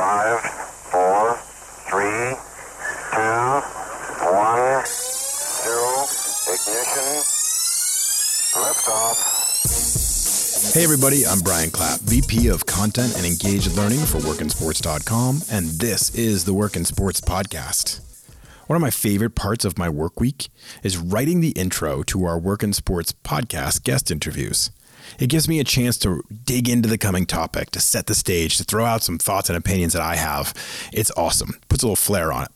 Five, 0.00 0.40
four, 0.40 1.36
three, 1.90 2.32
two, 3.12 3.60
one, 4.32 4.86
zero. 5.60 6.08
Ignition. 6.48 7.20
Liftoff. 8.56 9.18
Hey 10.72 10.84
everybody, 10.84 11.26
I'm 11.26 11.40
Brian 11.40 11.70
Clapp, 11.70 12.00
VP 12.00 12.48
of 12.48 12.64
Content 12.64 13.14
and 13.18 13.26
Engaged 13.26 13.76
Learning 13.76 13.98
for 13.98 14.20
WorkinSports.com, 14.20 15.42
and 15.52 15.66
this 15.66 16.14
is 16.14 16.46
the 16.46 16.54
Work 16.54 16.76
in 16.76 16.86
Sports 16.86 17.20
Podcast. 17.20 18.00
One 18.68 18.76
of 18.76 18.80
my 18.80 18.88
favorite 18.88 19.34
parts 19.34 19.66
of 19.66 19.76
my 19.76 19.90
work 19.90 20.18
week 20.18 20.48
is 20.82 20.96
writing 20.96 21.42
the 21.42 21.50
intro 21.50 22.02
to 22.04 22.24
our 22.24 22.38
Work 22.38 22.62
in 22.62 22.72
Sports 22.72 23.12
podcast 23.22 23.82
guest 23.82 24.10
interviews. 24.10 24.70
It 25.18 25.28
gives 25.28 25.48
me 25.48 25.60
a 25.60 25.64
chance 25.64 25.98
to 25.98 26.22
dig 26.44 26.68
into 26.68 26.88
the 26.88 26.98
coming 26.98 27.26
topic, 27.26 27.70
to 27.70 27.80
set 27.80 28.06
the 28.06 28.14
stage, 28.14 28.56
to 28.58 28.64
throw 28.64 28.84
out 28.84 29.02
some 29.02 29.18
thoughts 29.18 29.48
and 29.48 29.56
opinions 29.56 29.92
that 29.92 30.02
I 30.02 30.16
have. 30.16 30.54
It's 30.92 31.10
awesome. 31.16 31.60
Puts 31.68 31.82
a 31.82 31.86
little 31.86 31.96
flair 31.96 32.32
on 32.32 32.44
it. 32.44 32.50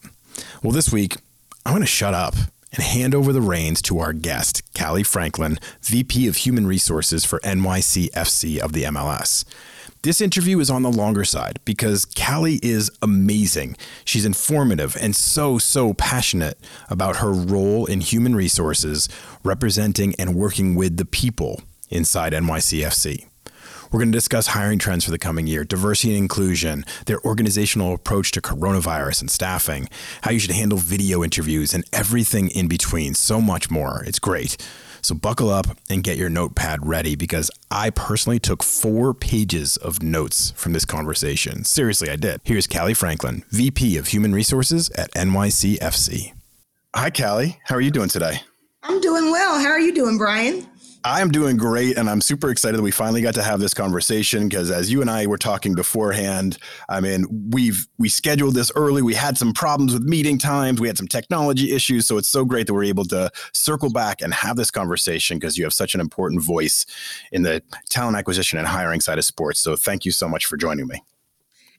Well, 0.63 0.73
this 0.73 0.93
week, 0.93 1.17
I'm 1.67 1.73
going 1.73 1.83
to 1.83 1.87
shut 1.87 2.15
up 2.15 2.35
and 2.73 2.83
hand 2.83 3.15
over 3.15 3.33
the 3.33 3.41
reins 3.41 3.81
to 3.83 4.01
our 4.01 4.13
guest, 4.13 4.63
Kali 4.75 5.03
Franklin, 5.03 5.59
VP 5.83 6.27
of 6.27 6.37
Human 6.37 6.67
Resources 6.67 7.25
for 7.25 7.39
NYCFC 7.41 8.59
of 8.59 8.73
the 8.73 8.85
MLS. 8.85 9.45
This 10.03 10.21
interview 10.21 10.61
is 10.61 10.69
on 10.69 10.83
the 10.83 10.93
longer 10.93 11.25
side 11.25 11.61
because 11.65 12.05
Kali 12.05 12.61
is 12.63 12.91
amazing. 13.01 13.75
She's 14.05 14.27
informative 14.27 14.99
and 15.01 15.17
so, 15.17 15.57
so 15.57 15.95
passionate 15.95 16.59
about 16.91 17.17
her 17.17 17.33
role 17.33 17.87
in 17.87 18.03
human 18.03 18.35
resources, 18.35 19.09
representing 19.45 20.15
and 20.19 20.35
working 20.35 20.75
with 20.75 20.99
the 20.99 21.07
people 21.07 21.63
inside 21.95 22.33
NYCFC. 22.33 23.27
We're 23.91 24.01
going 24.01 24.11
to 24.11 24.17
discuss 24.17 24.49
hiring 24.49 24.81
trends 24.81 25.05
for 25.05 25.13
the 25.13 25.19
coming 25.19 25.47
year, 25.47 25.63
diversity 25.63 26.15
and 26.15 26.19
inclusion, 26.19 26.85
their 27.07 27.21
organizational 27.21 27.95
approach 27.95 28.33
to 28.33 28.41
coronavirus 28.43 29.21
and 29.21 29.31
staffing, 29.31 29.89
how 30.23 30.33
you 30.33 30.41
should 30.41 30.51
handle 30.51 30.79
video 30.79 31.23
interviews, 31.23 31.73
and 31.73 31.85
everything 31.93 32.49
in 32.49 32.67
between. 32.67 33.15
So 33.15 33.41
much 33.41 33.71
more. 33.71 34.03
It's 34.05 34.19
great. 34.19 34.57
So 35.01 35.15
buckle 35.15 35.51
up 35.51 35.67
and 35.89 36.03
get 36.03 36.17
your 36.17 36.31
notepad 36.31 36.85
ready 36.85 37.15
because 37.15 37.51
I 37.71 37.91
personally 37.91 38.41
took 38.41 38.63
four 38.63 39.15
pages 39.15 39.77
of 39.77 40.03
notes 40.03 40.53
from 40.57 40.73
this 40.73 40.87
conversation. 40.87 41.63
Seriously, 41.65 42.11
I 42.11 42.17
did. 42.17 42.41
Here's 42.43 42.67
Kali 42.67 42.95
Franklin, 42.95 43.45
VP 43.51 43.97
of 43.99 44.09
Human 44.09 44.33
Resources 44.35 44.91
at 44.91 45.13
NYCFC. 45.13 46.33
Hi, 46.97 47.11
Kali. 47.11 47.61
How 47.65 47.77
are 47.77 47.81
you 47.81 47.91
doing 47.91 48.09
today? 48.09 48.41
I'm 48.83 49.01
doing 49.01 49.31
well. 49.31 49.61
How 49.61 49.69
are 49.69 49.81
you 49.81 49.95
doing, 49.95 50.19
Brian? 50.19 50.67
I'm 51.07 51.31
doing 51.31 51.59
great, 51.59 51.99
and 51.99 52.09
I'm 52.09 52.23
super 52.23 52.49
excited 52.49 52.79
that 52.79 52.83
we 52.83 52.91
finally 52.91 53.21
got 53.21 53.35
to 53.35 53.43
have 53.43 53.61
this 53.61 53.75
conversation 53.75 54.49
because, 54.49 54.71
as 54.71 54.91
you 54.91 55.03
and 55.03 55.11
I 55.11 55.27
were 55.27 55.37
talking 55.37 55.75
beforehand, 55.75 56.57
I 56.89 57.01
mean, 57.03 57.27
we've 57.51 57.87
we 57.99 58.09
scheduled 58.09 58.55
this 58.55 58.73
early. 58.75 59.03
We 59.03 59.13
had 59.13 59.37
some 59.37 59.53
problems 59.53 59.93
with 59.93 60.05
meeting 60.05 60.39
times. 60.39 60.81
We 60.81 60.89
had 60.89 60.97
some 60.97 61.07
technology 61.07 61.73
issues, 61.73 62.07
so 62.07 62.17
it's 62.17 62.31
so 62.31 62.47
great 62.47 62.67
that 62.67 62.73
we're 62.73 62.85
able 62.85 63.05
to 63.07 63.31
circle 63.53 63.91
back 63.93 64.23
and 64.23 64.33
have 64.33 64.57
this 64.57 64.71
conversation 64.71 65.39
because 65.39 65.59
you 65.59 65.65
have 65.65 65.75
such 65.75 65.95
an 65.95 66.01
important 66.01 66.43
voice 66.43 66.87
in 67.33 67.43
the 67.43 67.63
talent 67.91 68.17
acquisition 68.17 68.59
and 68.59 68.67
hiring 68.67 69.03
side 69.03 69.19
of 69.19 69.27
sports. 69.27 69.61
So, 69.61 69.77
thank 69.77 70.07
you 70.07 70.11
so 70.11 70.27
much 70.27 70.47
for 70.47 70.57
joining 70.57 70.87
me. 70.87 71.03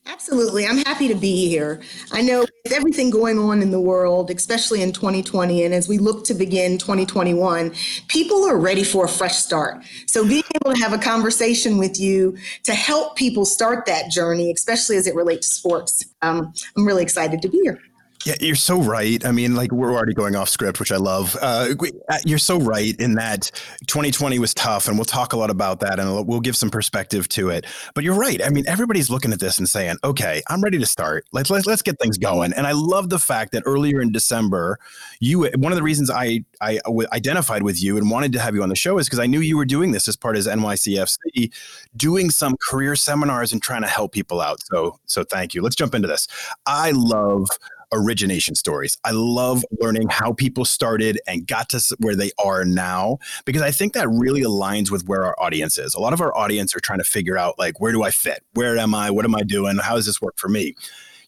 Absolutely. 0.08 0.66
I'm 0.66 0.78
happy 0.78 1.08
to 1.08 1.16
be 1.16 1.48
here. 1.48 1.80
I 2.12 2.22
know 2.22 2.40
with 2.40 2.72
everything 2.72 3.10
going 3.10 3.40
on 3.40 3.60
in 3.60 3.72
the 3.72 3.80
world, 3.80 4.30
especially 4.30 4.80
in 4.80 4.92
2020, 4.92 5.64
and 5.64 5.74
as 5.74 5.88
we 5.88 5.98
look 5.98 6.24
to 6.26 6.34
begin 6.34 6.78
2021, 6.78 7.74
people 8.06 8.44
are 8.44 8.56
ready 8.56 8.84
for 8.84 9.04
a 9.04 9.08
fresh 9.08 9.36
start. 9.36 9.82
So 10.06 10.26
being 10.26 10.44
able 10.54 10.74
to 10.74 10.80
have 10.80 10.92
a 10.92 10.98
conversation 10.98 11.76
with 11.76 11.98
you 11.98 12.36
to 12.62 12.72
help 12.72 13.16
people 13.16 13.44
start 13.44 13.84
that 13.86 14.10
journey, 14.10 14.52
especially 14.52 14.96
as 14.96 15.08
it 15.08 15.14
relates 15.16 15.48
to 15.48 15.54
sports, 15.56 16.04
um, 16.22 16.52
I'm 16.76 16.86
really 16.86 17.02
excited 17.02 17.42
to 17.42 17.48
be 17.48 17.58
here. 17.62 17.80
Yeah, 18.26 18.34
you're 18.40 18.56
so 18.56 18.82
right. 18.82 19.24
I 19.24 19.30
mean, 19.30 19.54
like 19.54 19.70
we're 19.70 19.92
already 19.92 20.12
going 20.12 20.34
off 20.34 20.48
script, 20.48 20.80
which 20.80 20.90
I 20.90 20.96
love. 20.96 21.36
Uh, 21.40 21.74
uh 22.08 22.18
you're 22.24 22.40
so 22.40 22.58
right 22.58 22.92
in 22.98 23.14
that 23.14 23.52
2020 23.86 24.40
was 24.40 24.52
tough, 24.52 24.88
and 24.88 24.98
we'll 24.98 25.04
talk 25.04 25.32
a 25.32 25.36
lot 25.36 25.48
about 25.48 25.78
that, 25.78 26.00
and 26.00 26.26
we'll 26.26 26.40
give 26.40 26.56
some 26.56 26.68
perspective 26.68 27.28
to 27.28 27.50
it. 27.50 27.66
But 27.94 28.02
you're 28.02 28.18
right. 28.18 28.44
I 28.44 28.48
mean, 28.48 28.64
everybody's 28.66 29.10
looking 29.10 29.32
at 29.32 29.38
this 29.38 29.58
and 29.58 29.68
saying, 29.68 29.98
"Okay, 30.02 30.42
I'm 30.48 30.60
ready 30.60 30.76
to 30.76 30.86
start. 30.86 31.24
Let's 31.30 31.50
let's, 31.50 31.66
let's 31.66 31.82
get 31.82 32.00
things 32.00 32.18
going." 32.18 32.52
And 32.52 32.66
I 32.66 32.72
love 32.72 33.10
the 33.10 33.20
fact 33.20 33.52
that 33.52 33.62
earlier 33.64 34.00
in 34.00 34.10
December, 34.10 34.80
you 35.20 35.48
one 35.54 35.70
of 35.70 35.76
the 35.76 35.84
reasons 35.84 36.10
I 36.10 36.44
I 36.60 36.80
identified 37.12 37.62
with 37.62 37.80
you 37.80 37.96
and 37.96 38.10
wanted 38.10 38.32
to 38.32 38.40
have 38.40 38.56
you 38.56 38.62
on 38.64 38.70
the 38.70 38.74
show 38.74 38.98
is 38.98 39.06
because 39.06 39.20
I 39.20 39.26
knew 39.26 39.38
you 39.38 39.56
were 39.56 39.64
doing 39.64 39.92
this 39.92 40.08
as 40.08 40.16
part 40.16 40.36
of 40.36 40.42
NYCFC, 40.46 41.52
doing 41.96 42.30
some 42.30 42.56
career 42.68 42.96
seminars 42.96 43.52
and 43.52 43.62
trying 43.62 43.82
to 43.82 43.88
help 43.88 44.10
people 44.10 44.40
out. 44.40 44.58
So 44.64 44.98
so 45.06 45.22
thank 45.22 45.54
you. 45.54 45.62
Let's 45.62 45.76
jump 45.76 45.94
into 45.94 46.08
this. 46.08 46.26
I 46.66 46.90
love 46.90 47.48
origination 47.96 48.54
stories. 48.54 48.98
I 49.04 49.10
love 49.12 49.64
learning 49.80 50.08
how 50.10 50.32
people 50.32 50.64
started 50.64 51.20
and 51.26 51.46
got 51.46 51.68
to 51.70 51.96
where 51.98 52.14
they 52.14 52.30
are 52.38 52.64
now 52.64 53.18
because 53.44 53.62
I 53.62 53.70
think 53.70 53.92
that 53.94 54.08
really 54.08 54.42
aligns 54.42 54.90
with 54.90 55.06
where 55.06 55.24
our 55.24 55.34
audience 55.38 55.78
is. 55.78 55.94
A 55.94 56.00
lot 56.00 56.12
of 56.12 56.20
our 56.20 56.36
audience 56.36 56.74
are 56.74 56.80
trying 56.80 56.98
to 56.98 57.04
figure 57.04 57.36
out 57.36 57.58
like 57.58 57.80
where 57.80 57.92
do 57.92 58.02
I 58.02 58.10
fit? 58.10 58.44
Where 58.54 58.76
am 58.78 58.94
I? 58.94 59.10
What 59.10 59.24
am 59.24 59.34
I 59.34 59.42
doing? 59.42 59.78
How 59.78 59.96
does 59.96 60.06
this 60.06 60.20
work 60.20 60.38
for 60.38 60.48
me? 60.48 60.74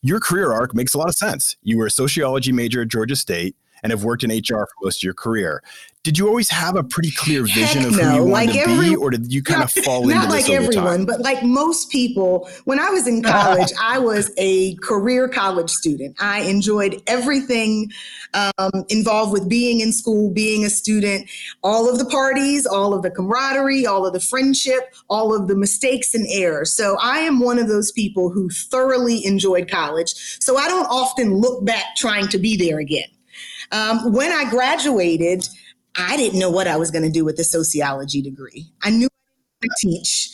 Your 0.03 0.21
career 0.21 0.53
arc 0.53 0.75
makes 0.75 0.95
a 0.95 0.99
lot 0.99 1.09
of 1.09 1.15
sense. 1.15 1.57
You 1.62 1.78
were 1.78 1.87
a 1.87 1.91
sociology 1.91 2.53
major 2.53 2.83
at 2.83 2.89
Georgia 2.89 3.17
State 3.17 3.57
and 3.83 3.91
have 3.91 4.05
worked 4.05 4.25
in 4.25 4.31
HR 4.31 4.67
for 4.67 4.75
most 4.83 4.99
of 4.99 5.03
your 5.03 5.15
career 5.15 5.62
did 6.04 6.16
you 6.16 6.28
always 6.28 6.48
have 6.48 6.76
a 6.76 6.84
pretty 6.84 7.10
clear 7.10 7.42
vision 7.42 7.82
Heck 7.82 7.86
of 7.88 7.94
who 7.94 8.00
no. 8.03 8.14
you 8.14 8.25
wanted 8.25 8.32
like 8.32 8.53
to 8.53 8.59
every, 8.60 8.91
be, 8.91 8.97
or 8.97 9.10
did 9.10 9.32
you 9.32 9.42
kind 9.42 9.60
not, 9.60 9.76
of 9.76 9.84
fall 9.84 10.03
into 10.04 10.14
not 10.14 10.31
like 10.31 10.48
everyone, 10.48 11.04
but 11.04 11.20
like 11.20 11.42
most 11.42 11.91
people? 11.91 12.48
When 12.64 12.78
I 12.78 12.88
was 12.91 13.09
in 13.09 13.22
college, 13.25 13.72
I 13.82 13.98
was 13.98 14.31
a 14.38 14.76
career 14.76 15.28
college 15.28 15.70
student. 15.70 16.16
I 16.20 16.42
enjoyed 16.42 17.03
everything 17.09 17.91
um, 18.32 18.84
involved 18.88 19.32
with 19.32 19.48
being 19.48 19.81
in 19.81 19.92
school, 19.92 20.31
being 20.31 20.64
a 20.64 20.70
student, 20.70 21.28
all 21.64 21.91
of 21.91 21.98
the 21.98 22.04
parties, 22.04 22.65
all 22.65 22.94
of 22.94 23.03
the 23.03 23.10
camaraderie, 23.10 23.84
all 23.84 24.06
of 24.06 24.12
the 24.12 24.20
friendship, 24.20 24.94
all 25.10 25.34
of 25.34 25.48
the 25.48 25.56
mistakes 25.56 26.15
and 26.15 26.26
errors. 26.30 26.72
So 26.72 26.97
I 27.03 27.19
am 27.19 27.41
one 27.41 27.59
of 27.59 27.66
those 27.66 27.91
people 27.91 28.30
who 28.30 28.48
thoroughly 28.50 29.26
enjoyed 29.26 29.69
college. 29.69 30.15
So 30.41 30.56
I 30.56 30.69
don't 30.69 30.86
often 30.86 31.34
look 31.34 31.65
back 31.65 31.97
trying 31.97 32.28
to 32.28 32.38
be 32.38 32.56
there 32.56 32.78
again. 32.78 33.09
Um, 33.72 34.12
when 34.12 34.30
I 34.30 34.48
graduated. 34.48 35.47
I 35.98 36.16
didn't 36.16 36.38
know 36.38 36.50
what 36.50 36.69
I 36.69 36.76
was 36.76 36.91
going 36.91 37.04
to 37.04 37.10
do 37.10 37.25
with 37.25 37.38
a 37.38 37.44
sociology 37.44 38.22
degree. 38.22 38.66
I 38.82 38.91
knew 38.91 39.06
I 39.06 39.66
didn't 39.66 39.75
teach. 39.78 40.31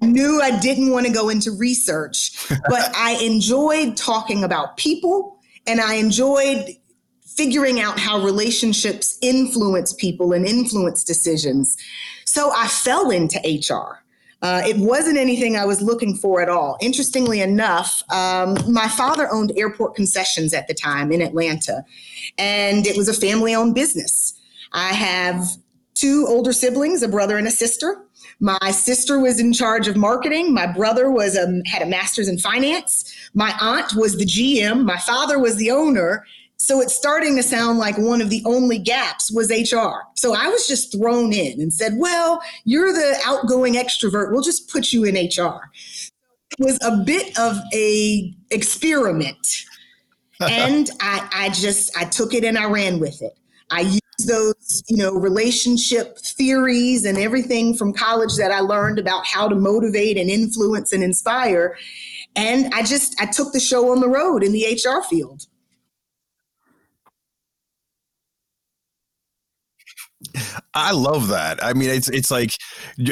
I 0.00 0.06
knew 0.06 0.40
I 0.40 0.58
didn't 0.60 0.90
want 0.90 1.06
to 1.06 1.12
go 1.12 1.28
into 1.28 1.50
research, 1.50 2.48
but 2.68 2.94
I 2.94 3.18
enjoyed 3.22 3.96
talking 3.96 4.44
about 4.44 4.76
people 4.76 5.38
and 5.66 5.80
I 5.80 5.94
enjoyed 5.94 6.76
figuring 7.24 7.80
out 7.80 7.98
how 7.98 8.20
relationships 8.20 9.18
influence 9.22 9.92
people 9.94 10.32
and 10.32 10.46
influence 10.46 11.02
decisions. 11.02 11.76
So 12.24 12.52
I 12.54 12.68
fell 12.68 13.10
into 13.10 13.38
HR. 13.38 14.04
Uh, 14.42 14.62
it 14.66 14.76
wasn't 14.78 15.18
anything 15.18 15.56
I 15.56 15.66
was 15.66 15.82
looking 15.82 16.14
for 16.16 16.40
at 16.40 16.48
all. 16.48 16.78
Interestingly 16.80 17.40
enough, 17.40 18.02
um, 18.10 18.56
my 18.68 18.88
father 18.88 19.28
owned 19.30 19.52
airport 19.56 19.94
concessions 19.94 20.54
at 20.54 20.66
the 20.66 20.74
time 20.74 21.12
in 21.12 21.20
Atlanta, 21.20 21.84
and 22.38 22.86
it 22.86 22.96
was 22.96 23.08
a 23.08 23.12
family 23.12 23.54
owned 23.54 23.74
business. 23.74 24.19
I 24.72 24.92
have 24.92 25.44
two 25.94 26.24
older 26.28 26.52
siblings, 26.52 27.02
a 27.02 27.08
brother 27.08 27.36
and 27.36 27.46
a 27.46 27.50
sister. 27.50 28.04
My 28.40 28.70
sister 28.70 29.18
was 29.18 29.38
in 29.38 29.52
charge 29.52 29.86
of 29.86 29.96
marketing. 29.96 30.54
My 30.54 30.66
brother 30.66 31.10
was 31.10 31.36
a, 31.36 31.60
had 31.66 31.82
a 31.82 31.86
master's 31.86 32.28
in 32.28 32.38
finance. 32.38 33.12
My 33.34 33.54
aunt 33.60 33.94
was 33.94 34.16
the 34.16 34.24
GM. 34.24 34.84
My 34.84 34.96
father 34.96 35.38
was 35.38 35.56
the 35.56 35.70
owner. 35.70 36.24
So 36.56 36.80
it's 36.80 36.94
starting 36.94 37.36
to 37.36 37.42
sound 37.42 37.78
like 37.78 37.96
one 37.98 38.20
of 38.20 38.30
the 38.30 38.42
only 38.46 38.78
gaps 38.78 39.30
was 39.32 39.50
HR. 39.50 40.06
So 40.14 40.34
I 40.34 40.48
was 40.48 40.66
just 40.66 40.92
thrown 40.92 41.32
in 41.32 41.60
and 41.60 41.72
said, 41.72 41.94
well, 41.96 42.42
you're 42.64 42.92
the 42.92 43.18
outgoing 43.24 43.74
extrovert. 43.74 44.30
We'll 44.30 44.42
just 44.42 44.70
put 44.70 44.92
you 44.92 45.04
in 45.04 45.14
HR. 45.14 45.70
It 46.58 46.60
was 46.60 46.78
a 46.82 47.02
bit 47.04 47.38
of 47.38 47.58
a 47.74 48.34
experiment. 48.50 49.46
and 50.40 50.90
I, 51.00 51.28
I 51.32 51.48
just, 51.50 51.96
I 51.96 52.04
took 52.04 52.32
it 52.32 52.44
and 52.44 52.56
I 52.56 52.64
ran 52.66 53.00
with 53.00 53.20
it. 53.22 53.38
I 53.70 53.99
those, 54.26 54.82
you 54.88 54.96
know, 54.96 55.12
relationship 55.14 56.18
theories 56.18 57.04
and 57.04 57.18
everything 57.18 57.76
from 57.76 57.92
college 57.92 58.36
that 58.36 58.50
I 58.50 58.60
learned 58.60 58.98
about 58.98 59.26
how 59.26 59.48
to 59.48 59.54
motivate 59.54 60.16
and 60.16 60.30
influence 60.30 60.92
and 60.92 61.02
inspire. 61.02 61.76
And 62.36 62.72
I 62.74 62.82
just 62.82 63.20
I 63.20 63.26
took 63.26 63.52
the 63.52 63.60
show 63.60 63.90
on 63.90 64.00
the 64.00 64.08
road 64.08 64.42
in 64.42 64.52
the 64.52 64.64
HR 64.64 65.02
field. 65.02 65.46
I 70.74 70.92
love 70.92 71.28
that. 71.28 71.62
I 71.62 71.72
mean, 71.72 71.90
it's 71.90 72.08
it's 72.08 72.30
like 72.30 72.50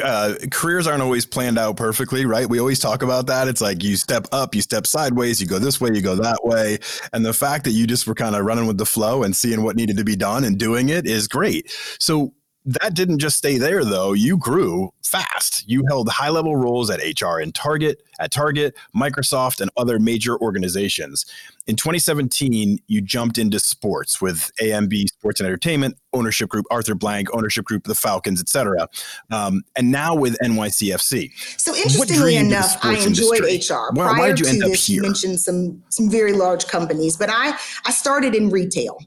uh, 0.02 0.34
careers 0.50 0.86
aren't 0.86 1.02
always 1.02 1.26
planned 1.26 1.58
out 1.58 1.76
perfectly, 1.76 2.24
right? 2.26 2.48
We 2.48 2.60
always 2.60 2.78
talk 2.78 3.02
about 3.02 3.26
that. 3.26 3.48
It's 3.48 3.60
like 3.60 3.82
you 3.82 3.96
step 3.96 4.26
up, 4.32 4.54
you 4.54 4.62
step 4.62 4.86
sideways, 4.86 5.40
you 5.40 5.46
go 5.46 5.58
this 5.58 5.80
way, 5.80 5.90
you 5.92 6.02
go 6.02 6.14
that 6.16 6.38
way, 6.44 6.78
and 7.12 7.24
the 7.24 7.32
fact 7.32 7.64
that 7.64 7.72
you 7.72 7.86
just 7.86 8.06
were 8.06 8.14
kind 8.14 8.36
of 8.36 8.44
running 8.44 8.66
with 8.66 8.78
the 8.78 8.86
flow 8.86 9.22
and 9.22 9.34
seeing 9.34 9.62
what 9.62 9.76
needed 9.76 9.96
to 9.96 10.04
be 10.04 10.16
done 10.16 10.44
and 10.44 10.58
doing 10.58 10.88
it 10.88 11.06
is 11.06 11.26
great. 11.28 11.70
So 11.98 12.32
that 12.64 12.94
didn't 12.94 13.18
just 13.18 13.38
stay 13.38 13.56
there 13.56 13.84
though. 13.84 14.12
You 14.12 14.36
grew 14.36 14.92
fast. 15.02 15.64
You 15.66 15.82
held 15.88 16.08
high 16.08 16.28
level 16.28 16.56
roles 16.56 16.90
at 16.90 17.00
HR 17.00 17.38
and 17.38 17.54
Target, 17.54 18.02
at 18.20 18.30
Target, 18.30 18.76
Microsoft, 18.94 19.60
and 19.60 19.70
other 19.76 19.98
major 19.98 20.36
organizations. 20.38 21.24
In 21.66 21.76
2017, 21.76 22.78
you 22.86 23.00
jumped 23.00 23.38
into 23.38 23.58
sports 23.58 24.20
with 24.20 24.50
AMB 24.60 25.08
Sports 25.08 25.40
and 25.40 25.46
Entertainment, 25.46 25.96
ownership 26.12 26.50
group 26.50 26.66
Arthur 26.70 26.94
Blank, 26.94 27.28
ownership 27.34 27.64
group 27.64 27.84
the 27.84 27.94
Falcons, 27.94 28.40
etc. 28.40 28.88
Um, 29.30 29.62
and 29.76 29.90
now 29.90 30.14
with 30.14 30.36
NYCFC. 30.42 31.30
So 31.58 31.74
interestingly 31.74 32.36
enough, 32.36 32.76
I 32.84 32.96
enjoyed 32.98 33.44
industry? 33.44 33.74
HR. 33.74 33.92
Why, 33.92 34.04
Prior 34.04 34.18
why 34.18 34.28
did 34.28 34.40
you 34.40 34.46
end 34.46 34.62
this, 34.62 34.88
you 34.88 35.02
mentioned 35.02 35.40
some 35.40 35.82
some 35.88 36.10
very 36.10 36.32
large 36.32 36.66
companies, 36.66 37.16
but 37.16 37.30
I 37.30 37.58
I 37.86 37.92
started 37.92 38.34
in 38.34 38.50
retail. 38.50 38.98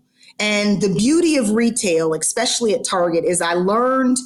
And 0.41 0.81
the 0.81 0.93
beauty 0.93 1.37
of 1.37 1.51
retail, 1.51 2.15
especially 2.15 2.73
at 2.73 2.83
Target, 2.83 3.23
is 3.23 3.41
I 3.41 3.53
learned 3.53 4.17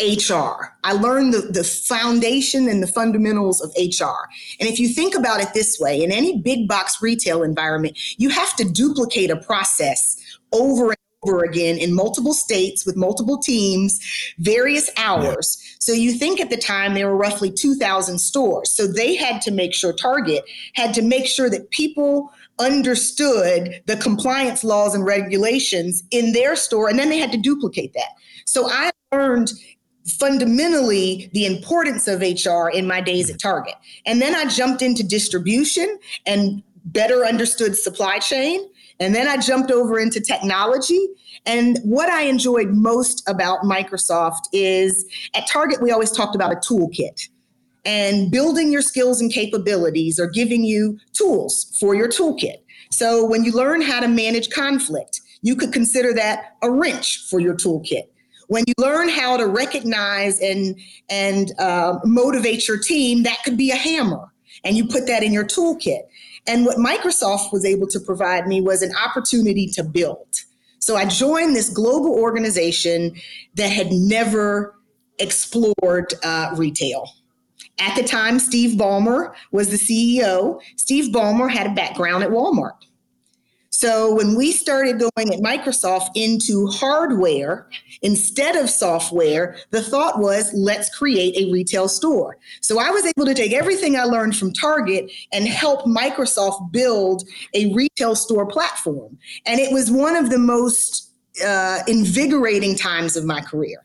HR. 0.00 0.72
I 0.82 0.92
learned 0.94 1.34
the, 1.34 1.40
the 1.40 1.62
foundation 1.62 2.66
and 2.66 2.82
the 2.82 2.86
fundamentals 2.86 3.60
of 3.60 3.70
HR. 3.76 4.26
And 4.58 4.68
if 4.68 4.80
you 4.80 4.88
think 4.88 5.14
about 5.14 5.40
it 5.40 5.52
this 5.52 5.78
way, 5.78 6.02
in 6.02 6.10
any 6.10 6.40
big 6.40 6.66
box 6.66 7.02
retail 7.02 7.42
environment, 7.42 7.98
you 8.16 8.30
have 8.30 8.56
to 8.56 8.64
duplicate 8.64 9.30
a 9.30 9.36
process 9.36 10.16
over 10.50 10.90
and 10.90 11.03
over 11.24 11.44
again 11.44 11.78
in 11.78 11.94
multiple 11.94 12.34
states 12.34 12.84
with 12.86 12.96
multiple 12.96 13.38
teams, 13.38 14.00
various 14.38 14.90
hours. 14.96 15.58
Yeah. 15.60 15.76
So 15.80 15.92
you 15.92 16.12
think 16.12 16.40
at 16.40 16.50
the 16.50 16.56
time 16.56 16.94
there 16.94 17.08
were 17.08 17.16
roughly 17.16 17.50
2,000 17.50 18.18
stores. 18.18 18.70
So 18.70 18.86
they 18.86 19.14
had 19.14 19.42
to 19.42 19.50
make 19.50 19.74
sure, 19.74 19.92
Target 19.92 20.44
had 20.74 20.94
to 20.94 21.02
make 21.02 21.26
sure 21.26 21.50
that 21.50 21.70
people 21.70 22.32
understood 22.58 23.82
the 23.86 23.96
compliance 23.96 24.62
laws 24.62 24.94
and 24.94 25.04
regulations 25.04 26.02
in 26.10 26.32
their 26.32 26.56
store, 26.56 26.88
and 26.88 26.98
then 26.98 27.08
they 27.08 27.18
had 27.18 27.32
to 27.32 27.38
duplicate 27.38 27.92
that. 27.94 28.10
So 28.44 28.68
I 28.70 28.90
learned 29.12 29.52
fundamentally 30.06 31.30
the 31.32 31.46
importance 31.46 32.06
of 32.06 32.20
HR 32.20 32.68
in 32.68 32.86
my 32.86 33.00
days 33.00 33.30
at 33.30 33.40
Target. 33.40 33.74
And 34.06 34.20
then 34.20 34.34
I 34.34 34.44
jumped 34.46 34.82
into 34.82 35.02
distribution 35.02 35.98
and 36.26 36.62
better 36.84 37.24
understood 37.24 37.76
supply 37.76 38.18
chain. 38.18 38.60
And 39.04 39.14
then 39.14 39.28
I 39.28 39.36
jumped 39.36 39.70
over 39.70 39.98
into 39.98 40.18
technology. 40.18 41.08
And 41.44 41.78
what 41.84 42.08
I 42.08 42.22
enjoyed 42.22 42.70
most 42.70 43.22
about 43.28 43.60
Microsoft 43.60 44.44
is 44.52 45.04
at 45.34 45.46
Target, 45.46 45.82
we 45.82 45.90
always 45.90 46.10
talked 46.10 46.34
about 46.34 46.52
a 46.52 46.56
toolkit 46.56 47.28
and 47.84 48.30
building 48.30 48.72
your 48.72 48.80
skills 48.80 49.20
and 49.20 49.30
capabilities 49.30 50.18
or 50.18 50.26
giving 50.26 50.64
you 50.64 50.98
tools 51.12 51.76
for 51.78 51.94
your 51.94 52.08
toolkit. 52.08 52.56
So 52.90 53.26
when 53.26 53.44
you 53.44 53.52
learn 53.52 53.82
how 53.82 54.00
to 54.00 54.08
manage 54.08 54.48
conflict, 54.48 55.20
you 55.42 55.54
could 55.54 55.72
consider 55.72 56.14
that 56.14 56.54
a 56.62 56.70
wrench 56.70 57.26
for 57.28 57.40
your 57.40 57.54
toolkit. 57.54 58.04
When 58.48 58.64
you 58.66 58.74
learn 58.78 59.10
how 59.10 59.36
to 59.36 59.46
recognize 59.46 60.40
and 60.40 60.78
and 61.10 61.52
uh, 61.58 61.98
motivate 62.04 62.66
your 62.68 62.78
team, 62.78 63.22
that 63.24 63.42
could 63.44 63.56
be 63.56 63.70
a 63.70 63.76
hammer, 63.76 64.32
and 64.64 64.76
you 64.76 64.86
put 64.86 65.06
that 65.06 65.22
in 65.22 65.32
your 65.32 65.44
toolkit. 65.44 66.02
And 66.46 66.66
what 66.66 66.76
Microsoft 66.76 67.52
was 67.52 67.64
able 67.64 67.86
to 67.88 68.00
provide 68.00 68.46
me 68.46 68.60
was 68.60 68.82
an 68.82 68.94
opportunity 68.96 69.66
to 69.68 69.82
build. 69.82 70.28
So 70.78 70.96
I 70.96 71.06
joined 71.06 71.56
this 71.56 71.70
global 71.70 72.12
organization 72.12 73.14
that 73.54 73.68
had 73.68 73.90
never 73.90 74.74
explored 75.18 76.12
uh, 76.22 76.54
retail. 76.56 77.08
At 77.78 77.96
the 77.96 78.02
time, 78.02 78.38
Steve 78.38 78.78
Ballmer 78.78 79.34
was 79.50 79.70
the 79.70 79.76
CEO. 79.76 80.60
Steve 80.76 81.12
Ballmer 81.12 81.50
had 81.50 81.66
a 81.66 81.74
background 81.74 82.22
at 82.22 82.30
Walmart. 82.30 82.76
So 83.76 84.14
when 84.14 84.36
we 84.36 84.52
started 84.52 85.00
going 85.00 85.34
at 85.34 85.40
Microsoft 85.40 86.10
into 86.14 86.68
hardware 86.68 87.68
instead 88.02 88.54
of 88.54 88.70
software, 88.70 89.56
the 89.70 89.82
thought 89.82 90.20
was 90.20 90.52
let's 90.54 90.96
create 90.96 91.36
a 91.36 91.50
retail 91.50 91.88
store. 91.88 92.38
So 92.60 92.78
I 92.78 92.90
was 92.90 93.04
able 93.04 93.26
to 93.26 93.34
take 93.34 93.52
everything 93.52 93.96
I 93.96 94.04
learned 94.04 94.36
from 94.36 94.52
Target 94.52 95.10
and 95.32 95.48
help 95.48 95.86
Microsoft 95.86 96.70
build 96.70 97.28
a 97.52 97.74
retail 97.74 98.14
store 98.14 98.46
platform. 98.46 99.18
And 99.44 99.58
it 99.58 99.72
was 99.72 99.90
one 99.90 100.14
of 100.14 100.30
the 100.30 100.38
most 100.38 101.10
uh, 101.44 101.80
invigorating 101.88 102.76
times 102.76 103.16
of 103.16 103.24
my 103.24 103.40
career 103.40 103.84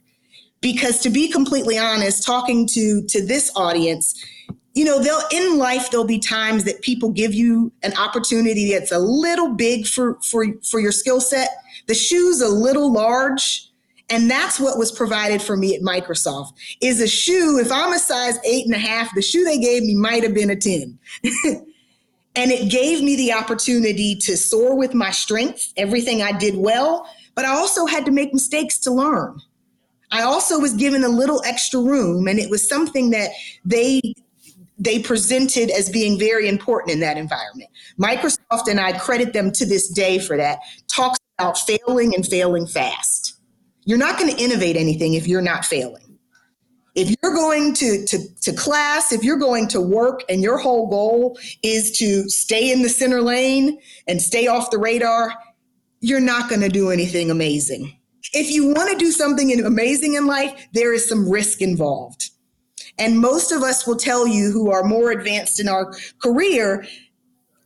because 0.62 1.00
to 1.00 1.10
be 1.10 1.32
completely 1.32 1.80
honest 1.80 2.24
talking 2.24 2.68
to 2.68 3.02
to 3.08 3.26
this 3.26 3.52
audience 3.56 4.24
you 4.74 4.86
know 4.86 5.02
they'll 5.02 5.22
in 5.32 5.58
life 5.58 5.90
there'll 5.92 6.06
be 6.06 6.20
times 6.20 6.64
that 6.64 6.82
people 6.82 7.10
give 7.10 7.34
you 7.34 7.72
an 7.84 7.96
opportunity 7.98 8.72
that's 8.72 8.92
a 8.92 9.00
little 9.00 9.50
big 9.54 9.88
for 9.88 10.20
for 10.22 10.46
for 10.70 10.80
your 10.80 10.92
skill 10.92 11.22
set. 11.22 11.50
The 11.88 11.96
shoe's 11.96 12.42
a 12.42 12.48
little 12.48 12.92
large 12.92 13.66
and 14.12 14.30
that's 14.30 14.60
what 14.60 14.78
was 14.78 14.92
provided 14.92 15.42
for 15.42 15.56
me 15.56 15.76
at 15.76 15.82
microsoft. 15.82 16.54
Is 16.82 17.02
a 17.02 17.08
shoe 17.08 17.60
if 17.60 17.72
i'm 17.72 17.94
a 17.94 18.00
size 18.00 18.38
eight 18.46 18.66
and 18.66 18.76
a 18.76 18.80
half 18.80 19.14
the 19.16 19.22
shoe 19.22 19.44
they 19.44 19.58
gave 19.58 19.84
me 19.84 19.96
might 19.96 20.24
have 20.24 20.34
been 20.34 20.50
a 20.50 20.56
10 20.56 20.98
and 22.36 22.52
it 22.52 22.70
gave 22.70 23.04
me 23.04 23.16
the 23.16 23.34
opportunity 23.34 24.16
to 24.16 24.38
soar 24.38 24.76
with 24.76 24.94
my 24.94 25.12
strengths 25.12 25.74
everything 25.78 26.22
i 26.22 26.32
did 26.32 26.56
well 26.56 27.10
but 27.36 27.46
i 27.46 27.50
also 27.50 27.86
had 27.86 28.06
to 28.06 28.12
make 28.12 28.34
mistakes 28.34 28.78
to 28.80 28.92
learn. 28.92 29.40
I 30.12 30.24
also 30.24 30.60
was 30.60 30.74
given 30.74 31.04
a 31.04 31.10
little 31.10 31.42
extra 31.46 31.80
room, 31.80 32.28
and 32.28 32.40
it 32.40 32.50
was 32.50 32.68
something 32.68 33.12
that 33.12 33.30
they 33.64 34.02
they 34.80 35.00
presented 35.00 35.70
as 35.70 35.90
being 35.90 36.18
very 36.18 36.48
important 36.48 36.92
in 36.94 37.00
that 37.02 37.18
environment. 37.18 37.70
Microsoft 38.00 38.68
and 38.70 38.80
I 38.80 38.98
credit 38.98 39.34
them 39.34 39.52
to 39.52 39.66
this 39.66 39.90
day 39.90 40.20
for 40.20 40.38
that. 40.38 40.60
Talks 40.88 41.20
about 41.38 41.58
failing 41.58 42.16
and 42.16 42.26
failing 42.26 42.66
fast. 42.66 43.40
You're 43.86 43.98
not 43.98 44.18
going 44.18 44.34
to 44.34 44.42
innovate 44.42 44.76
anything 44.76 45.14
if 45.14 45.28
you're 45.28 45.42
not 45.42 45.66
failing. 45.66 46.18
If 46.96 47.16
you're 47.22 47.34
going 47.34 47.74
to, 47.76 48.06
to, 48.06 48.36
to 48.42 48.54
class, 48.54 49.12
if 49.12 49.24
you're 49.24 49.38
going 49.38 49.68
to 49.70 49.82
work 49.82 50.22
and 50.28 50.42
your 50.42 50.58
whole 50.58 50.90
goal 50.90 51.38
is 51.64 51.92
to 52.00 52.28
stay 52.30 52.72
in 52.72 52.82
the 52.82 52.90
center 52.90 53.22
lane 53.22 53.80
and 54.08 54.22
stay 54.22 54.48
off 54.48 54.72
the 54.72 54.80
radar, 54.80 55.34
you're 56.02 56.20
not 56.20 56.50
going 56.50 56.62
to 56.62 56.70
do 56.70 56.90
anything 56.90 57.30
amazing 57.30 58.00
if 58.34 58.52
you 58.52 58.68
want 58.68 58.92
to 58.92 58.98
do 58.98 59.12
something 59.12 59.66
amazing 59.66 60.16
in 60.16 60.26
life, 60.26 60.68
there 60.74 60.94
is 60.94 61.08
some 61.08 61.30
risk 61.30 61.62
involved. 61.62 62.30
And 63.00 63.20
most 63.20 63.52
of 63.52 63.64
us 63.64 63.88
will 63.88 63.96
tell 63.96 64.28
you 64.28 64.52
who 64.52 64.70
are 64.72 64.84
more 64.84 65.12
advanced 65.12 65.60
in 65.60 65.70
our 65.70 65.94
career, 66.22 66.86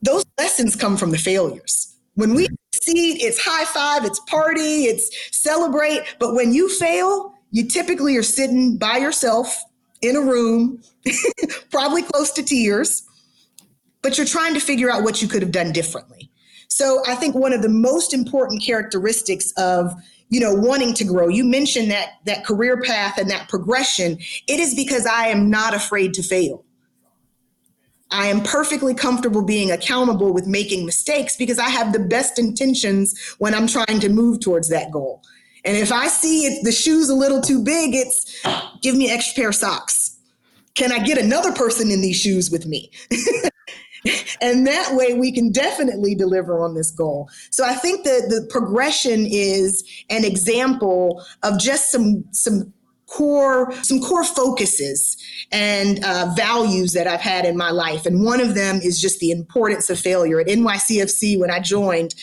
those 0.01 0.23
lessons 0.37 0.75
come 0.75 0.95
from 0.95 1.11
the 1.11 1.17
failures. 1.17 1.95
When 2.13 2.35
we 2.35 2.47
succeed, 2.73 3.21
it's 3.21 3.43
high 3.43 3.65
five, 3.65 4.05
it's 4.05 4.19
party, 4.21 4.85
it's 4.85 5.09
celebrate. 5.35 6.03
But 6.19 6.35
when 6.35 6.53
you 6.53 6.69
fail, 6.69 7.33
you 7.51 7.67
typically 7.67 8.15
are 8.15 8.23
sitting 8.23 8.77
by 8.77 8.97
yourself 8.97 9.63
in 10.01 10.15
a 10.15 10.21
room, 10.21 10.81
probably 11.71 12.03
close 12.03 12.31
to 12.33 12.43
tears, 12.43 13.03
but 14.01 14.17
you're 14.17 14.27
trying 14.27 14.53
to 14.53 14.59
figure 14.59 14.91
out 14.91 15.03
what 15.03 15.21
you 15.21 15.27
could 15.27 15.41
have 15.41 15.51
done 15.51 15.71
differently. 15.71 16.29
So 16.67 17.03
I 17.07 17.15
think 17.15 17.35
one 17.35 17.53
of 17.53 17.61
the 17.61 17.69
most 17.69 18.13
important 18.13 18.61
characteristics 18.61 19.51
of 19.57 19.93
you 20.29 20.39
know 20.39 20.53
wanting 20.53 20.93
to 20.95 21.03
grow. 21.03 21.27
You 21.27 21.45
mentioned 21.45 21.91
that 21.91 22.19
that 22.25 22.45
career 22.45 22.81
path 22.81 23.17
and 23.17 23.29
that 23.29 23.49
progression. 23.49 24.17
It 24.47 24.59
is 24.59 24.73
because 24.75 25.05
i 25.05 25.27
am 25.27 25.49
not 25.49 25.73
afraid 25.73 26.13
to 26.15 26.23
fail. 26.23 26.65
I 28.11 28.27
am 28.27 28.41
perfectly 28.41 28.93
comfortable 28.93 29.43
being 29.43 29.71
accountable 29.71 30.33
with 30.33 30.47
making 30.47 30.85
mistakes 30.85 31.35
because 31.35 31.59
i 31.59 31.69
have 31.69 31.93
the 31.93 31.99
best 31.99 32.39
intentions 32.39 33.35
when 33.39 33.53
i'm 33.53 33.67
trying 33.67 33.99
to 33.99 34.09
move 34.09 34.39
towards 34.39 34.69
that 34.69 34.91
goal. 34.91 35.21
And 35.65 35.77
if 35.77 35.91
i 35.91 36.07
see 36.07 36.45
it, 36.45 36.63
the 36.63 36.71
shoes 36.71 37.09
a 37.09 37.15
little 37.15 37.41
too 37.41 37.63
big 37.63 37.93
it's 37.93 38.41
give 38.81 38.95
me 38.95 39.09
an 39.09 39.15
extra 39.15 39.35
pair 39.35 39.49
of 39.49 39.55
socks. 39.55 40.17
Can 40.75 40.91
i 40.91 40.99
get 40.99 41.17
another 41.17 41.51
person 41.51 41.91
in 41.91 42.01
these 42.01 42.17
shoes 42.17 42.49
with 42.49 42.65
me 42.65 42.91
and 44.41 44.67
that 44.67 44.93
way 44.93 45.13
we 45.13 45.31
can 45.31 45.51
definitely 45.51 46.15
deliver 46.15 46.59
on 46.59 46.75
this 46.75 46.91
goal. 46.91 47.29
So 47.51 47.65
I 47.65 47.73
think 47.73 48.03
that 48.03 48.29
the 48.29 48.47
progression 48.49 49.25
is 49.29 49.83
an 50.09 50.25
example 50.25 51.23
of 51.43 51.59
just 51.59 51.91
some 51.91 52.25
some 52.31 52.73
core 53.07 53.71
some 53.83 54.01
core 54.01 54.23
focuses 54.23 55.17
and 55.51 56.03
uh, 56.03 56.33
values 56.35 56.93
that 56.93 57.07
I've 57.07 57.21
had 57.21 57.45
in 57.45 57.55
my 57.55 57.69
life. 57.69 58.05
And 58.05 58.23
one 58.23 58.41
of 58.41 58.55
them 58.55 58.77
is 58.77 58.99
just 58.99 59.19
the 59.19 59.31
importance 59.31 59.89
of 59.89 59.99
failure. 59.99 60.39
At 60.39 60.47
NYCFC, 60.47 61.39
when 61.39 61.51
I 61.51 61.59
joined, 61.59 62.15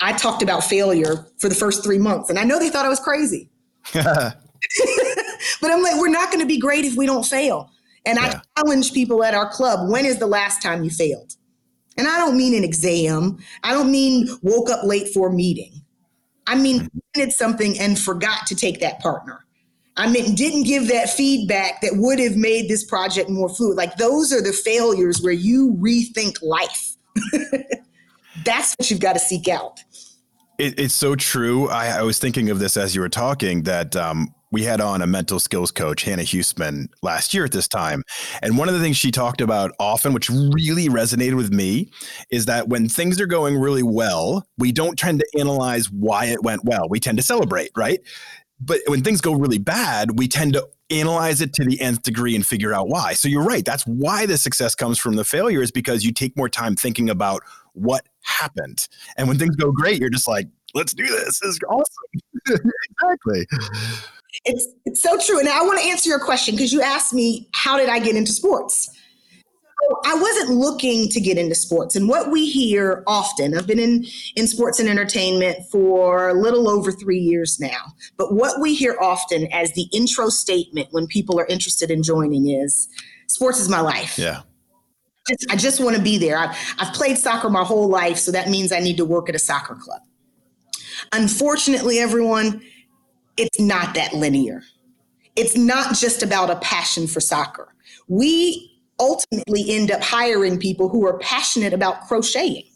I 0.00 0.12
talked 0.12 0.42
about 0.42 0.64
failure 0.64 1.26
for 1.38 1.48
the 1.48 1.54
first 1.54 1.84
three 1.84 1.98
months, 1.98 2.30
and 2.30 2.38
I 2.38 2.44
know 2.44 2.58
they 2.58 2.68
thought 2.68 2.84
I 2.84 2.88
was 2.88 3.00
crazy. 3.00 3.48
but 5.60 5.70
I'm 5.70 5.82
like, 5.82 6.00
we're 6.00 6.08
not 6.08 6.30
going 6.30 6.40
to 6.40 6.46
be 6.46 6.58
great 6.58 6.84
if 6.84 6.96
we 6.96 7.06
don't 7.06 7.24
fail. 7.24 7.70
And 8.06 8.18
yeah. 8.18 8.40
I 8.56 8.60
challenge 8.60 8.92
people 8.92 9.24
at 9.24 9.34
our 9.34 9.48
club 9.48 9.90
when 9.90 10.04
is 10.04 10.18
the 10.18 10.26
last 10.26 10.62
time 10.62 10.84
you 10.84 10.90
failed? 10.90 11.34
And 11.96 12.08
I 12.08 12.18
don't 12.18 12.36
mean 12.36 12.54
an 12.54 12.64
exam, 12.64 13.38
I 13.62 13.72
don't 13.72 13.90
mean 13.90 14.28
woke 14.42 14.70
up 14.70 14.84
late 14.84 15.08
for 15.14 15.28
a 15.28 15.32
meeting. 15.32 15.72
I 16.46 16.56
mean, 16.56 16.90
did 17.14 17.32
something 17.32 17.78
and 17.78 17.98
forgot 17.98 18.46
to 18.48 18.54
take 18.54 18.80
that 18.80 19.00
partner. 19.00 19.44
I 19.96 20.10
mean, 20.10 20.34
didn't 20.34 20.64
give 20.64 20.88
that 20.88 21.08
feedback 21.08 21.80
that 21.80 21.92
would 21.94 22.18
have 22.18 22.36
made 22.36 22.68
this 22.68 22.84
project 22.84 23.30
more 23.30 23.48
fluid. 23.48 23.76
Like, 23.76 23.96
those 23.96 24.32
are 24.32 24.42
the 24.42 24.52
failures 24.52 25.22
where 25.22 25.32
you 25.32 25.76
rethink 25.78 26.42
life. 26.42 26.96
That's 28.44 28.74
what 28.74 28.90
you've 28.90 29.00
got 29.00 29.12
to 29.12 29.20
seek 29.20 29.46
out. 29.46 29.80
It, 30.58 30.78
it's 30.78 30.94
so 30.94 31.14
true. 31.14 31.68
I, 31.68 31.98
I, 31.98 32.02
was 32.02 32.18
thinking 32.18 32.50
of 32.50 32.58
this 32.58 32.76
as 32.76 32.94
you 32.94 33.00
were 33.00 33.08
talking 33.08 33.62
that 33.62 33.96
um, 33.96 34.33
we 34.54 34.62
had 34.62 34.80
on 34.80 35.02
a 35.02 35.06
mental 35.06 35.40
skills 35.40 35.72
coach, 35.72 36.04
Hannah 36.04 36.22
Huesman, 36.22 36.86
last 37.02 37.34
year 37.34 37.44
at 37.44 37.50
this 37.50 37.66
time. 37.66 38.04
And 38.40 38.56
one 38.56 38.68
of 38.68 38.74
the 38.74 38.80
things 38.80 38.96
she 38.96 39.10
talked 39.10 39.40
about 39.40 39.72
often, 39.80 40.12
which 40.12 40.30
really 40.30 40.88
resonated 40.88 41.36
with 41.36 41.52
me, 41.52 41.90
is 42.30 42.46
that 42.46 42.68
when 42.68 42.88
things 42.88 43.20
are 43.20 43.26
going 43.26 43.58
really 43.58 43.82
well, 43.82 44.46
we 44.56 44.70
don't 44.70 44.96
tend 44.96 45.18
to 45.18 45.40
analyze 45.40 45.90
why 45.90 46.26
it 46.26 46.44
went 46.44 46.64
well. 46.64 46.88
We 46.88 47.00
tend 47.00 47.18
to 47.18 47.24
celebrate, 47.24 47.72
right? 47.76 47.98
But 48.60 48.78
when 48.86 49.02
things 49.02 49.20
go 49.20 49.34
really 49.34 49.58
bad, 49.58 50.20
we 50.20 50.28
tend 50.28 50.52
to 50.52 50.68
analyze 50.88 51.40
it 51.40 51.52
to 51.54 51.64
the 51.64 51.80
nth 51.80 52.02
degree 52.02 52.36
and 52.36 52.46
figure 52.46 52.72
out 52.72 52.88
why. 52.88 53.14
So 53.14 53.26
you're 53.26 53.42
right. 53.42 53.64
That's 53.64 53.84
why 53.88 54.24
the 54.24 54.38
success 54.38 54.76
comes 54.76 55.00
from 55.00 55.16
the 55.16 55.24
failure 55.24 55.62
is 55.62 55.72
because 55.72 56.04
you 56.04 56.12
take 56.12 56.36
more 56.36 56.48
time 56.48 56.76
thinking 56.76 57.10
about 57.10 57.42
what 57.72 58.06
happened. 58.22 58.86
And 59.16 59.26
when 59.26 59.36
things 59.36 59.56
go 59.56 59.72
great, 59.72 59.98
you're 59.98 60.10
just 60.10 60.28
like, 60.28 60.46
let's 60.74 60.94
do 60.94 61.06
this. 61.06 61.40
This 61.40 61.54
is 61.54 61.58
awesome. 61.68 62.04
exactly. 63.02 63.46
It's 64.44 64.66
it's 64.84 65.02
so 65.02 65.18
true. 65.18 65.38
And 65.38 65.48
I 65.48 65.62
want 65.62 65.80
to 65.80 65.86
answer 65.86 66.08
your 66.08 66.18
question 66.18 66.54
because 66.56 66.72
you 66.72 66.82
asked 66.82 67.12
me 67.12 67.48
how 67.52 67.76
did 67.76 67.88
I 67.88 67.98
get 67.98 68.16
into 68.16 68.32
sports? 68.32 68.90
So 69.84 70.00
I 70.04 70.14
wasn't 70.14 70.50
looking 70.50 71.08
to 71.10 71.20
get 71.20 71.36
into 71.36 71.54
sports. 71.54 71.96
And 71.96 72.08
what 72.08 72.30
we 72.30 72.48
hear 72.48 73.02
often, 73.06 73.56
I've 73.56 73.66
been 73.66 73.78
in, 73.78 74.06
in 74.36 74.46
sports 74.46 74.80
and 74.80 74.88
entertainment 74.88 75.58
for 75.70 76.28
a 76.28 76.34
little 76.34 76.68
over 76.70 76.90
three 76.90 77.18
years 77.18 77.60
now. 77.60 77.92
But 78.16 78.34
what 78.34 78.60
we 78.60 78.74
hear 78.74 78.96
often 79.00 79.46
as 79.52 79.72
the 79.72 79.86
intro 79.92 80.28
statement 80.28 80.88
when 80.92 81.06
people 81.06 81.38
are 81.38 81.46
interested 81.46 81.90
in 81.90 82.02
joining 82.02 82.48
is 82.48 82.88
sports 83.26 83.60
is 83.60 83.68
my 83.68 83.80
life. 83.80 84.18
Yeah. 84.18 84.42
I 85.50 85.56
just 85.56 85.80
want 85.80 85.96
to 85.96 86.02
be 86.02 86.18
there. 86.18 86.36
I've, 86.36 86.56
I've 86.78 86.92
played 86.92 87.16
soccer 87.16 87.48
my 87.48 87.64
whole 87.64 87.88
life, 87.88 88.18
so 88.18 88.30
that 88.32 88.48
means 88.48 88.72
I 88.72 88.80
need 88.80 88.98
to 88.98 89.06
work 89.06 89.28
at 89.28 89.34
a 89.34 89.38
soccer 89.38 89.74
club. 89.74 90.02
Unfortunately, 91.12 91.98
everyone, 91.98 92.62
it's 93.36 93.60
not 93.60 93.94
that 93.94 94.12
linear. 94.12 94.62
It's 95.36 95.56
not 95.56 95.94
just 95.96 96.22
about 96.22 96.50
a 96.50 96.56
passion 96.56 97.06
for 97.06 97.20
soccer. 97.20 97.74
We 98.08 98.70
ultimately 99.00 99.64
end 99.68 99.90
up 99.90 100.02
hiring 100.02 100.58
people 100.58 100.88
who 100.88 101.06
are 101.06 101.18
passionate 101.18 101.72
about 101.72 102.02
crocheting, 102.02 102.66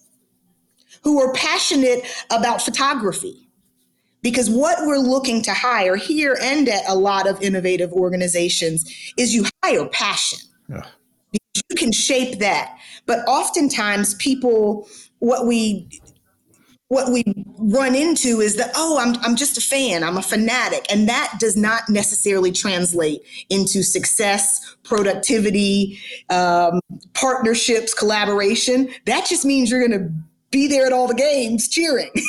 who 1.03 1.21
are 1.21 1.33
passionate 1.35 2.05
about 2.31 2.62
photography. 2.62 3.49
Because 4.21 4.50
what 4.50 4.85
we're 4.85 4.99
looking 4.99 5.43
to 5.43 5.55
hire 5.55 5.95
here 5.95 6.37
and 6.43 6.69
at 6.69 6.83
a 6.88 6.95
lot 6.95 7.29
of 7.29 7.41
innovative 7.41 7.93
organizations 7.93 9.12
is 9.17 9.33
you 9.33 9.45
hire 9.65 9.87
passion. 9.87 10.41
Yeah. 10.69 10.87
You 11.33 11.77
can 11.77 11.93
shape 11.93 12.41
that. 12.41 12.77
But 13.07 13.21
oftentimes, 13.29 14.15
people, 14.15 14.88
what 15.21 15.47
we 15.47 15.88
what 16.88 17.12
we 17.12 17.23
run 17.59 17.95
into 17.95 18.40
is 18.40 18.57
that 18.57 18.71
oh 18.75 18.99
I'm, 18.99 19.16
I'm 19.23 19.37
just 19.37 19.59
a 19.59 19.61
fan 19.61 20.02
i'm 20.02 20.16
a 20.16 20.23
fanatic. 20.23 20.87
And 20.90 21.09
that 21.09 21.37
does 21.38 21.57
not 21.57 21.88
necessarily 21.88 22.52
translate 22.52 23.23
into 23.50 23.83
success 23.83 24.76
productivity 24.83 25.99
um, 26.30 26.80
partnerships 27.14 27.95
collaboration. 27.95 28.88
That 29.07 29.26
just 29.26 29.45
means 29.45 29.71
you're 29.71 29.87
going 29.87 30.00
to 30.00 30.11
be 30.50 30.66
there 30.66 30.87
at 30.87 30.92
all 30.92 31.07
the 31.07 31.14
games 31.14 31.68
cheering. 31.68 32.11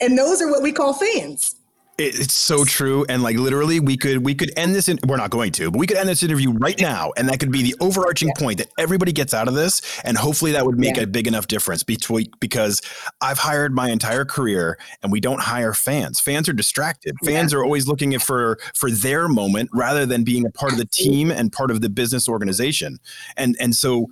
And 0.00 0.16
those 0.16 0.40
are 0.40 0.50
what 0.50 0.62
we 0.62 0.72
call 0.72 0.94
fans 0.94 1.56
it's 2.00 2.34
so 2.34 2.64
true, 2.64 3.04
and 3.08 3.22
like 3.22 3.36
literally, 3.36 3.80
we 3.80 3.96
could 3.96 4.24
we 4.24 4.34
could 4.34 4.52
end 4.56 4.74
this. 4.74 4.88
In, 4.88 4.98
we're 5.06 5.16
not 5.16 5.30
going 5.30 5.52
to, 5.52 5.70
but 5.70 5.78
we 5.78 5.86
could 5.86 5.96
end 5.96 6.08
this 6.08 6.22
interview 6.22 6.52
right 6.52 6.80
now, 6.80 7.12
and 7.16 7.28
that 7.28 7.40
could 7.40 7.52
be 7.52 7.62
the 7.62 7.74
overarching 7.80 8.28
yeah. 8.28 8.34
point 8.38 8.58
that 8.58 8.68
everybody 8.78 9.12
gets 9.12 9.34
out 9.34 9.48
of 9.48 9.54
this, 9.54 9.82
and 10.04 10.16
hopefully 10.16 10.52
that 10.52 10.66
would 10.66 10.78
make 10.78 10.96
yeah. 10.96 11.02
a 11.02 11.06
big 11.06 11.26
enough 11.26 11.46
difference. 11.46 11.82
Between 11.82 12.26
because 12.40 12.80
I've 13.20 13.38
hired 13.38 13.74
my 13.74 13.90
entire 13.90 14.24
career, 14.24 14.78
and 15.02 15.12
we 15.12 15.20
don't 15.20 15.40
hire 15.40 15.74
fans. 15.74 16.20
Fans 16.20 16.48
are 16.48 16.52
distracted. 16.52 17.16
Fans 17.24 17.52
yeah. 17.52 17.58
are 17.58 17.64
always 17.64 17.86
looking 17.86 18.18
for 18.18 18.58
for 18.74 18.90
their 18.90 19.28
moment 19.28 19.70
rather 19.72 20.06
than 20.06 20.24
being 20.24 20.46
a 20.46 20.50
part 20.50 20.72
of 20.72 20.78
the 20.78 20.86
team 20.86 21.30
and 21.30 21.52
part 21.52 21.70
of 21.70 21.80
the 21.80 21.88
business 21.88 22.28
organization. 22.28 22.98
And 23.36 23.56
and 23.60 23.74
so 23.74 24.08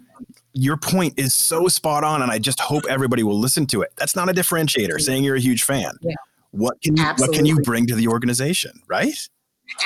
your 0.55 0.77
point 0.77 1.15
is 1.19 1.35
so 1.35 1.69
spot 1.69 2.03
on 2.03 2.23
and 2.23 2.33
i 2.33 2.39
just 2.39 2.59
hope 2.59 2.83
everybody 2.89 3.23
will 3.23 3.39
listen 3.39 3.67
to 3.67 3.83
it 3.83 3.93
that's 3.97 4.17
not 4.17 4.29
a 4.31 4.33
differentiator 4.33 4.99
saying 4.99 5.23
you're 5.23 5.37
a 5.37 5.41
huge 5.41 5.63
fan 5.63 5.93
yeah 6.01 6.15
what 6.51 6.81
can 6.83 6.97
you 6.97 7.05
what 7.19 7.33
can 7.33 7.47
you 7.47 7.61
bring 7.61 7.87
to 7.87 7.95
the 7.95 8.09
organization 8.09 8.73
right 8.89 9.29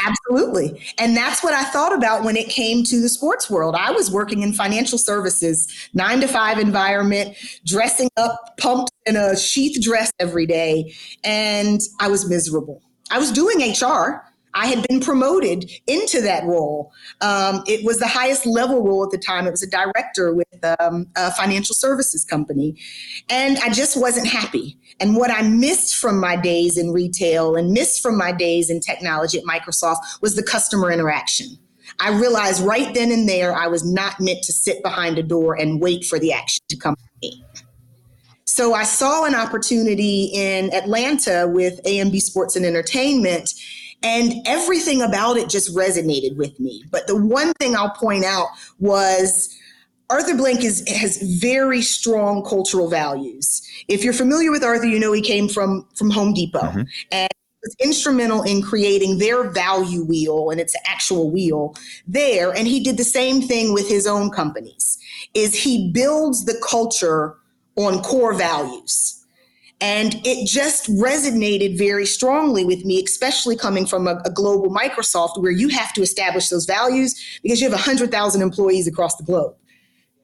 Absolutely. 0.07 0.81
And 0.99 1.16
that's 1.16 1.42
what 1.42 1.54
I 1.54 1.64
thought 1.64 1.92
about 1.92 2.23
when 2.23 2.37
it 2.37 2.49
came 2.49 2.85
to 2.85 3.00
the 3.00 3.09
sports 3.09 3.50
world. 3.50 3.75
I 3.76 3.90
was 3.90 4.11
working 4.11 4.42
in 4.42 4.52
financial 4.52 4.97
services, 4.97 5.69
nine 5.92 6.21
to 6.21 6.28
five 6.28 6.59
environment, 6.59 7.37
dressing 7.66 8.09
up, 8.16 8.57
pumped 8.59 8.92
in 9.07 9.16
a 9.16 9.37
sheath 9.37 9.83
dress 9.83 10.12
every 10.21 10.47
day. 10.47 10.95
And 11.25 11.81
I 11.99 12.09
was 12.09 12.28
miserable. 12.28 12.81
I 13.11 13.19
was 13.19 13.33
doing 13.33 13.59
HR, 13.59 14.23
I 14.54 14.66
had 14.66 14.87
been 14.88 15.00
promoted 15.00 15.71
into 15.87 16.21
that 16.23 16.45
role. 16.45 16.92
Um, 17.21 17.62
it 17.66 17.85
was 17.85 17.99
the 17.99 18.07
highest 18.07 18.45
level 18.45 18.85
role 18.85 19.04
at 19.04 19.11
the 19.11 19.19
time. 19.19 19.47
It 19.47 19.50
was 19.50 19.62
a 19.62 19.71
director 19.71 20.35
with 20.35 20.47
um, 20.78 21.07
a 21.16 21.31
financial 21.33 21.75
services 21.75 22.25
company. 22.25 22.76
And 23.31 23.59
I 23.59 23.71
just 23.71 23.99
wasn't 23.99 24.26
happy. 24.26 24.78
And 25.02 25.16
what 25.16 25.32
I 25.32 25.42
missed 25.42 25.97
from 25.97 26.21
my 26.21 26.37
days 26.37 26.78
in 26.78 26.92
retail 26.92 27.56
and 27.56 27.73
missed 27.73 28.00
from 28.00 28.16
my 28.16 28.30
days 28.30 28.71
in 28.71 28.78
technology 28.78 29.37
at 29.37 29.44
Microsoft 29.44 29.97
was 30.21 30.37
the 30.37 30.44
customer 30.44 30.92
interaction. 30.92 31.59
I 31.99 32.11
realized 32.11 32.62
right 32.62 32.94
then 32.94 33.11
and 33.11 33.28
there 33.28 33.52
I 33.52 33.66
was 33.66 33.85
not 33.85 34.21
meant 34.21 34.44
to 34.44 34.52
sit 34.52 34.80
behind 34.80 35.18
a 35.18 35.23
door 35.25 35.54
and 35.54 35.80
wait 35.80 36.04
for 36.04 36.21
the 36.21 36.32
action 36.32 36.62
to 36.68 36.76
come 36.76 36.94
to 36.94 37.28
me. 37.28 37.44
So 38.44 38.75
I 38.75 38.85
saw 38.85 39.25
an 39.25 39.35
opportunity 39.35 40.30
in 40.32 40.73
Atlanta 40.73 41.49
with 41.49 41.82
AMB 41.82 42.21
Sports 42.21 42.54
and 42.54 42.64
Entertainment 42.64 43.52
and 44.04 44.35
everything 44.47 45.02
about 45.02 45.37
it 45.37 45.49
just 45.49 45.75
resonated 45.75 46.37
with 46.37 46.61
me. 46.61 46.85
But 46.92 47.09
the 47.09 47.16
one 47.16 47.52
thing 47.54 47.75
I'll 47.75 47.90
point 47.90 48.25
out 48.25 48.49
was 48.78 49.59
Arthur 50.11 50.37
Blank 50.37 50.62
is, 50.62 50.87
has 50.88 51.23
very 51.40 51.82
strong 51.82 52.44
cultural 52.44 52.88
values. 52.88 53.62
If 53.88 54.04
you're 54.04 54.12
familiar 54.12 54.50
with 54.50 54.62
Arthur, 54.62 54.87
you 54.87 54.99
know 54.99 55.12
he 55.12 55.23
came 55.23 55.49
from, 55.49 55.87
from 55.94 56.11
Home 56.11 56.35
Depot 56.35 56.61
mm-hmm. 56.61 56.82
and 57.11 57.28
was 57.62 57.76
instrumental 57.80 58.42
in 58.42 58.61
creating 58.61 59.18
their 59.18 59.50
value 59.50 60.04
wheel 60.04 60.50
and 60.50 60.61
it's 60.61 60.75
actual 60.87 61.30
wheel 61.30 61.75
there. 62.06 62.54
And 62.54 62.66
he 62.66 62.80
did 62.80 62.97
the 62.97 63.04
same 63.04 63.40
thing 63.40 63.73
with 63.73 63.88
his 63.88 64.06
own 64.06 64.30
companies 64.30 64.99
is 65.35 65.54
he 65.54 65.90
builds 65.92 66.44
the 66.44 66.61
culture 66.68 67.37
on 67.76 68.02
core 68.02 68.35
values. 68.35 69.25
And 69.80 70.21
it 70.25 70.47
just 70.47 70.88
resonated 70.90 71.76
very 71.76 72.06
strongly 72.06 72.64
with 72.64 72.85
me, 72.85 73.02
especially 73.02 73.56
coming 73.56 73.85
from 73.85 74.06
a, 74.06 74.23
a, 74.25 74.30
global 74.30 74.71
Microsoft 74.71 75.42
where 75.42 75.50
you 75.50 75.68
have 75.71 75.92
to 75.94 76.02
establish 76.02 76.50
those 76.50 76.66
values 76.66 77.40
because 77.42 77.61
you 77.61 77.68
have 77.68 77.76
100,000 77.76 78.42
employees 78.42 78.87
across 78.87 79.16
the 79.16 79.25
globe. 79.25 79.56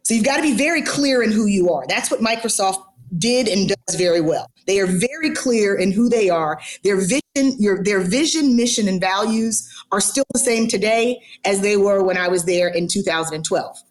So 0.09 0.15
you've 0.15 0.25
got 0.25 0.37
to 0.37 0.43
be 0.43 0.55
very 0.55 0.81
clear 0.81 1.23
in 1.23 1.31
who 1.31 1.45
you 1.45 1.71
are. 1.71 1.85
That's 1.87 2.11
what 2.11 2.21
Microsoft 2.21 2.83
did 3.19 3.47
and 3.47 3.69
does 3.69 3.95
very 3.95 4.23
well. 4.23 4.51
They 4.67 4.81
are 4.81 4.87
very 4.87 5.35
clear 5.35 5.75
in 5.75 5.93
who 5.93 6.09
they 6.09 6.31
are. 6.31 6.59
Their 6.83 6.97
vision, 6.97 7.57
your, 7.59 7.85
their 7.85 8.01
vision, 8.01 8.57
mission, 8.57 8.89
and 8.89 9.03
values 9.03 9.69
are 9.93 10.01
still 10.01 10.25
the 10.33 10.39
same 10.39 10.67
today 10.67 11.21
as 11.45 11.61
they 11.61 11.77
were 11.77 12.03
when 12.03 12.17
I 12.17 12.27
was 12.29 12.47
there 12.47 12.69
in 12.69 12.89
2012. 12.89 13.83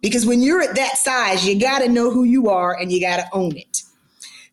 Because 0.00 0.24
when 0.24 0.42
you're 0.42 0.62
at 0.62 0.76
that 0.76 0.96
size, 0.96 1.44
you 1.44 1.58
got 1.58 1.80
to 1.80 1.88
know 1.88 2.12
who 2.12 2.22
you 2.22 2.48
are 2.48 2.78
and 2.78 2.92
you 2.92 3.00
got 3.00 3.16
to 3.16 3.28
own 3.32 3.56
it. 3.56 3.82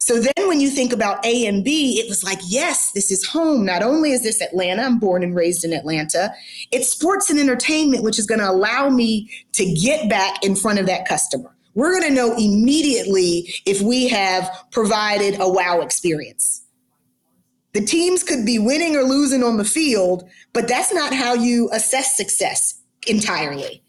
So 0.10 0.20
then 0.20 0.48
when 0.48 0.60
you 0.60 0.72
think 0.72 0.92
about 0.92 1.24
A 1.24 1.46
and 1.46 1.64
B, 1.64 2.00
it 2.00 2.10
was 2.10 2.24
like, 2.24 2.40
yes, 2.48 2.94
this 2.94 3.12
is 3.12 3.24
home. 3.24 3.64
Not 3.64 3.84
only 3.84 4.12
is 4.12 4.24
this 4.24 4.42
Atlanta, 4.42 4.82
I'm 4.82 4.98
born 4.98 5.22
and 5.22 5.36
raised 5.36 5.64
in 5.64 5.72
Atlanta, 5.72 6.34
it's 6.72 6.92
sports 6.92 7.30
and 7.30 7.40
entertainment, 7.40 8.02
which 8.02 8.18
is 8.18 8.26
going 8.26 8.40
to 8.40 8.50
allow 8.50 8.90
me 8.90 9.30
to 9.52 9.72
get 9.72 10.10
back 10.10 10.44
in 10.44 10.56
front 10.56 10.80
of 10.80 10.88
that 10.88 11.08
customer. 11.08 11.56
We're 11.76 11.92
going 11.92 12.08
to 12.08 12.16
know 12.16 12.36
immediately 12.36 13.54
if 13.68 13.82
we 13.82 14.08
have 14.08 14.50
provided 14.72 15.40
a 15.40 15.48
wow 15.48 15.82
experience. 15.82 16.66
The 17.74 17.86
teams 17.86 18.24
could 18.24 18.48
be 18.48 18.58
winning 18.58 18.96
or 18.96 19.04
losing 19.04 19.44
on 19.44 19.58
the 19.58 19.64
field, 19.64 20.28
but 20.54 20.68
that's 20.68 20.92
not 20.92 21.14
how 21.14 21.36
you 21.36 21.70
assess 21.72 22.18
success 22.18 22.82
entirely. 23.06 23.84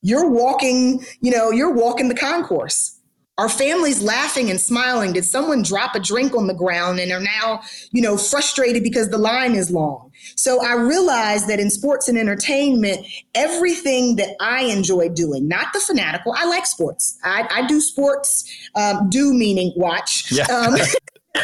You're 0.00 0.30
walking, 0.30 1.04
you 1.20 1.32
know, 1.32 1.50
you're 1.50 1.74
walking 1.74 2.08
the 2.08 2.14
concourse 2.14 2.95
are 3.38 3.48
families 3.48 4.02
laughing 4.02 4.50
and 4.50 4.58
smiling? 4.58 5.12
Did 5.12 5.24
someone 5.24 5.62
drop 5.62 5.94
a 5.94 6.00
drink 6.00 6.34
on 6.34 6.46
the 6.46 6.54
ground 6.54 6.98
and 6.98 7.12
are 7.12 7.20
now, 7.20 7.60
you 7.92 8.00
know, 8.00 8.16
frustrated 8.16 8.82
because 8.82 9.10
the 9.10 9.18
line 9.18 9.54
is 9.54 9.70
long? 9.70 10.10
So 10.36 10.64
I 10.64 10.74
realized 10.74 11.46
that 11.48 11.60
in 11.60 11.68
sports 11.68 12.08
and 12.08 12.16
entertainment, 12.16 13.06
everything 13.34 14.16
that 14.16 14.30
I 14.40 14.64
enjoy 14.64 15.10
doing, 15.10 15.46
not 15.48 15.72
the 15.74 15.80
fanatical, 15.80 16.34
I 16.36 16.46
like 16.46 16.64
sports. 16.64 17.18
I, 17.24 17.46
I 17.50 17.66
do 17.66 17.80
sports, 17.80 18.50
um, 18.74 19.10
do 19.10 19.34
meaning 19.34 19.72
watch. 19.76 20.32
Yeah. 20.32 20.44
Um, 20.44 20.76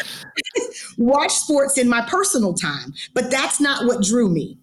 watch 0.97 1.31
sports 1.31 1.77
in 1.77 1.87
my 1.87 2.01
personal 2.09 2.55
time, 2.55 2.93
but 3.13 3.29
that's 3.29 3.59
not 3.59 3.85
what 3.85 4.03
drew 4.03 4.29
me. 4.29 4.57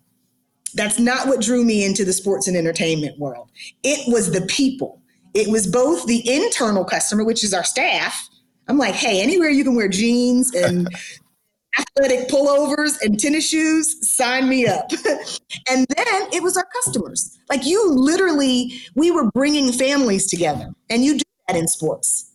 That's 0.74 0.98
not 0.98 1.26
what 1.26 1.40
drew 1.40 1.64
me 1.64 1.84
into 1.84 2.04
the 2.04 2.12
sports 2.12 2.48
and 2.48 2.56
entertainment 2.56 3.18
world. 3.18 3.50
It 3.82 4.12
was 4.12 4.32
the 4.32 4.42
people 4.42 4.99
it 5.34 5.48
was 5.48 5.66
both 5.66 6.06
the 6.06 6.28
internal 6.28 6.84
customer, 6.84 7.24
which 7.24 7.44
is 7.44 7.54
our 7.54 7.64
staff. 7.64 8.28
I'm 8.68 8.78
like, 8.78 8.94
hey, 8.94 9.22
anywhere 9.22 9.50
you 9.50 9.64
can 9.64 9.74
wear 9.74 9.88
jeans 9.88 10.54
and 10.54 10.88
athletic 11.78 12.28
pullovers 12.28 13.00
and 13.02 13.18
tennis 13.18 13.48
shoes, 13.48 14.14
sign 14.14 14.48
me 14.48 14.66
up. 14.66 14.90
and 15.70 15.86
then 15.96 16.22
it 16.32 16.42
was 16.42 16.56
our 16.56 16.66
customers. 16.82 17.38
Like 17.48 17.64
you 17.64 17.90
literally, 17.90 18.80
we 18.94 19.10
were 19.10 19.30
bringing 19.32 19.72
families 19.72 20.26
together, 20.26 20.70
and 20.88 21.04
you 21.04 21.18
do 21.18 21.24
that 21.48 21.56
in 21.56 21.68
sports. 21.68 22.26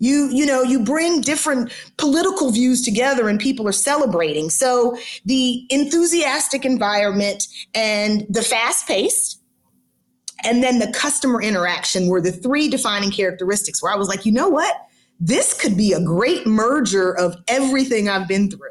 You, 0.00 0.28
you 0.30 0.46
know, 0.46 0.62
you 0.62 0.84
bring 0.84 1.20
different 1.20 1.72
political 1.96 2.52
views 2.52 2.82
together 2.82 3.28
and 3.28 3.40
people 3.40 3.66
are 3.66 3.72
celebrating. 3.72 4.48
So 4.48 4.96
the 5.24 5.66
enthusiastic 5.70 6.64
environment 6.64 7.48
and 7.74 8.24
the 8.28 8.42
fast 8.42 8.86
paced 8.86 9.37
and 10.44 10.62
then 10.62 10.78
the 10.78 10.90
customer 10.92 11.42
interaction 11.42 12.08
were 12.08 12.20
the 12.20 12.32
three 12.32 12.68
defining 12.68 13.10
characteristics 13.10 13.82
where 13.82 13.92
I 13.92 13.96
was 13.96 14.08
like, 14.08 14.24
you 14.24 14.32
know 14.32 14.48
what? 14.48 14.88
This 15.20 15.52
could 15.60 15.76
be 15.76 15.92
a 15.92 16.00
great 16.00 16.46
merger 16.46 17.12
of 17.16 17.36
everything 17.48 18.08
I've 18.08 18.28
been 18.28 18.50
through. 18.50 18.70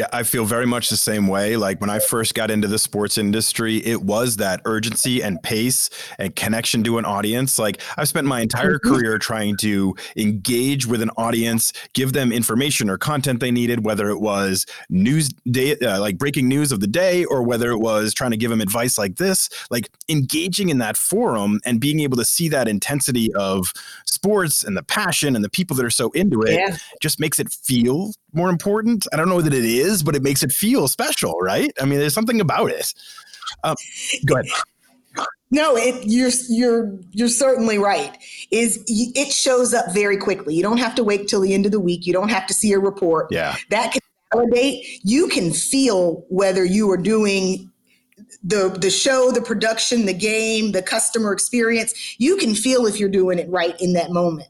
Yeah, 0.00 0.06
I 0.14 0.22
feel 0.22 0.46
very 0.46 0.64
much 0.64 0.88
the 0.88 0.96
same 0.96 1.28
way. 1.28 1.58
Like 1.58 1.78
when 1.82 1.90
I 1.90 1.98
first 1.98 2.34
got 2.34 2.50
into 2.50 2.66
the 2.66 2.78
sports 2.78 3.18
industry, 3.18 3.84
it 3.84 4.00
was 4.00 4.36
that 4.36 4.62
urgency 4.64 5.22
and 5.22 5.42
pace 5.42 5.90
and 6.18 6.34
connection 6.34 6.82
to 6.84 6.96
an 6.96 7.04
audience. 7.04 7.58
Like 7.58 7.82
I've 7.98 8.08
spent 8.08 8.26
my 8.26 8.40
entire 8.40 8.78
mm-hmm. 8.78 8.94
career 8.94 9.18
trying 9.18 9.58
to 9.58 9.94
engage 10.16 10.86
with 10.86 11.02
an 11.02 11.10
audience, 11.18 11.74
give 11.92 12.14
them 12.14 12.32
information 12.32 12.88
or 12.88 12.96
content 12.96 13.40
they 13.40 13.50
needed, 13.50 13.84
whether 13.84 14.08
it 14.08 14.20
was 14.20 14.64
news 14.88 15.28
day, 15.50 15.76
uh, 15.76 16.00
like 16.00 16.16
breaking 16.16 16.48
news 16.48 16.72
of 16.72 16.80
the 16.80 16.86
day, 16.86 17.26
or 17.26 17.42
whether 17.42 17.70
it 17.70 17.78
was 17.78 18.14
trying 18.14 18.30
to 18.30 18.38
give 18.38 18.48
them 18.48 18.62
advice 18.62 18.96
like 18.96 19.16
this. 19.16 19.50
Like 19.68 19.90
engaging 20.08 20.70
in 20.70 20.78
that 20.78 20.96
forum 20.96 21.60
and 21.66 21.78
being 21.78 22.00
able 22.00 22.16
to 22.16 22.24
see 22.24 22.48
that 22.48 22.68
intensity 22.68 23.34
of 23.34 23.70
sports 24.06 24.64
and 24.64 24.78
the 24.78 24.82
passion 24.82 25.36
and 25.36 25.44
the 25.44 25.50
people 25.50 25.76
that 25.76 25.84
are 25.84 25.90
so 25.90 26.08
into 26.12 26.40
it 26.40 26.54
yeah. 26.54 26.78
just 27.02 27.20
makes 27.20 27.38
it 27.38 27.52
feel 27.52 28.14
more 28.32 28.48
important. 28.48 29.06
I 29.12 29.16
don't 29.16 29.28
know 29.28 29.40
that 29.40 29.52
it 29.52 29.64
is, 29.64 29.89
but 30.02 30.16
it 30.16 30.22
makes 30.22 30.42
it 30.42 30.52
feel 30.52 30.88
special, 30.88 31.34
right? 31.40 31.72
I 31.80 31.84
mean, 31.84 31.98
there's 31.98 32.14
something 32.14 32.40
about 32.40 32.70
it. 32.70 32.92
Um, 33.64 33.76
go 34.24 34.34
ahead. 34.34 34.46
No, 35.50 35.76
it, 35.76 36.06
you're 36.06 36.30
you're 36.48 36.96
you're 37.10 37.28
certainly 37.28 37.78
right. 37.78 38.16
Is 38.52 38.82
it 38.86 39.32
shows 39.32 39.74
up 39.74 39.92
very 39.92 40.16
quickly. 40.16 40.54
You 40.54 40.62
don't 40.62 40.78
have 40.78 40.94
to 40.94 41.04
wait 41.04 41.26
till 41.26 41.40
the 41.40 41.52
end 41.52 41.66
of 41.66 41.72
the 41.72 41.80
week. 41.80 42.06
You 42.06 42.12
don't 42.12 42.28
have 42.28 42.46
to 42.46 42.54
see 42.54 42.72
a 42.72 42.78
report. 42.78 43.26
Yeah, 43.30 43.56
that 43.70 43.92
can 43.92 44.00
validate. 44.32 44.86
You 45.02 45.26
can 45.26 45.52
feel 45.52 46.24
whether 46.28 46.64
you 46.64 46.88
are 46.92 46.96
doing 46.96 47.68
the 48.44 48.68
the 48.80 48.90
show, 48.90 49.32
the 49.32 49.42
production, 49.42 50.06
the 50.06 50.14
game, 50.14 50.70
the 50.70 50.82
customer 50.82 51.32
experience. 51.32 52.14
You 52.18 52.36
can 52.36 52.54
feel 52.54 52.86
if 52.86 53.00
you're 53.00 53.08
doing 53.08 53.40
it 53.40 53.48
right 53.48 53.78
in 53.80 53.94
that 53.94 54.12
moment. 54.12 54.49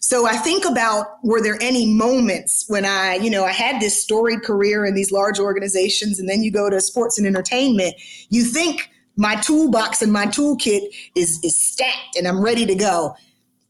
So 0.00 0.26
I 0.26 0.36
think 0.36 0.64
about 0.64 1.06
were 1.22 1.42
there 1.42 1.58
any 1.60 1.86
moments 1.86 2.64
when 2.68 2.84
I, 2.84 3.16
you 3.16 3.30
know, 3.30 3.44
I 3.44 3.52
had 3.52 3.80
this 3.80 4.02
storied 4.02 4.42
career 4.42 4.84
in 4.84 4.94
these 4.94 5.12
large 5.12 5.38
organizations, 5.38 6.18
and 6.18 6.28
then 6.28 6.42
you 6.42 6.50
go 6.50 6.70
to 6.70 6.80
sports 6.80 7.18
and 7.18 7.26
entertainment, 7.26 7.94
you 8.30 8.44
think 8.44 8.90
my 9.16 9.34
toolbox 9.36 10.00
and 10.00 10.12
my 10.12 10.26
toolkit 10.26 10.82
is 11.14 11.40
is 11.42 11.60
stacked 11.60 12.16
and 12.16 12.26
I'm 12.26 12.40
ready 12.40 12.64
to 12.66 12.74
go. 12.74 13.16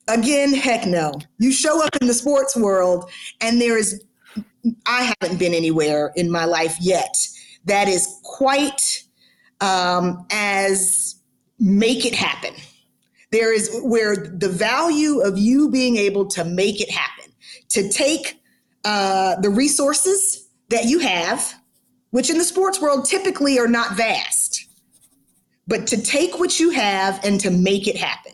Again, 0.06 0.54
heck 0.54 0.86
no. 0.86 1.12
You 1.38 1.52
show 1.52 1.84
up 1.84 1.96
in 2.00 2.06
the 2.06 2.14
sports 2.14 2.56
world 2.56 3.10
and 3.40 3.60
there 3.60 3.78
is 3.78 4.04
I 4.86 5.14
haven't 5.20 5.38
been 5.38 5.54
anywhere 5.54 6.12
in 6.16 6.30
my 6.30 6.44
life 6.44 6.76
yet 6.80 7.14
that 7.64 7.88
is 7.88 8.20
quite 8.22 9.04
um, 9.60 10.26
as 10.30 11.16
make 11.58 12.04
it 12.04 12.14
happen. 12.14 12.54
There 13.30 13.52
is 13.52 13.80
where 13.82 14.16
the 14.16 14.48
value 14.48 15.20
of 15.20 15.38
you 15.38 15.70
being 15.70 15.96
able 15.96 16.26
to 16.26 16.44
make 16.44 16.80
it 16.80 16.90
happen, 16.90 17.32
to 17.70 17.88
take 17.88 18.40
uh, 18.84 19.36
the 19.40 19.50
resources 19.50 20.48
that 20.70 20.84
you 20.84 20.98
have, 21.00 21.54
which 22.10 22.30
in 22.30 22.38
the 22.38 22.44
sports 22.44 22.80
world 22.80 23.04
typically 23.04 23.58
are 23.58 23.68
not 23.68 23.96
vast, 23.96 24.66
but 25.66 25.86
to 25.88 26.00
take 26.00 26.38
what 26.38 26.58
you 26.58 26.70
have 26.70 27.22
and 27.24 27.38
to 27.40 27.50
make 27.50 27.86
it 27.86 27.96
happen. 27.96 28.32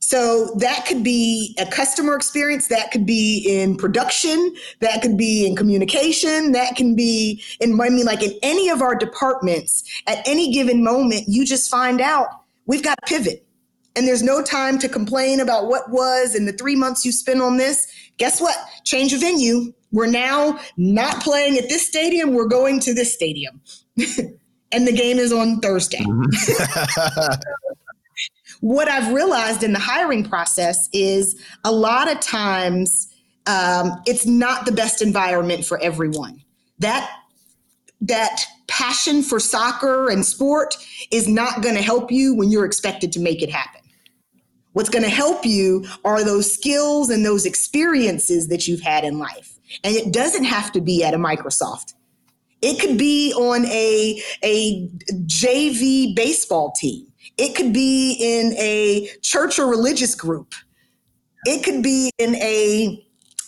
So 0.00 0.54
that 0.56 0.86
could 0.86 1.04
be 1.04 1.54
a 1.58 1.66
customer 1.66 2.16
experience, 2.16 2.68
that 2.68 2.90
could 2.90 3.04
be 3.04 3.44
in 3.46 3.76
production, 3.76 4.54
that 4.80 5.02
could 5.02 5.18
be 5.18 5.46
in 5.46 5.54
communication, 5.54 6.52
that 6.52 6.76
can 6.76 6.96
be 6.96 7.42
in, 7.60 7.78
I 7.78 7.90
mean, 7.90 8.06
like 8.06 8.22
in 8.22 8.32
any 8.42 8.70
of 8.70 8.80
our 8.80 8.94
departments, 8.94 9.84
at 10.06 10.26
any 10.26 10.50
given 10.50 10.82
moment, 10.82 11.24
you 11.28 11.44
just 11.44 11.70
find 11.70 12.00
out 12.00 12.28
we've 12.64 12.82
got 12.82 12.96
to 13.04 13.06
pivot 13.06 13.46
and 13.98 14.06
there's 14.06 14.22
no 14.22 14.40
time 14.40 14.78
to 14.78 14.88
complain 14.88 15.40
about 15.40 15.66
what 15.66 15.90
was 15.90 16.36
in 16.36 16.46
the 16.46 16.52
three 16.52 16.76
months 16.76 17.04
you 17.04 17.10
spent 17.10 17.40
on 17.40 17.56
this, 17.56 17.88
guess 18.16 18.40
what? 18.40 18.56
Change 18.84 19.12
of 19.12 19.20
venue. 19.20 19.72
We're 19.90 20.06
now 20.06 20.60
not 20.76 21.20
playing 21.20 21.58
at 21.58 21.68
this 21.68 21.84
stadium. 21.84 22.32
We're 22.32 22.46
going 22.46 22.78
to 22.80 22.94
this 22.94 23.12
stadium. 23.12 23.60
and 24.70 24.86
the 24.86 24.92
game 24.92 25.18
is 25.18 25.32
on 25.32 25.58
Thursday. 25.58 25.98
Mm-hmm. 25.98 27.40
what 28.60 28.88
I've 28.88 29.12
realized 29.12 29.64
in 29.64 29.72
the 29.72 29.80
hiring 29.80 30.22
process 30.22 30.88
is 30.92 31.42
a 31.64 31.72
lot 31.72 32.08
of 32.08 32.20
times 32.20 33.12
um, 33.48 34.00
it's 34.06 34.26
not 34.26 34.64
the 34.64 34.72
best 34.72 35.02
environment 35.02 35.64
for 35.64 35.82
everyone. 35.82 36.40
That 36.78 37.10
that 38.02 38.46
passion 38.68 39.24
for 39.24 39.40
soccer 39.40 40.08
and 40.08 40.24
sport 40.24 40.76
is 41.10 41.26
not 41.26 41.62
going 41.62 41.74
to 41.74 41.82
help 41.82 42.12
you 42.12 42.32
when 42.32 42.48
you're 42.48 42.64
expected 42.64 43.10
to 43.10 43.18
make 43.18 43.42
it 43.42 43.50
happen. 43.50 43.77
What's 44.72 44.88
going 44.88 45.04
to 45.04 45.10
help 45.10 45.44
you 45.44 45.86
are 46.04 46.22
those 46.22 46.52
skills 46.52 47.10
and 47.10 47.24
those 47.24 47.46
experiences 47.46 48.48
that 48.48 48.68
you've 48.68 48.80
had 48.80 49.04
in 49.04 49.18
life. 49.18 49.58
And 49.82 49.96
it 49.96 50.12
doesn't 50.12 50.44
have 50.44 50.72
to 50.72 50.80
be 50.80 51.02
at 51.04 51.14
a 51.14 51.18
Microsoft. 51.18 51.94
It 52.60 52.80
could 52.80 52.98
be 52.98 53.32
on 53.34 53.66
a, 53.66 54.20
a 54.42 54.88
JV 55.26 56.14
baseball 56.14 56.72
team. 56.72 57.06
It 57.36 57.54
could 57.54 57.72
be 57.72 58.16
in 58.20 58.54
a 58.58 59.08
church 59.22 59.58
or 59.58 59.66
religious 59.66 60.14
group. 60.14 60.54
It 61.44 61.64
could 61.64 61.82
be 61.82 62.10
in 62.18 62.34
a, 62.36 63.04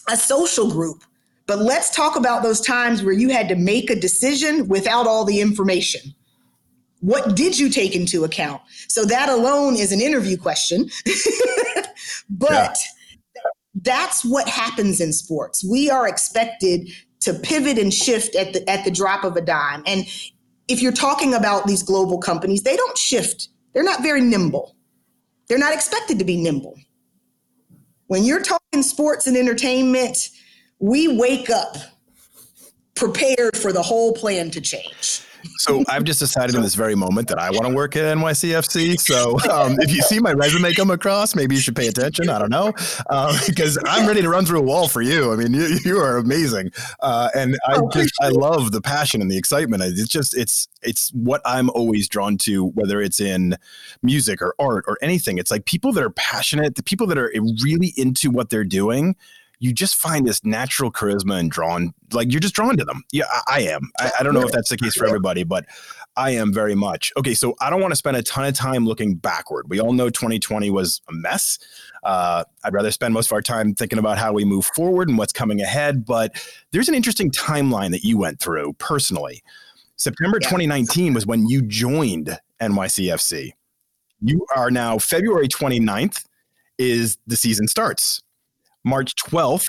a 0.09 0.17
social 0.17 0.71
group. 0.71 1.03
But 1.47 1.59
let's 1.59 1.95
talk 1.95 2.15
about 2.15 2.45
those 2.45 2.61
times 2.61 3.03
where 3.03 3.13
you 3.13 3.31
had 3.31 3.49
to 3.49 3.57
make 3.57 3.91
a 3.91 3.97
decision 3.99 4.69
without 4.69 5.09
all 5.09 5.25
the 5.25 5.41
information. 5.41 6.15
What 7.01 7.35
did 7.35 7.59
you 7.59 7.71
take 7.71 7.97
into 7.97 8.25
account? 8.25 8.63
So 8.89 9.05
that 9.07 9.29
alone 9.29 9.77
is 9.77 9.93
an 9.93 10.01
interview 10.01 10.37
question. 10.37 10.91
but 12.31 12.51
yeah. 12.53 13.43
that's 13.83 14.25
what 14.25 14.49
happens 14.49 15.01
in 15.01 15.13
sports. 15.13 15.65
We 15.65 15.91
are 15.91 16.07
expected 16.07 16.91
to 17.21 17.35
pivot 17.35 17.79
and 17.79 17.93
shift 17.93 18.35
at 18.35 18.53
the 18.53 18.69
at 18.69 18.85
the 18.85 18.91
drop 18.91 19.25
of 19.25 19.37
a 19.37 19.41
dime. 19.41 19.83
And 19.87 20.07
if 20.69 20.81
you're 20.83 20.93
talking 20.93 21.35
about 21.35 21.67
these 21.67 21.83
global 21.83 22.19
companies, 22.19 22.63
they 22.63 22.77
don't 22.77 22.97
shift. 22.97 23.49
They're 23.73 23.83
not 23.83 24.03
very 24.03 24.21
nimble. 24.21 24.77
They're 25.49 25.59
not 25.59 25.75
expected 25.75 26.19
to 26.19 26.25
be 26.25 26.41
nimble. 26.41 26.79
When 28.07 28.25
you're 28.25 28.43
talking 28.43 28.83
sports 28.83 29.27
and 29.27 29.37
entertainment, 29.37 30.31
we 30.79 31.17
wake 31.17 31.51
up 31.51 31.77
prepared 32.95 33.57
for 33.57 33.73
the 33.73 33.83
whole 33.83 34.13
plan 34.13 34.51
to 34.51 34.61
change. 34.61 35.23
So 35.59 35.85
I've 35.89 36.05
just 36.05 36.19
decided 36.21 36.55
in 36.55 36.63
this 36.63 36.75
very 36.75 36.95
moment 36.95 37.29
that 37.29 37.39
I 37.39 37.51
want 37.51 37.67
to 37.67 37.75
work 37.75 37.97
at 37.97 38.17
NYCFC. 38.17 38.99
So 39.01 39.33
um, 39.51 39.77
if 39.81 39.95
you 39.95 40.03
see 40.03 40.19
my 40.19 40.33
resume 40.33 40.73
come 40.73 40.91
across, 40.91 41.35
maybe 41.35 41.55
you 41.55 41.61
should 41.61 41.77
pay 41.77 41.89
attention. 41.89 42.29
I 42.29 42.39
don't 42.39 42.51
know 42.51 42.73
um, 43.09 43.37
because 43.47 43.79
I'm 43.87 44.07
ready 44.07 44.23
to 44.23 44.29
run 44.29 44.45
through 44.45 44.61
a 44.61 44.63
wall 44.63 44.89
for 44.89 45.03
you. 45.03 45.33
I 45.33 45.37
mean, 45.37 45.55
you, 45.55 45.79
you 45.85 45.99
are 45.99 46.17
amazing, 46.19 46.71
uh, 47.01 47.31
and 47.35 47.57
I 47.67 47.77
oh, 47.77 47.89
just 47.91 48.15
I 48.21 48.29
love 48.29 48.73
the 48.73 48.81
passion 48.81 49.21
and 49.21 49.31
the 49.31 49.37
excitement. 49.37 49.83
It's 49.83 50.09
just 50.09 50.37
it's 50.37 50.69
it's 50.83 51.11
what 51.11 51.41
I'm 51.45 51.71
always 51.71 52.09
drawn 52.09 52.39
to, 52.39 52.67
whether 52.69 53.01
it's 53.01 53.21
in 53.21 53.57
music 54.03 54.41
or 54.43 54.55
art 54.59 54.85
or 54.87 54.99
anything. 55.03 55.39
It's 55.39 55.51
like 55.51 55.65
people 55.65 55.93
that 55.93 56.03
are 56.03 56.11
passionate, 56.11 56.75
the 56.75 56.83
people 56.83 57.07
that 57.09 57.19
are 57.19 57.33
really 57.63 57.93
into 57.97 58.31
what 58.31 58.51
they're 58.51 58.65
doing 58.65 59.17
you 59.61 59.75
just 59.75 59.95
find 59.95 60.27
this 60.27 60.43
natural 60.43 60.91
charisma 60.91 61.39
and 61.39 61.51
drawn, 61.51 61.93
like 62.13 62.33
you're 62.33 62.41
just 62.41 62.55
drawn 62.55 62.79
to 62.79 62.85
them. 62.85 63.05
Yeah, 63.13 63.25
I, 63.31 63.43
I 63.47 63.61
am. 63.61 63.91
I, 63.99 64.11
I, 64.19 64.23
don't 64.23 64.33
know 64.33 64.41
if 64.41 64.51
that's 64.51 64.71
the 64.71 64.79
case 64.79 64.95
for 64.95 65.07
everybody, 65.07 65.45
but 65.45 65.67
I 66.17 66.31
am 66.31 66.53
very 66.53 66.75
much. 66.75 67.13
Okay, 67.19 67.35
so 67.35 67.55
I 67.61 67.69
don't 67.69 67.81
want 67.81 67.93
to 67.93 67.97
spend 67.97 68.17
a 68.17 68.23
ton 68.23 68.47
of 68.47 68.55
time 68.55 68.87
looking 68.87 69.15
backward. 69.15 69.69
We 69.69 69.79
all 69.79 69.93
know 69.93 70.09
2020 70.09 70.71
was 70.71 71.03
a 71.11 71.13
mess. 71.13 71.59
Uh, 72.03 72.45
I'd 72.65 72.73
rather 72.73 72.91
spend 72.91 73.13
most 73.13 73.27
of 73.27 73.33
our 73.33 73.43
time 73.43 73.75
thinking 73.75 73.99
about 73.99 74.17
how 74.17 74.33
we 74.33 74.47
move 74.47 74.65
forward 74.75 75.11
and 75.11 75.19
what's 75.19 75.33
coming 75.33 75.61
ahead. 75.61 76.07
But 76.07 76.43
there's 76.73 76.89
an 76.89 76.95
interesting 76.95 77.31
timeline 77.31 77.91
that 77.91 78.03
you 78.03 78.17
went 78.17 78.41
through 78.41 78.73
personally. 78.75 79.43
September 79.97 80.39
yeah. 80.41 80.49
2019 80.49 81.13
was 81.13 81.27
when 81.27 81.47
you 81.49 81.61
joined 81.61 82.39
NYCFC. 82.63 83.51
You 84.23 84.47
are 84.57 84.71
now 84.71 84.97
February 84.97 85.49
29th 85.49 86.25
is 86.79 87.19
the 87.27 87.37
season 87.37 87.69
starts. 87.69 88.23
March 88.85 89.15
12th, 89.17 89.67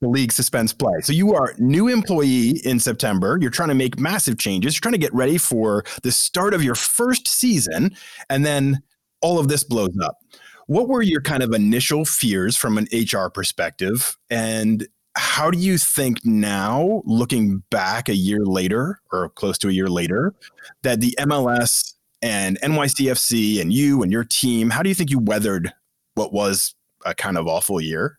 the 0.00 0.08
league 0.08 0.32
suspends 0.32 0.72
play. 0.72 1.00
So 1.02 1.12
you 1.12 1.34
are 1.34 1.54
new 1.58 1.88
employee 1.88 2.60
in 2.64 2.78
September. 2.78 3.38
You're 3.40 3.50
trying 3.50 3.70
to 3.70 3.74
make 3.74 3.98
massive 3.98 4.38
changes. 4.38 4.74
You're 4.74 4.80
trying 4.80 4.92
to 4.92 4.98
get 4.98 5.14
ready 5.14 5.38
for 5.38 5.84
the 6.02 6.12
start 6.12 6.54
of 6.54 6.62
your 6.62 6.74
first 6.74 7.26
season, 7.26 7.96
and 8.28 8.44
then 8.44 8.82
all 9.22 9.38
of 9.38 9.48
this 9.48 9.64
blows 9.64 9.96
up. 10.02 10.18
What 10.66 10.88
were 10.88 11.02
your 11.02 11.20
kind 11.20 11.42
of 11.42 11.52
initial 11.52 12.04
fears 12.04 12.56
from 12.56 12.78
an 12.78 12.86
HR 12.92 13.28
perspective? 13.28 14.16
And 14.30 14.86
how 15.16 15.50
do 15.50 15.58
you 15.58 15.78
think 15.78 16.24
now, 16.24 17.02
looking 17.04 17.62
back 17.70 18.08
a 18.08 18.14
year 18.14 18.44
later 18.44 19.00
or 19.12 19.28
close 19.30 19.58
to 19.58 19.68
a 19.68 19.72
year 19.72 19.88
later, 19.88 20.34
that 20.82 21.00
the 21.00 21.14
MLS 21.20 21.94
and 22.20 22.58
NYCFC 22.62 23.60
and 23.60 23.72
you 23.72 24.02
and 24.02 24.10
your 24.10 24.24
team, 24.24 24.70
how 24.70 24.82
do 24.82 24.88
you 24.88 24.94
think 24.94 25.10
you 25.10 25.18
weathered 25.18 25.72
what 26.14 26.32
was 26.32 26.74
a 27.04 27.14
kind 27.14 27.38
of 27.38 27.46
awful 27.46 27.80
year? 27.80 28.18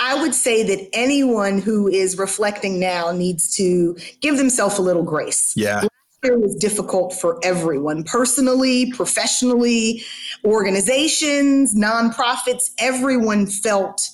I 0.00 0.20
would 0.20 0.34
say 0.34 0.62
that 0.62 0.88
anyone 0.92 1.58
who 1.58 1.88
is 1.88 2.18
reflecting 2.18 2.78
now 2.78 3.12
needs 3.12 3.54
to 3.56 3.96
give 4.20 4.36
themselves 4.36 4.78
a 4.78 4.82
little 4.82 5.02
grace. 5.02 5.52
Yeah. 5.56 5.76
Last 5.76 5.90
year 6.24 6.38
was 6.38 6.54
difficult 6.56 7.14
for 7.14 7.38
everyone, 7.42 8.04
personally, 8.04 8.92
professionally, 8.92 10.02
organizations, 10.44 11.74
nonprofits. 11.74 12.70
Everyone 12.78 13.46
felt 13.46 14.08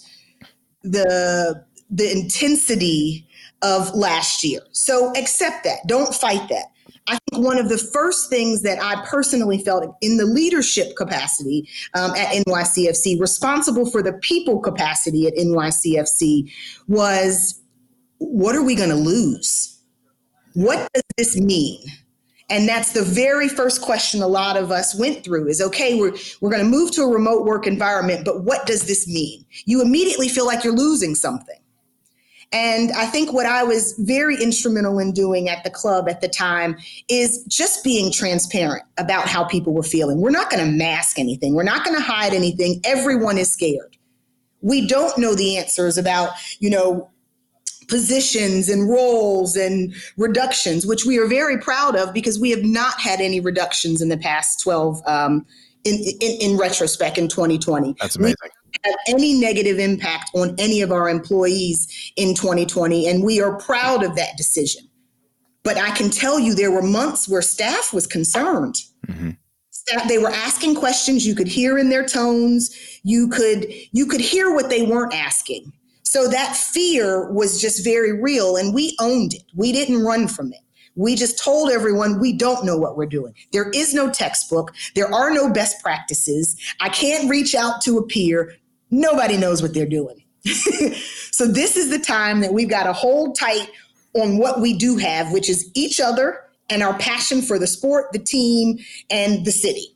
the 0.82 1.64
the 1.90 2.10
intensity 2.12 3.26
of 3.62 3.94
last 3.94 4.44
year. 4.44 4.60
So 4.72 5.12
accept 5.16 5.64
that. 5.64 5.78
Don't 5.86 6.14
fight 6.14 6.48
that. 6.48 6.66
I 7.08 7.18
think 7.30 7.44
one 7.44 7.58
of 7.58 7.68
the 7.68 7.78
first 7.78 8.28
things 8.28 8.62
that 8.62 8.82
I 8.82 9.04
personally 9.06 9.58
felt 9.62 9.96
in 10.00 10.16
the 10.18 10.26
leadership 10.26 10.96
capacity 10.96 11.68
um, 11.94 12.12
at 12.12 12.28
NYCFC, 12.46 13.18
responsible 13.20 13.90
for 13.90 14.02
the 14.02 14.12
people 14.14 14.60
capacity 14.60 15.26
at 15.26 15.34
NYCFC, 15.34 16.52
was 16.86 17.60
what 18.18 18.54
are 18.54 18.62
we 18.62 18.74
going 18.74 18.90
to 18.90 18.96
lose? 18.96 19.80
What 20.54 20.88
does 20.92 21.04
this 21.16 21.36
mean? 21.36 21.80
And 22.50 22.68
that's 22.68 22.92
the 22.92 23.02
very 23.02 23.48
first 23.48 23.82
question 23.82 24.22
a 24.22 24.26
lot 24.26 24.56
of 24.56 24.70
us 24.70 24.98
went 24.98 25.22
through 25.22 25.48
is 25.48 25.60
okay, 25.60 25.98
we're, 25.98 26.16
we're 26.40 26.50
going 26.50 26.64
to 26.64 26.68
move 26.68 26.90
to 26.92 27.02
a 27.02 27.08
remote 27.08 27.44
work 27.44 27.66
environment, 27.66 28.24
but 28.24 28.44
what 28.44 28.66
does 28.66 28.86
this 28.86 29.06
mean? 29.06 29.44
You 29.66 29.82
immediately 29.82 30.28
feel 30.28 30.46
like 30.46 30.64
you're 30.64 30.74
losing 30.74 31.14
something. 31.14 31.58
And 32.50 32.92
I 32.92 33.04
think 33.04 33.32
what 33.32 33.44
I 33.44 33.62
was 33.62 33.94
very 33.98 34.42
instrumental 34.42 34.98
in 34.98 35.12
doing 35.12 35.50
at 35.50 35.64
the 35.64 35.70
club 35.70 36.08
at 36.08 36.22
the 36.22 36.28
time 36.28 36.76
is 37.08 37.44
just 37.44 37.84
being 37.84 38.10
transparent 38.10 38.84
about 38.96 39.28
how 39.28 39.44
people 39.44 39.74
were 39.74 39.82
feeling. 39.82 40.20
We're 40.20 40.30
not 40.30 40.50
going 40.50 40.64
to 40.64 40.70
mask 40.72 41.18
anything, 41.18 41.54
we're 41.54 41.62
not 41.62 41.84
going 41.84 41.96
to 41.96 42.02
hide 42.02 42.32
anything. 42.32 42.80
Everyone 42.84 43.36
is 43.36 43.52
scared. 43.52 43.96
We 44.60 44.86
don't 44.86 45.16
know 45.18 45.34
the 45.34 45.56
answers 45.56 45.98
about, 45.98 46.30
you 46.58 46.70
know, 46.70 47.10
positions 47.88 48.68
and 48.68 48.88
roles 48.88 49.56
and 49.56 49.94
reductions, 50.16 50.86
which 50.86 51.04
we 51.04 51.18
are 51.18 51.26
very 51.26 51.58
proud 51.58 51.96
of 51.96 52.12
because 52.12 52.38
we 52.38 52.50
have 52.50 52.62
not 52.62 53.00
had 53.00 53.20
any 53.20 53.40
reductions 53.40 54.00
in 54.00 54.08
the 54.08 54.18
past 54.18 54.60
12 54.62 55.00
um, 55.06 55.46
in, 55.84 55.94
in, 56.20 56.52
in 56.52 56.58
retrospect 56.58 57.18
in 57.18 57.28
2020. 57.28 57.94
That's 58.00 58.16
amazing. 58.16 58.36
Have 58.84 58.94
any 59.08 59.34
negative 59.34 59.78
impact 59.78 60.30
on 60.34 60.54
any 60.58 60.82
of 60.82 60.92
our 60.92 61.08
employees 61.08 62.12
in 62.16 62.34
2020, 62.34 63.08
and 63.08 63.24
we 63.24 63.40
are 63.40 63.58
proud 63.58 64.04
of 64.04 64.16
that 64.16 64.36
decision. 64.36 64.88
But 65.62 65.76
I 65.76 65.90
can 65.90 66.10
tell 66.10 66.38
you 66.38 66.54
there 66.54 66.70
were 66.70 66.82
months 66.82 67.28
where 67.28 67.42
staff 67.42 67.92
was 67.92 68.06
concerned. 68.06 68.76
Mm-hmm. 69.06 69.30
Staff, 69.70 70.08
they 70.08 70.18
were 70.18 70.30
asking 70.30 70.76
questions 70.76 71.26
you 71.26 71.34
could 71.34 71.48
hear 71.48 71.78
in 71.78 71.88
their 71.88 72.06
tones. 72.06 73.00
You 73.02 73.28
could 73.28 73.72
you 73.92 74.06
could 74.06 74.20
hear 74.20 74.54
what 74.54 74.70
they 74.70 74.82
weren't 74.82 75.14
asking 75.14 75.72
so 76.08 76.26
that 76.26 76.56
fear 76.56 77.30
was 77.30 77.60
just 77.60 77.84
very 77.84 78.18
real, 78.18 78.56
and 78.56 78.72
we 78.72 78.96
owned 78.98 79.34
it. 79.34 79.42
We 79.54 79.72
didn't 79.72 80.04
run 80.04 80.26
from 80.26 80.54
it. 80.54 80.60
We 80.94 81.14
just 81.14 81.38
told 81.38 81.70
everyone 81.70 82.18
we 82.18 82.32
don't 82.32 82.64
know 82.64 82.78
what 82.78 82.96
we're 82.96 83.04
doing. 83.04 83.34
There 83.52 83.68
is 83.70 83.92
no 83.92 84.10
textbook, 84.10 84.74
there 84.94 85.12
are 85.12 85.30
no 85.30 85.52
best 85.52 85.82
practices. 85.82 86.56
I 86.80 86.88
can't 86.88 87.28
reach 87.28 87.54
out 87.54 87.82
to 87.82 87.98
a 87.98 88.06
peer. 88.06 88.56
Nobody 88.90 89.36
knows 89.36 89.62
what 89.62 89.74
they're 89.74 89.86
doing. 89.86 90.22
so, 90.44 91.46
this 91.46 91.76
is 91.76 91.90
the 91.90 91.98
time 91.98 92.40
that 92.40 92.52
we've 92.52 92.70
got 92.70 92.84
to 92.84 92.92
hold 92.92 93.38
tight 93.38 93.70
on 94.14 94.38
what 94.38 94.60
we 94.60 94.76
do 94.76 94.96
have, 94.96 95.32
which 95.32 95.48
is 95.48 95.70
each 95.74 96.00
other 96.00 96.44
and 96.70 96.82
our 96.82 96.96
passion 96.98 97.42
for 97.42 97.58
the 97.58 97.66
sport, 97.66 98.06
the 98.12 98.18
team, 98.18 98.78
and 99.10 99.44
the 99.44 99.52
city. 99.52 99.94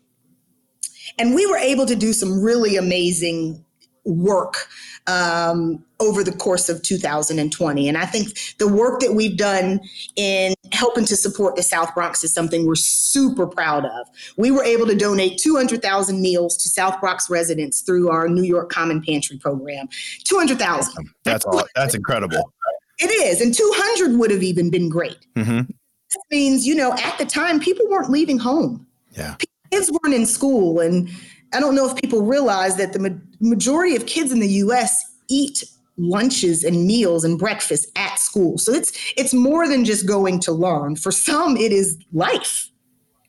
And 1.18 1.34
we 1.34 1.46
were 1.46 1.58
able 1.58 1.86
to 1.86 1.94
do 1.94 2.12
some 2.12 2.42
really 2.42 2.76
amazing 2.76 3.64
work 4.04 4.68
um, 5.06 5.84
over 6.02 6.24
the 6.24 6.32
course 6.32 6.68
of 6.68 6.82
2020. 6.82 7.88
And 7.88 7.96
I 7.96 8.04
think 8.04 8.56
the 8.58 8.66
work 8.66 9.00
that 9.00 9.14
we've 9.14 9.36
done 9.36 9.80
in 10.16 10.54
helping 10.72 11.04
to 11.04 11.16
support 11.16 11.54
the 11.54 11.62
South 11.62 11.94
Bronx 11.94 12.24
is 12.24 12.34
something 12.34 12.66
we're 12.66 12.74
super 12.74 13.46
proud 13.46 13.84
of. 13.84 14.08
We 14.36 14.50
were 14.50 14.64
able 14.64 14.86
to 14.86 14.96
donate 14.96 15.38
200,000 15.38 16.20
meals 16.20 16.56
to 16.58 16.68
South 16.68 17.00
Bronx 17.00 17.30
residents 17.30 17.82
through 17.82 18.10
our 18.10 18.28
New 18.28 18.42
York 18.42 18.68
Common 18.68 19.00
Pantry 19.00 19.38
program. 19.38 19.88
200,000. 20.24 21.08
That's 21.24 21.44
all. 21.44 21.62
That's 21.76 21.94
incredible. 21.94 22.52
It 22.98 23.10
is. 23.10 23.40
And 23.40 23.54
200 23.54 24.18
would 24.18 24.30
have 24.30 24.42
even 24.42 24.70
been 24.70 24.88
great. 24.88 25.18
Mm-hmm. 25.36 25.60
This 25.60 26.22
means, 26.30 26.66
you 26.66 26.74
know, 26.74 26.92
at 26.92 27.16
the 27.18 27.24
time, 27.24 27.60
people 27.60 27.86
weren't 27.88 28.10
leaving 28.10 28.38
home. 28.38 28.86
Yeah. 29.12 29.36
Kids 29.70 29.90
weren't 29.90 30.14
in 30.14 30.26
school 30.26 30.80
and 30.80 31.08
I 31.54 31.60
don't 31.60 31.74
know 31.74 31.88
if 31.88 31.96
people 31.96 32.22
realize 32.22 32.76
that 32.76 32.92
the 32.92 32.98
ma- 32.98 33.16
majority 33.40 33.94
of 33.94 34.06
kids 34.06 34.32
in 34.32 34.40
the 34.40 34.48
US 34.48 35.04
eat 35.28 35.64
lunches 35.96 36.64
and 36.64 36.86
meals 36.86 37.24
and 37.24 37.38
breakfast 37.38 37.90
at 37.96 38.18
school. 38.18 38.58
So 38.58 38.72
it's 38.72 38.92
it's 39.16 39.34
more 39.34 39.68
than 39.68 39.84
just 39.84 40.06
going 40.06 40.40
to 40.40 40.52
learn. 40.52 40.96
For 40.96 41.12
some, 41.12 41.56
it 41.56 41.72
is 41.72 41.98
life. 42.12 42.70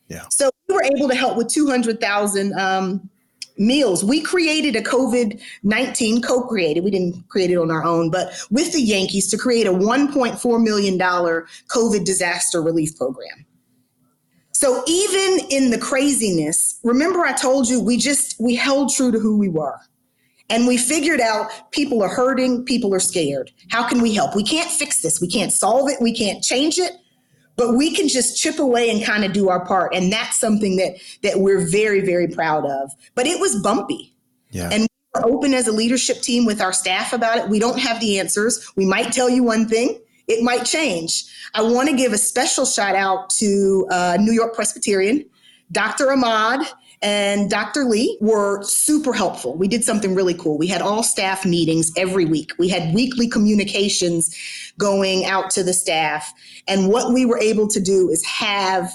Yeah. 0.08 0.24
So 0.28 0.50
we 0.68 0.74
were 0.74 0.84
able 0.84 1.08
to 1.08 1.14
help 1.14 1.36
with 1.36 1.48
200,000 1.48 2.58
um, 2.58 3.08
meals. 3.56 4.04
We 4.04 4.20
created 4.20 4.76
a 4.76 4.82
COVID 4.82 5.40
19 5.62 6.22
co 6.22 6.42
created, 6.42 6.84
we 6.84 6.90
didn't 6.90 7.28
create 7.28 7.50
it 7.50 7.56
on 7.56 7.70
our 7.70 7.84
own, 7.84 8.10
but 8.10 8.34
with 8.50 8.72
the 8.72 8.82
Yankees 8.82 9.28
to 9.30 9.38
create 9.38 9.66
a 9.66 9.72
$1.4 9.72 10.62
million 10.62 10.98
COVID 10.98 12.04
disaster 12.04 12.62
relief 12.62 12.96
program. 12.96 13.46
So 14.52 14.82
even 14.86 15.46
in 15.50 15.70
the 15.70 15.78
craziness, 15.78 16.78
remember 16.84 17.20
I 17.20 17.32
told 17.32 17.68
you 17.68 17.80
we 17.80 17.96
just 17.96 18.36
we 18.40 18.54
held 18.54 18.92
true 18.92 19.10
to 19.10 19.18
who 19.18 19.36
we 19.36 19.48
were. 19.48 19.78
And 20.50 20.66
we 20.66 20.76
figured 20.76 21.20
out 21.20 21.50
people 21.70 22.02
are 22.02 22.08
hurting, 22.08 22.64
people 22.64 22.94
are 22.94 23.00
scared. 23.00 23.50
How 23.70 23.88
can 23.88 24.02
we 24.02 24.14
help? 24.14 24.36
We 24.36 24.44
can't 24.44 24.70
fix 24.70 25.00
this. 25.00 25.20
We 25.20 25.28
can't 25.28 25.52
solve 25.52 25.88
it. 25.88 26.00
We 26.00 26.14
can't 26.14 26.42
change 26.44 26.78
it. 26.78 26.92
But 27.56 27.76
we 27.76 27.94
can 27.94 28.08
just 28.08 28.36
chip 28.36 28.58
away 28.58 28.90
and 28.90 29.02
kind 29.04 29.24
of 29.24 29.32
do 29.32 29.48
our 29.48 29.64
part. 29.64 29.94
And 29.94 30.12
that's 30.12 30.38
something 30.38 30.76
that 30.76 30.96
that 31.22 31.38
we're 31.38 31.66
very, 31.66 32.00
very 32.00 32.28
proud 32.28 32.66
of. 32.66 32.90
But 33.14 33.26
it 33.26 33.40
was 33.40 33.60
bumpy. 33.62 34.14
Yeah. 34.50 34.70
And 34.72 34.82
we 34.82 35.20
are 35.20 35.26
open 35.26 35.54
as 35.54 35.68
a 35.68 35.72
leadership 35.72 36.20
team 36.20 36.44
with 36.44 36.60
our 36.60 36.72
staff 36.72 37.12
about 37.12 37.38
it. 37.38 37.48
We 37.48 37.58
don't 37.58 37.78
have 37.78 38.00
the 38.00 38.18
answers. 38.18 38.70
We 38.76 38.84
might 38.84 39.12
tell 39.12 39.30
you 39.30 39.44
one 39.44 39.68
thing, 39.68 40.00
it 40.26 40.42
might 40.42 40.64
change. 40.64 41.24
I 41.54 41.62
want 41.62 41.88
to 41.88 41.96
give 41.96 42.12
a 42.12 42.18
special 42.18 42.66
shout 42.66 42.96
out 42.96 43.30
to 43.38 43.86
uh, 43.90 44.16
New 44.20 44.32
York 44.32 44.54
Presbyterian, 44.54 45.24
Dr. 45.70 46.10
Ahmad 46.10 46.66
and 47.04 47.50
Dr. 47.50 47.84
Lee 47.84 48.18
were 48.20 48.62
super 48.64 49.12
helpful. 49.12 49.54
We 49.56 49.68
did 49.68 49.84
something 49.84 50.14
really 50.14 50.34
cool. 50.34 50.56
We 50.56 50.66
had 50.66 50.80
all 50.82 51.02
staff 51.02 51.44
meetings 51.44 51.92
every 51.96 52.24
week. 52.24 52.52
We 52.58 52.68
had 52.68 52.94
weekly 52.94 53.28
communications 53.28 54.34
going 54.78 55.26
out 55.26 55.50
to 55.50 55.62
the 55.62 55.74
staff. 55.74 56.32
And 56.66 56.88
what 56.88 57.12
we 57.12 57.26
were 57.26 57.38
able 57.38 57.68
to 57.68 57.80
do 57.80 58.08
is 58.08 58.24
have 58.24 58.90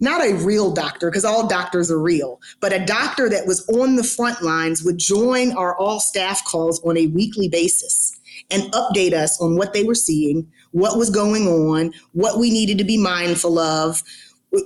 not 0.00 0.22
a 0.24 0.34
real 0.34 0.72
doctor, 0.72 1.10
because 1.10 1.24
all 1.24 1.48
doctors 1.48 1.90
are 1.90 2.00
real, 2.00 2.40
but 2.60 2.72
a 2.72 2.84
doctor 2.84 3.28
that 3.28 3.48
was 3.48 3.68
on 3.70 3.96
the 3.96 4.04
front 4.04 4.40
lines 4.42 4.84
would 4.84 4.96
join 4.96 5.50
our 5.56 5.76
all 5.76 5.98
staff 5.98 6.44
calls 6.44 6.80
on 6.84 6.96
a 6.96 7.08
weekly 7.08 7.48
basis 7.48 8.16
and 8.52 8.62
update 8.72 9.12
us 9.12 9.40
on 9.40 9.56
what 9.56 9.72
they 9.72 9.82
were 9.82 9.96
seeing, 9.96 10.48
what 10.70 10.96
was 10.96 11.10
going 11.10 11.48
on, 11.48 11.92
what 12.12 12.38
we 12.38 12.52
needed 12.52 12.78
to 12.78 12.84
be 12.84 12.96
mindful 12.96 13.58
of, 13.58 14.04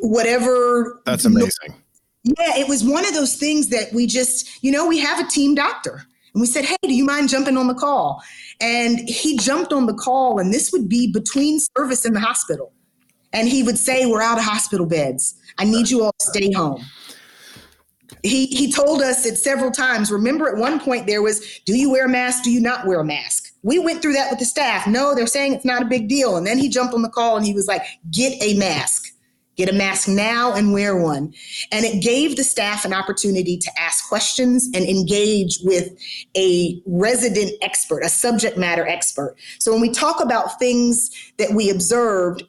whatever. 0.02 1.00
That's 1.06 1.24
amazing. 1.24 1.81
Yeah, 2.24 2.56
it 2.56 2.68
was 2.68 2.84
one 2.84 3.04
of 3.04 3.14
those 3.14 3.34
things 3.34 3.68
that 3.68 3.92
we 3.92 4.06
just, 4.06 4.62
you 4.62 4.70
know, 4.70 4.86
we 4.86 4.98
have 5.00 5.18
a 5.18 5.28
team 5.28 5.54
doctor. 5.54 6.04
And 6.34 6.40
we 6.40 6.46
said, 6.46 6.64
hey, 6.64 6.76
do 6.82 6.94
you 6.94 7.04
mind 7.04 7.28
jumping 7.28 7.56
on 7.56 7.66
the 7.66 7.74
call? 7.74 8.22
And 8.60 9.08
he 9.08 9.36
jumped 9.38 9.72
on 9.72 9.86
the 9.86 9.94
call, 9.94 10.38
and 10.38 10.54
this 10.54 10.70
would 10.72 10.88
be 10.88 11.12
between 11.12 11.58
service 11.76 12.04
in 12.04 12.12
the 12.12 12.20
hospital. 12.20 12.72
And 13.32 13.48
he 13.48 13.62
would 13.62 13.78
say, 13.78 14.06
We're 14.06 14.22
out 14.22 14.38
of 14.38 14.44
hospital 14.44 14.86
beds. 14.86 15.34
I 15.58 15.64
need 15.64 15.90
you 15.90 16.04
all 16.04 16.12
to 16.18 16.24
stay 16.26 16.52
home. 16.52 16.84
He, 18.22 18.46
he 18.46 18.70
told 18.70 19.02
us 19.02 19.26
it 19.26 19.36
several 19.36 19.72
times. 19.72 20.12
Remember, 20.12 20.48
at 20.48 20.56
one 20.56 20.78
point, 20.78 21.06
there 21.06 21.22
was, 21.22 21.60
Do 21.64 21.76
you 21.76 21.90
wear 21.90 22.06
a 22.06 22.08
mask? 22.08 22.44
Do 22.44 22.50
you 22.50 22.60
not 22.60 22.86
wear 22.86 23.00
a 23.00 23.04
mask? 23.04 23.52
We 23.62 23.78
went 23.78 24.02
through 24.02 24.12
that 24.14 24.30
with 24.30 24.38
the 24.38 24.44
staff. 24.44 24.86
No, 24.86 25.14
they're 25.14 25.26
saying 25.26 25.54
it's 25.54 25.64
not 25.64 25.82
a 25.82 25.86
big 25.86 26.08
deal. 26.08 26.36
And 26.36 26.46
then 26.46 26.58
he 26.58 26.68
jumped 26.68 26.94
on 26.94 27.02
the 27.02 27.08
call 27.08 27.36
and 27.36 27.46
he 27.46 27.54
was 27.54 27.66
like, 27.66 27.82
Get 28.10 28.40
a 28.42 28.56
mask. 28.58 29.01
Get 29.56 29.68
a 29.68 29.72
mask 29.72 30.08
now 30.08 30.54
and 30.54 30.72
wear 30.72 30.96
one. 30.96 31.34
And 31.70 31.84
it 31.84 32.02
gave 32.02 32.36
the 32.36 32.44
staff 32.44 32.84
an 32.84 32.94
opportunity 32.94 33.58
to 33.58 33.70
ask 33.78 34.08
questions 34.08 34.68
and 34.74 34.84
engage 34.84 35.58
with 35.62 35.90
a 36.36 36.80
resident 36.86 37.52
expert, 37.60 38.00
a 38.02 38.08
subject 38.08 38.56
matter 38.56 38.86
expert. 38.86 39.36
So 39.58 39.72
when 39.72 39.82
we 39.82 39.90
talk 39.90 40.22
about 40.22 40.58
things 40.58 41.10
that 41.36 41.52
we 41.52 41.68
observed, 41.68 42.44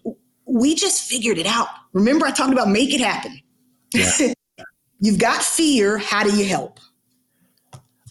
we 0.46 0.76
just 0.76 1.04
figured 1.04 1.38
it 1.38 1.46
out. 1.46 1.68
Remember, 1.92 2.26
I 2.26 2.32
talked 2.32 2.54
about 2.54 2.70
make 2.70 2.94
it 2.94 3.02
happen. 3.02 3.42
Yeah. 3.94 4.34
You've 5.00 5.20
got 5.20 5.44
fear. 5.44 5.98
How 5.98 6.24
do 6.24 6.34
you 6.34 6.46
help? 6.46 6.80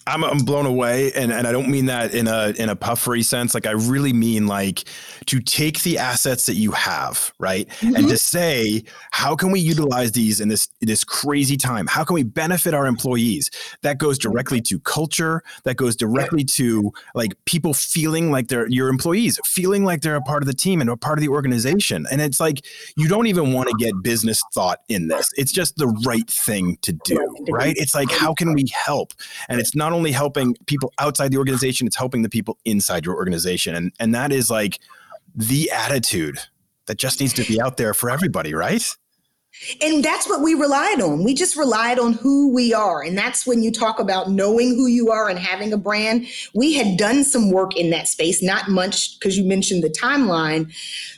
I'm, 0.07 0.25
I'm 0.25 0.39
blown 0.39 0.67
away 0.67 1.13
and, 1.13 1.33
and 1.33 1.47
I 1.47 1.53
don't 1.53 1.69
mean 1.69 1.87
that 1.87 2.15
in 2.15 2.27
a 2.27 2.55
in 2.59 2.69
a 2.69 2.77
puffery 2.77 3.23
sense. 3.23 3.55
Like 3.55 3.67
I 3.67 3.73
really 3.73 4.13
mean 4.13 4.47
like 4.47 4.85
to 5.27 5.41
take 5.41 5.83
the 5.83 5.99
assets 5.99 6.47
that 6.47 6.55
you 6.55 6.73
have 6.73 7.33
right? 7.39 7.69
Mm-hmm. 7.69 7.97
and 7.97 8.09
to 8.09 8.19
say 8.19 8.83
how 9.11 9.37
can 9.37 9.53
we 9.53 9.61
utilize 9.61 10.13
these 10.13 10.41
in 10.41 10.49
this 10.49 10.69
this 10.81 11.05
crazy 11.05 11.57
time? 11.57 11.87
How 11.87 12.05
can 12.05 12.15
we 12.15 12.23
benefit 12.23 12.75
our 12.75 12.87
employees? 12.87 13.51
That 13.83 13.99
goes 13.99 14.19
directly 14.19 14.61
to 14.63 14.81
culture. 14.81 15.43
That 15.65 15.77
goes 15.77 15.97
directly 15.97 16.45
to 16.45 16.93
like 17.15 17.33
people 17.45 17.75
feeling 17.75 18.31
like 18.31 18.49
they're 18.49 18.69
your 18.69 18.89
employees 18.89 19.39
feeling 19.45 19.85
like 19.85 20.01
they're 20.01 20.17
a 20.17 20.23
part 20.23 20.43
of 20.43 20.47
the 20.47 20.55
team 20.55 20.81
and 20.81 20.91
a 20.91 20.97
part 20.97 21.19
of 21.19 21.23
the 21.23 21.29
organization. 21.29 22.07
And 22.11 22.21
it's 22.21 22.41
like 22.41 22.65
you 22.97 23.09
don't 23.09 23.27
even 23.27 23.53
want 23.53 23.69
to 23.69 23.77
get 23.79 23.95
business 24.03 24.43
thought 24.53 24.81
in 24.89 25.09
this. 25.09 25.29
It's 25.37 25.53
just 25.53 25.77
the 25.77 25.89
right 26.05 26.29
thing 26.29 26.79
to 26.83 26.93
do 26.93 27.19
right. 27.51 27.75
it's 27.77 27.95
like 27.95 28.11
how 28.11 28.35
can 28.35 28.53
we 28.53 28.65
help? 28.73 29.13
And 29.49 29.61
it's 29.61 29.75
not 29.75 29.92
not 29.93 29.99
only 29.99 30.13
helping 30.13 30.57
people 30.67 30.93
outside 30.99 31.31
the 31.31 31.39
organization, 31.39 31.87
it's 31.87 31.97
helping 31.97 32.23
the 32.23 32.29
people 32.29 32.59
inside 32.65 33.05
your 33.05 33.15
organization. 33.15 33.75
And 33.75 33.93
and 34.01 34.15
that 34.15 34.33
is 34.33 34.51
like 34.51 34.79
the 35.35 35.71
attitude 35.71 36.39
that 36.87 36.99
just 36.99 37.21
needs 37.21 37.33
to 37.35 37.45
be 37.45 37.61
out 37.61 37.77
there 37.77 37.95
for 37.95 38.11
everybody, 38.11 38.55
right? 38.55 38.85
And 39.83 40.03
that's 40.03 40.27
what 40.27 40.41
we 40.41 40.55
relied 40.55 41.03
on. 41.03 41.25
We 41.25 41.35
just 41.35 41.57
relied 41.57 41.99
on 41.99 42.15
who 42.15 42.55
we 42.55 42.73
are. 42.73 43.03
And 43.03 43.17
that's 43.19 43.47
when 43.47 43.63
you 43.63 43.71
talk 43.71 44.01
about 44.01 44.31
knowing 44.31 44.71
who 44.71 44.87
you 44.87 45.11
are 45.11 45.29
and 45.29 45.39
having 45.39 45.75
a 45.75 45.77
brand. 45.77 46.27
We 46.55 46.73
had 46.73 46.97
done 46.97 47.23
some 47.23 47.51
work 47.51 47.77
in 47.77 47.91
that 47.91 48.09
space, 48.09 48.43
not 48.43 48.71
much 48.71 49.19
because 49.19 49.37
you 49.37 49.45
mentioned 49.45 49.85
the 49.85 49.91
timeline, 49.91 50.75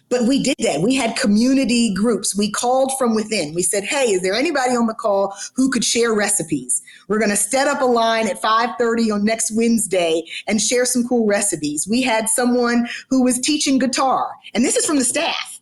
but 0.09 0.27
we 0.27 0.43
did 0.43 0.57
that. 0.59 0.81
We 0.81 0.97
had 0.97 1.17
community 1.17 1.95
groups. 1.95 2.37
We 2.37 2.51
called 2.51 2.91
from 2.99 3.15
within. 3.15 3.55
We 3.55 3.63
said, 3.63 3.85
"Hey, 3.85 4.11
is 4.11 4.23
there 4.23 4.35
anybody 4.35 4.75
on 4.77 4.89
the 4.89 4.95
call 4.95 5.33
who 5.55 5.71
could 5.71 5.85
share 5.85 6.13
recipes? 6.13 6.83
We're 7.09 7.19
going 7.19 7.31
to 7.31 7.37
set 7.37 7.69
up 7.69 7.81
a 7.81 7.87
line 7.87 8.29
at 8.29 8.41
5:30 8.41 9.13
on 9.13 9.25
next 9.25 9.53
Wednesday 9.55 10.25
and 10.47 10.61
share 10.61 10.85
some 10.85 11.07
cool 11.07 11.27
recipes." 11.27 11.87
We 11.89 12.03
had 12.03 12.29
someone 12.29 12.89
who 13.11 13.23
was 13.23 13.39
teaching 13.39 13.79
guitar, 13.79 14.31
and 14.55 14.65
this 14.65 14.77
is 14.77 14.87
from 14.87 14.99
the 14.99 15.05
staff 15.05 15.55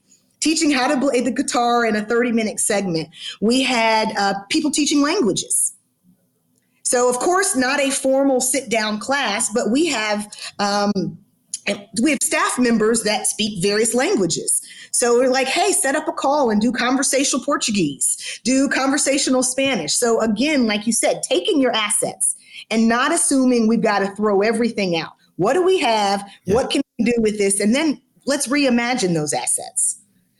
teaching 0.43 0.73
how 0.73 0.89
to 0.89 1.01
play 1.01 1.21
the 1.21 1.31
guitar 1.31 1.87
in 1.87 1.95
a 1.97 2.03
30 2.03 2.33
minute 2.33 2.61
segment. 2.61 3.09
We 3.41 3.63
had 3.63 4.09
uh, 4.19 4.35
people 4.51 4.71
teaching 4.71 5.01
languages. 5.01 5.73
So, 6.83 7.09
of 7.09 7.19
course, 7.21 7.57
not 7.57 7.81
a 7.81 7.91
formal 7.91 8.41
sit 8.41 8.69
down 8.69 8.99
class, 8.99 9.51
but 9.51 9.71
we 9.71 9.87
have. 9.87 10.31
Um, 10.59 11.19
we 12.03 12.11
have 12.11 12.19
staff 12.21 12.59
members 12.59 13.05
that 13.05 13.29
speak 13.29 13.63
various 13.63 13.95
languages. 13.95 14.61
So 14.93 15.19
we're 15.19 15.31
like, 15.31 15.49
hey, 15.49 15.73
set 15.73 15.97
up 15.97 16.07
a 16.07 16.13
call 16.13 16.51
and 16.51 16.61
do 16.61 16.71
conversational 16.71 17.45
Portuguese, 17.45 18.41
do 18.45 18.69
conversational 18.69 19.43
Spanish. 19.43 19.95
So 19.95 20.21
again, 20.21 20.67
like 20.67 20.87
you 20.87 20.93
said, 20.93 21.23
taking 21.23 21.61
your 21.61 21.73
assets 21.73 22.37
and 22.71 22.89
not 22.89 23.11
assuming 23.11 23.67
we've 23.67 23.83
got 23.83 24.01
to 24.01 24.15
throw 24.15 24.43
everything 24.43 24.97
out. 24.97 25.13
What 25.37 25.55
do 25.55 25.65
we 25.65 25.79
have? 25.81 26.23
Yeah. 26.45 26.55
What 26.55 26.71
can 26.71 26.83
we 26.99 27.07
do 27.07 27.15
with 27.19 27.39
this? 27.39 27.59
And 27.59 27.75
then 27.75 28.01
let's 28.27 28.49
reimagine 28.49 29.15
those 29.15 29.33
assets. 29.33 29.99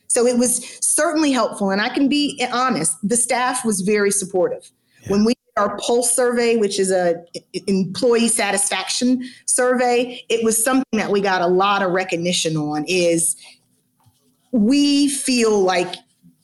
So 0.09 0.27
it 0.27 0.37
was 0.37 0.63
certainly 0.83 1.33
helpful. 1.33 1.71
And 1.71 1.81
I 1.81 1.89
can 1.89 2.09
be 2.09 2.47
honest, 2.53 2.97
the 3.03 3.17
staff 3.17 3.65
was 3.65 3.81
very 3.81 4.11
supportive. 4.11 4.71
Yeah. 5.03 5.13
When 5.13 5.25
we 5.25 5.33
did 5.33 5.63
our 5.63 5.79
pulse 5.79 6.15
survey, 6.15 6.57
which 6.57 6.79
is 6.79 6.91
a 6.91 7.25
employee 7.67 8.29
satisfaction 8.29 9.27
survey, 9.47 10.23
it 10.29 10.45
was 10.45 10.63
something 10.63 10.99
that 10.99 11.11
we 11.11 11.23
got 11.23 11.41
a 11.41 11.47
lot 11.47 11.83
of 11.83 11.93
recognition 11.93 12.59
on 12.59 12.85
is 12.87 13.35
we 14.53 15.09
feel 15.09 15.61
like 15.61 15.95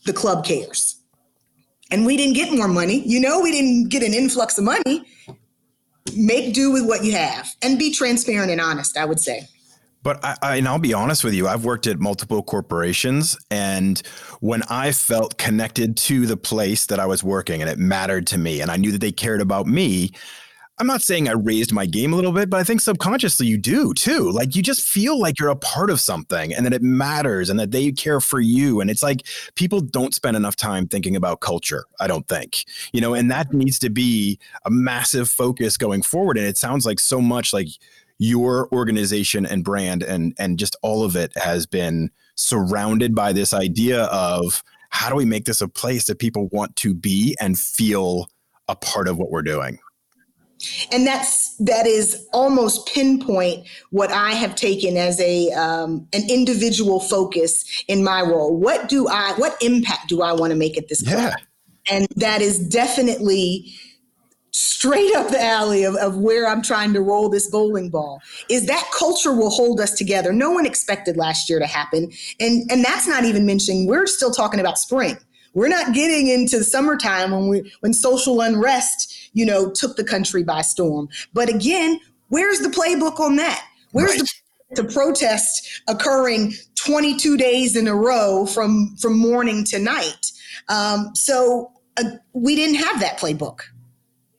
the 0.05 0.13
club 0.13 0.45
cares. 0.45 0.97
And 1.91 2.05
we 2.05 2.17
didn't 2.17 2.35
get 2.35 2.53
more 2.53 2.69
money. 2.69 3.03
You 3.07 3.21
know, 3.21 3.41
we 3.41 3.53
didn't 3.53 3.89
get 3.89 4.03
an 4.03 4.13
influx 4.13 4.59
of 4.59 4.65
money. 4.65 5.05
Make 6.17 6.55
do 6.55 6.71
with 6.73 6.87
what 6.87 7.05
you 7.05 7.13
have 7.13 7.49
and 7.63 7.79
be 7.79 7.93
transparent 7.93 8.51
and 8.51 8.61
honest, 8.61 8.97
I 8.97 9.05
would 9.05 9.21
say. 9.21 9.47
But 10.03 10.25
I, 10.25 10.37
I, 10.43 10.57
and 10.57 10.69
I'll 10.69 10.79
be 10.79 10.95
honest 10.95 11.25
with 11.25 11.35
you, 11.35 11.49
I've 11.49 11.65
worked 11.65 11.87
at 11.87 11.99
multiple 11.99 12.43
corporations, 12.43 13.37
and 13.51 14.01
when 14.41 14.63
I 14.71 14.93
felt 14.93 15.39
connected 15.39 15.97
to 15.99 16.25
the 16.25 16.37
place 16.37 16.87
that 16.87 17.01
I 17.01 17.07
was 17.07 17.25
working, 17.25 17.61
and 17.61 17.71
it 17.71 17.79
mattered 17.79 18.27
to 18.29 18.39
me, 18.39 18.61
and 18.61 18.71
I 18.71 18.77
knew 18.77 18.93
that 18.93 19.01
they 19.01 19.13
cared 19.13 19.41
about 19.41 19.67
me. 19.67 20.13
I'm 20.81 20.87
not 20.87 21.03
saying 21.03 21.29
I 21.29 21.33
raised 21.33 21.73
my 21.73 21.87
game 21.87 22.13
a 22.13 22.17
little 22.17 22.31
bit, 22.31 22.49
but 22.49 22.61
I 22.61 22.65
think 22.65 22.81
subconsciously 22.81 23.47
you 23.47 23.59
do 23.59 23.93
too. 23.95 24.31
Like 24.31 24.55
you 24.55 24.63
just 24.63 24.87
feel 24.87 25.19
like 25.19 25.39
you're 25.39 25.49
a 25.49 25.57
part 25.57 25.91
of 25.91 26.01
something 26.01 26.55
and 26.55 26.65
that 26.65 26.73
it 26.73 26.83
matters 26.83 27.51
and 27.51 27.59
that 27.59 27.73
they 27.73 27.91
care 27.91 28.21
for 28.21 28.41
you. 28.41 28.81
And 28.81 28.89
it's 28.89 29.03
like 29.03 29.27
people 29.57 29.81
don't 29.81 30.15
spend 30.15 30.37
enough 30.37 30.55
time 30.55 30.87
thinking 30.87 31.17
about 31.17 31.41
culture, 31.41 31.85
I 31.99 32.07
don't 32.07 32.29
think, 32.29 32.65
you 32.93 33.01
know, 33.01 33.13
and 33.13 33.29
that 33.31 33.53
needs 33.53 33.79
to 33.81 33.91
be 33.91 34.39
a 34.65 34.71
massive 34.71 35.29
focus 35.29 35.77
going 35.77 36.03
forward. 36.03 36.39
And 36.39 36.47
it 36.47 36.57
sounds 36.57 36.87
like 36.87 37.01
so 37.01 37.21
much 37.21 37.53
like 37.53 37.69
your 38.19 38.69
organization 38.73 39.47
and 39.47 39.65
brand 39.65 40.03
and 40.03 40.35
and 40.39 40.59
just 40.59 40.77
all 40.83 41.05
of 41.05 41.17
it 41.17 41.37
has 41.37 41.67
been 41.67 42.11
surrounded 42.35 43.15
by 43.15 43.33
this 43.33 43.53
idea 43.53 44.05
of 44.05 44.63
how 44.91 45.09
do 45.09 45.17
we 45.17 45.25
make 45.25 45.45
this 45.45 45.61
a 45.61 45.69
place 45.69 46.07
that 46.07 46.19
people 46.19 46.49
want 46.53 46.75
to 46.77 46.95
be 46.95 47.37
and 47.41 47.59
feel 47.59 48.29
a 48.69 48.77
part 48.77 49.09
of 49.09 49.19
what 49.19 49.31
we're 49.31 49.43
doing 49.43 49.79
and 50.93 51.07
that's 51.07 51.57
that 51.57 51.87
is 51.87 52.27
almost 52.33 52.87
pinpoint 52.89 53.67
what 53.91 54.11
i 54.11 54.33
have 54.33 54.55
taken 54.55 54.97
as 54.97 55.21
a 55.21 55.51
um, 55.53 56.07
an 56.13 56.29
individual 56.29 57.01
focus 57.01 57.85
in 57.89 58.03
my 58.03 58.21
role 58.21 58.57
what 58.57 58.89
do 58.89 59.07
i 59.09 59.33
what 59.37 59.57
impact 59.63 60.09
do 60.09 60.23
i 60.23 60.33
want 60.33 60.51
to 60.51 60.57
make 60.57 60.77
at 60.77 60.89
this 60.89 61.03
yeah. 61.07 61.31
point 61.31 61.47
and 61.91 62.07
that 62.17 62.43
is 62.43 62.59
definitely 62.59 63.73
straight 64.53 65.15
up 65.15 65.29
the 65.29 65.41
alley 65.41 65.85
of, 65.85 65.95
of 65.97 66.17
where 66.17 66.49
I'm 66.49 66.63
trying 66.63 66.93
to 66.95 67.01
roll 67.01 67.29
this 67.29 67.49
bowling 67.49 67.91
ball 67.91 68.21
is 68.49 68.67
that 68.67 68.89
culture 68.97 69.33
will 69.33 69.51
hold 69.51 69.81
us 69.81 69.93
together. 69.93 70.33
No 70.33 70.51
one 70.51 70.67
expected 70.67 71.17
last 71.17 71.49
year 71.49 71.59
to 71.59 71.67
happen. 71.67 72.11
And 72.41 72.71
and 72.71 72.85
that's 72.85 73.07
not 73.07 73.25
even 73.25 73.47
mentioning 73.47 73.87
we're 73.87 74.07
still 74.07 74.33
talking 74.33 74.61
about 74.61 74.79
spring. 74.79 75.17
We're 75.55 75.69
not 75.69 75.95
getting 75.95 76.29
into 76.29 76.59
the 76.59 76.65
summertime 76.65 77.31
when 77.31 77.49
we 77.49 77.73
when 77.81 77.93
social 77.93 78.41
unrest, 78.41 79.28
you 79.39 79.47
know, 79.47 79.71
took 79.71 79.95
the 79.95 80.03
country 80.03 80.43
by 80.43 80.63
storm. 80.63 81.09
But 81.33 81.49
again, 81.49 82.01
where's 82.27 82.59
the 82.59 82.69
playbook 82.69 83.21
on 83.21 83.37
that? 83.37 83.65
Where's 83.93 84.11
right. 84.11 84.21
the 84.21 84.83
to 84.83 84.85
protest 84.85 85.83
occurring 85.87 86.53
22 86.75 87.37
days 87.37 87.77
in 87.77 87.87
a 87.87 87.95
row 87.95 88.47
from 88.47 88.97
from 89.01 89.17
morning 89.17 89.65
to 89.67 89.79
night? 89.79 90.33
Um, 90.69 91.15
so 91.15 91.71
uh, 91.97 92.03
we 92.33 92.57
didn't 92.57 92.77
have 92.77 92.99
that 92.99 93.19
playbook. 93.19 93.61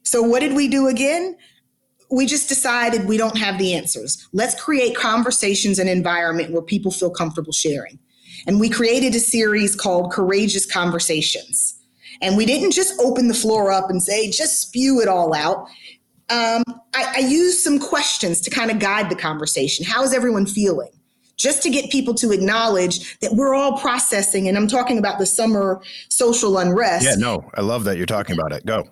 So, 0.03 0.21
what 0.21 0.41
did 0.41 0.53
we 0.53 0.67
do 0.67 0.87
again? 0.87 1.37
We 2.11 2.25
just 2.25 2.49
decided 2.49 3.07
we 3.07 3.17
don't 3.17 3.37
have 3.37 3.57
the 3.57 3.73
answers. 3.73 4.27
Let's 4.33 4.61
create 4.61 4.97
conversations 4.97 5.79
and 5.79 5.87
environment 5.87 6.51
where 6.51 6.61
people 6.61 6.91
feel 6.91 7.11
comfortable 7.11 7.53
sharing. 7.53 7.99
And 8.47 8.59
we 8.59 8.67
created 8.67 9.15
a 9.15 9.19
series 9.19 9.75
called 9.75 10.11
Courageous 10.11 10.65
Conversations. 10.65 11.78
And 12.21 12.35
we 12.37 12.45
didn't 12.45 12.71
just 12.71 12.99
open 12.99 13.27
the 13.27 13.33
floor 13.33 13.71
up 13.71 13.89
and 13.89 14.01
say, 14.01 14.29
just 14.29 14.61
spew 14.61 15.01
it 15.01 15.07
all 15.07 15.33
out. 15.33 15.67
Um, 16.29 16.63
I, 16.93 17.13
I 17.15 17.19
used 17.19 17.59
some 17.59 17.79
questions 17.79 18.41
to 18.41 18.49
kind 18.49 18.69
of 18.69 18.79
guide 18.79 19.09
the 19.09 19.15
conversation. 19.15 19.85
How 19.85 20.03
is 20.03 20.13
everyone 20.13 20.45
feeling? 20.45 20.91
Just 21.37 21.63
to 21.63 21.69
get 21.69 21.89
people 21.89 22.13
to 22.15 22.31
acknowledge 22.31 23.17
that 23.19 23.33
we're 23.33 23.55
all 23.55 23.77
processing. 23.77 24.47
And 24.47 24.57
I'm 24.57 24.67
talking 24.67 24.97
about 24.97 25.19
the 25.19 25.25
summer 25.25 25.81
social 26.09 26.57
unrest. 26.57 27.05
Yeah, 27.05 27.15
no, 27.15 27.49
I 27.55 27.61
love 27.61 27.85
that 27.85 27.97
you're 27.97 28.05
talking 28.05 28.37
about 28.37 28.51
it. 28.51 28.65
Go 28.65 28.83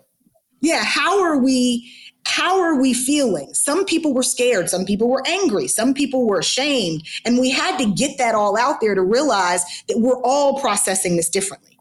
yeah 0.61 0.83
how 0.83 1.21
are 1.21 1.37
we 1.37 1.91
how 2.25 2.59
are 2.59 2.79
we 2.79 2.93
feeling 2.93 3.53
some 3.53 3.85
people 3.85 4.13
were 4.13 4.23
scared 4.23 4.69
some 4.69 4.85
people 4.85 5.09
were 5.09 5.23
angry 5.27 5.67
some 5.67 5.93
people 5.93 6.27
were 6.27 6.39
ashamed 6.39 7.07
and 7.25 7.39
we 7.39 7.49
had 7.49 7.77
to 7.77 7.85
get 7.93 8.17
that 8.17 8.35
all 8.35 8.57
out 8.57 8.81
there 8.81 8.95
to 8.95 9.01
realize 9.01 9.63
that 9.87 9.99
we're 9.99 10.21
all 10.23 10.59
processing 10.59 11.15
this 11.15 11.29
differently 11.29 11.76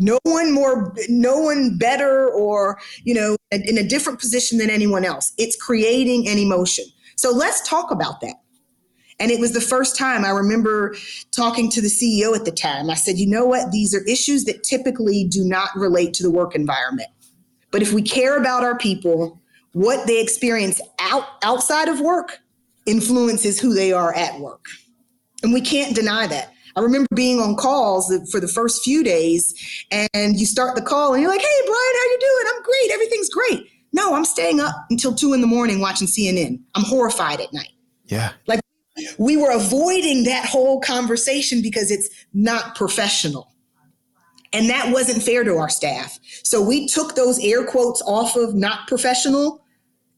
no 0.00 0.18
one 0.24 0.52
more 0.52 0.92
no 1.08 1.38
one 1.38 1.76
better 1.78 2.28
or 2.30 2.78
you 3.04 3.14
know 3.14 3.36
in 3.52 3.78
a 3.78 3.86
different 3.86 4.18
position 4.18 4.58
than 4.58 4.70
anyone 4.70 5.04
else 5.04 5.32
it's 5.38 5.54
creating 5.56 6.26
an 6.26 6.38
emotion 6.38 6.84
so 7.16 7.30
let's 7.30 7.66
talk 7.68 7.90
about 7.90 8.20
that 8.20 8.34
and 9.20 9.30
it 9.30 9.38
was 9.38 9.52
the 9.52 9.60
first 9.60 9.96
time 9.96 10.24
I 10.24 10.30
remember 10.30 10.96
talking 11.30 11.70
to 11.70 11.82
the 11.82 11.88
CEO 11.88 12.34
at 12.34 12.46
the 12.46 12.50
time. 12.50 12.88
I 12.88 12.94
said, 12.94 13.18
you 13.18 13.26
know 13.26 13.44
what? 13.44 13.70
These 13.70 13.94
are 13.94 14.02
issues 14.04 14.44
that 14.46 14.62
typically 14.62 15.24
do 15.24 15.44
not 15.44 15.68
relate 15.76 16.14
to 16.14 16.22
the 16.22 16.30
work 16.30 16.54
environment. 16.54 17.10
But 17.70 17.82
if 17.82 17.92
we 17.92 18.00
care 18.00 18.38
about 18.38 18.64
our 18.64 18.78
people, 18.78 19.38
what 19.72 20.06
they 20.06 20.20
experience 20.20 20.80
out 20.98 21.24
outside 21.42 21.88
of 21.88 22.00
work 22.00 22.38
influences 22.86 23.60
who 23.60 23.74
they 23.74 23.92
are 23.92 24.14
at 24.14 24.40
work. 24.40 24.64
And 25.42 25.52
we 25.52 25.60
can't 25.60 25.94
deny 25.94 26.26
that. 26.26 26.52
I 26.76 26.80
remember 26.80 27.08
being 27.14 27.40
on 27.40 27.56
calls 27.56 28.12
for 28.30 28.40
the 28.40 28.48
first 28.48 28.82
few 28.82 29.02
days 29.02 29.54
and 29.90 30.38
you 30.38 30.46
start 30.46 30.76
the 30.76 30.82
call 30.82 31.14
and 31.14 31.22
you're 31.22 31.30
like, 31.30 31.40
"Hey 31.40 31.60
Brian, 31.66 31.94
how 31.94 32.04
you 32.04 32.18
doing? 32.20 32.54
I'm 32.54 32.62
great. 32.62 32.90
Everything's 32.92 33.28
great." 33.28 33.66
No, 33.92 34.14
I'm 34.14 34.24
staying 34.24 34.60
up 34.60 34.74
until 34.90 35.14
2 35.14 35.32
in 35.32 35.40
the 35.40 35.46
morning 35.46 35.80
watching 35.80 36.06
CNN. 36.06 36.60
I'm 36.74 36.84
horrified 36.84 37.40
at 37.40 37.52
night. 37.52 37.72
Yeah. 38.06 38.32
Like 38.46 38.60
we 39.18 39.36
were 39.36 39.50
avoiding 39.50 40.24
that 40.24 40.44
whole 40.44 40.80
conversation 40.80 41.62
because 41.62 41.90
it's 41.90 42.08
not 42.32 42.74
professional. 42.76 43.48
And 44.52 44.68
that 44.68 44.92
wasn't 44.92 45.22
fair 45.22 45.44
to 45.44 45.56
our 45.56 45.68
staff. 45.68 46.18
So 46.42 46.60
we 46.60 46.86
took 46.88 47.14
those 47.14 47.38
air 47.38 47.64
quotes 47.64 48.02
off 48.02 48.36
of 48.36 48.54
not 48.54 48.88
professional 48.88 49.64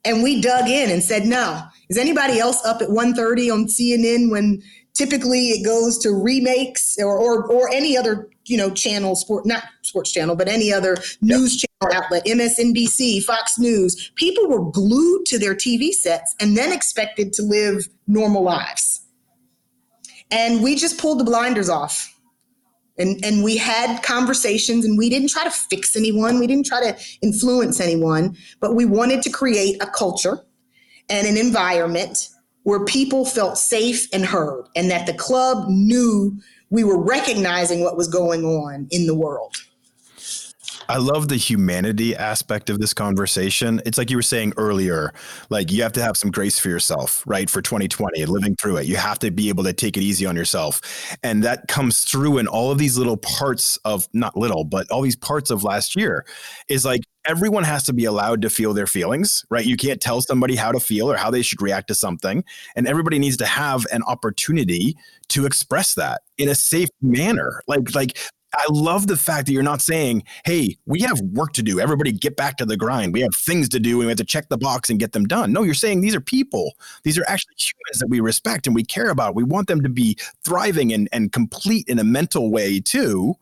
and 0.05 0.23
we 0.23 0.41
dug 0.41 0.69
in 0.69 0.91
and 0.91 1.03
said, 1.03 1.27
no, 1.27 1.63
is 1.91 1.99
anybody 1.99 2.39
else 2.41 2.65
up 2.65 2.81
at 2.83 2.89
1.30 2.89 3.53
on 3.53 3.67
CNN 3.67 4.31
when 4.31 4.63
typically 4.95 5.49
it 5.49 5.65
goes 5.65 5.99
to 5.99 6.13
remakes 6.13 6.97
or, 6.99 7.19
or, 7.19 7.47
or 7.51 7.71
any 7.73 7.97
other, 7.97 8.29
you 8.47 8.57
know, 8.57 8.71
channel, 8.71 9.15
sport, 9.15 9.47
not 9.47 9.65
sports 9.83 10.13
channel, 10.13 10.37
but 10.37 10.49
any 10.49 10.73
other 10.73 10.97
news 11.21 11.57
channel 11.57 11.97
outlet, 11.97 12.25
MSNBC, 12.27 13.23
Fox 13.25 13.59
News. 13.59 14.13
People 14.17 14.49
were 14.49 14.71
glued 14.71 15.25
to 15.27 15.39
their 15.39 15.55
TV 15.55 15.91
sets 15.91 16.35
and 16.41 16.57
then 16.57 16.73
expected 16.73 17.33
to 17.35 17.43
live 17.43 17.89
normal 18.07 18.43
lives. 18.43 19.01
And 20.31 20.63
we 20.63 20.77
just 20.77 20.99
pulled 20.99 21.21
the 21.21 21.25
blinders 21.25 21.69
off. 21.69 22.09
And, 22.99 23.25
and 23.25 23.43
we 23.43 23.57
had 23.57 24.03
conversations 24.03 24.85
and 24.85 24.99
we 24.99 25.09
didn't 25.09 25.31
try 25.31 25.45
to 25.45 25.51
fix 25.51 25.97
anyone. 25.97 26.39
We 26.39 26.47
didn't 26.47 26.67
try 26.67 26.93
to 26.93 26.97
influence 27.23 27.81
anyone, 27.81 28.37
but 28.61 28.75
we 28.75 28.85
wanted 28.85 29.23
to 29.23 29.31
create 29.31 29.83
a 29.83 29.87
culture 29.87 30.39
and 31.09 31.27
an 31.27 31.37
environment 31.37 32.29
where 32.65 32.85
people 32.85 33.25
felt 33.25 33.59
safe 33.59 34.09
and 34.13 34.25
heard 34.25 34.67
and 34.77 34.91
that 34.91 35.07
the 35.07 35.15
club 35.15 35.69
knew 35.69 36.37
we 36.71 36.85
were 36.85 37.03
recognizing 37.03 37.81
what 37.81 37.97
was 37.97 38.09
going 38.09 38.45
on 38.45 38.87
in 38.91 39.07
the 39.07 39.15
world. 39.15 39.57
I 40.89 40.99
love 40.99 41.29
the 41.29 41.37
humanity 41.37 42.15
aspect 42.17 42.69
of 42.69 42.79
this 42.79 42.93
conversation. 42.93 43.81
It's 43.87 43.99
like 43.99 44.11
you 44.11 44.17
were 44.17 44.23
saying 44.23 44.53
earlier, 44.57 45.13
like 45.49 45.71
you 45.71 45.83
have 45.83 45.93
to 45.93 46.03
have 46.03 46.17
some 46.17 46.31
grace 46.31 46.59
for 46.59 46.69
yourself, 46.69 47.23
right? 47.27 47.49
For 47.49 47.63
2020 47.63 48.21
and 48.21 48.31
living 48.31 48.57
through 48.57 48.79
it. 48.79 48.87
You 48.87 48.97
have 48.97 49.19
to 49.21 49.31
be 49.31 49.49
able 49.49 49.65
to 49.65 49.73
take 49.73 49.97
it 49.97 50.03
easy 50.03 50.27
on 50.27 50.37
yourself. 50.37 50.81
And 51.23 51.43
that 51.45 51.69
comes 51.69 52.05
through 52.05 52.39
in 52.39 52.47
all 52.47 52.71
of 52.71 52.79
these 52.79 52.99
little 52.99 53.17
parts 53.17 53.79
of 53.85 54.09
not 54.13 54.37
little, 54.37 54.65
but 54.65 54.91
all 54.91 55.03
these 55.03 55.17
parts 55.17 55.51
of 55.51 55.63
last 55.63 55.97
year 55.97 56.27
is 56.69 56.85
like 56.85 57.03
everyone 57.27 57.65
has 57.65 57.85
to 57.85 57.93
be 57.93 58.05
allowed 58.05 58.43
to 58.43 58.51
feel 58.51 58.75
their 58.75 58.87
feelings, 58.87 59.45
right? 59.51 59.65
You 59.65 59.77
can't 59.77 60.01
tell 60.01 60.21
somebody 60.21 60.57
how 60.57 60.73
to 60.73 60.81
feel 60.81 61.11
or 61.11 61.17
how 61.17 61.31
they 61.31 61.43
should 61.43 61.63
react 61.63 61.89
to 61.89 61.95
something. 61.95 62.45
And 62.77 62.87
everybody 62.87 63.19
needs 63.19 63.37
to 63.39 63.47
have 63.47 63.87
an 63.93 64.03
opportunity 64.05 64.97
to 65.29 65.47
express 65.47 65.95
that 65.95 66.23
in 66.39 66.49
a 66.49 66.55
safe 66.55 66.89
manner. 67.01 67.63
Like, 67.67 67.95
like 67.95 68.19
I 68.55 68.65
love 68.71 69.07
the 69.07 69.17
fact 69.17 69.47
that 69.47 69.53
you're 69.53 69.63
not 69.63 69.81
saying, 69.81 70.25
hey, 70.45 70.77
we 70.85 71.01
have 71.01 71.21
work 71.21 71.53
to 71.55 71.63
do. 71.63 71.81
Everybody 71.81 72.13
get 72.13 72.37
back 72.37 72.57
to 72.59 72.67
the 72.67 72.77
grind. 72.77 73.15
We 73.15 73.21
have 73.23 73.35
things 73.35 73.69
to 73.71 73.81
do 73.81 74.01
and 74.01 74.07
we 74.07 74.09
have 74.09 74.19
to 74.19 74.25
check 74.25 74.49
the 74.49 74.59
box 74.59 74.91
and 74.91 74.99
get 74.99 75.13
them 75.13 75.25
done. 75.25 75.53
No, 75.53 75.63
you're 75.63 75.75
saying 75.75 76.01
these 76.01 76.15
are 76.15 76.21
people. 76.21 76.75
These 77.03 77.19
are 77.19 77.25
actually 77.29 77.55
humans 77.57 78.01
that 78.01 78.09
we 78.09 78.21
respect 78.21 78.67
and 78.67 78.75
we 78.75 78.85
care 78.85 79.09
about. 79.09 79.35
We 79.35 79.45
want 79.45 79.69
them 79.69 79.81
to 79.83 79.89
be 79.89 80.19
thriving 80.45 80.93
and, 80.93 81.09
and 81.13 81.33
complete 81.33 81.89
in 81.89 81.99
a 81.99 82.05
mental 82.05 82.51
way 82.51 82.79
too. 82.79 83.37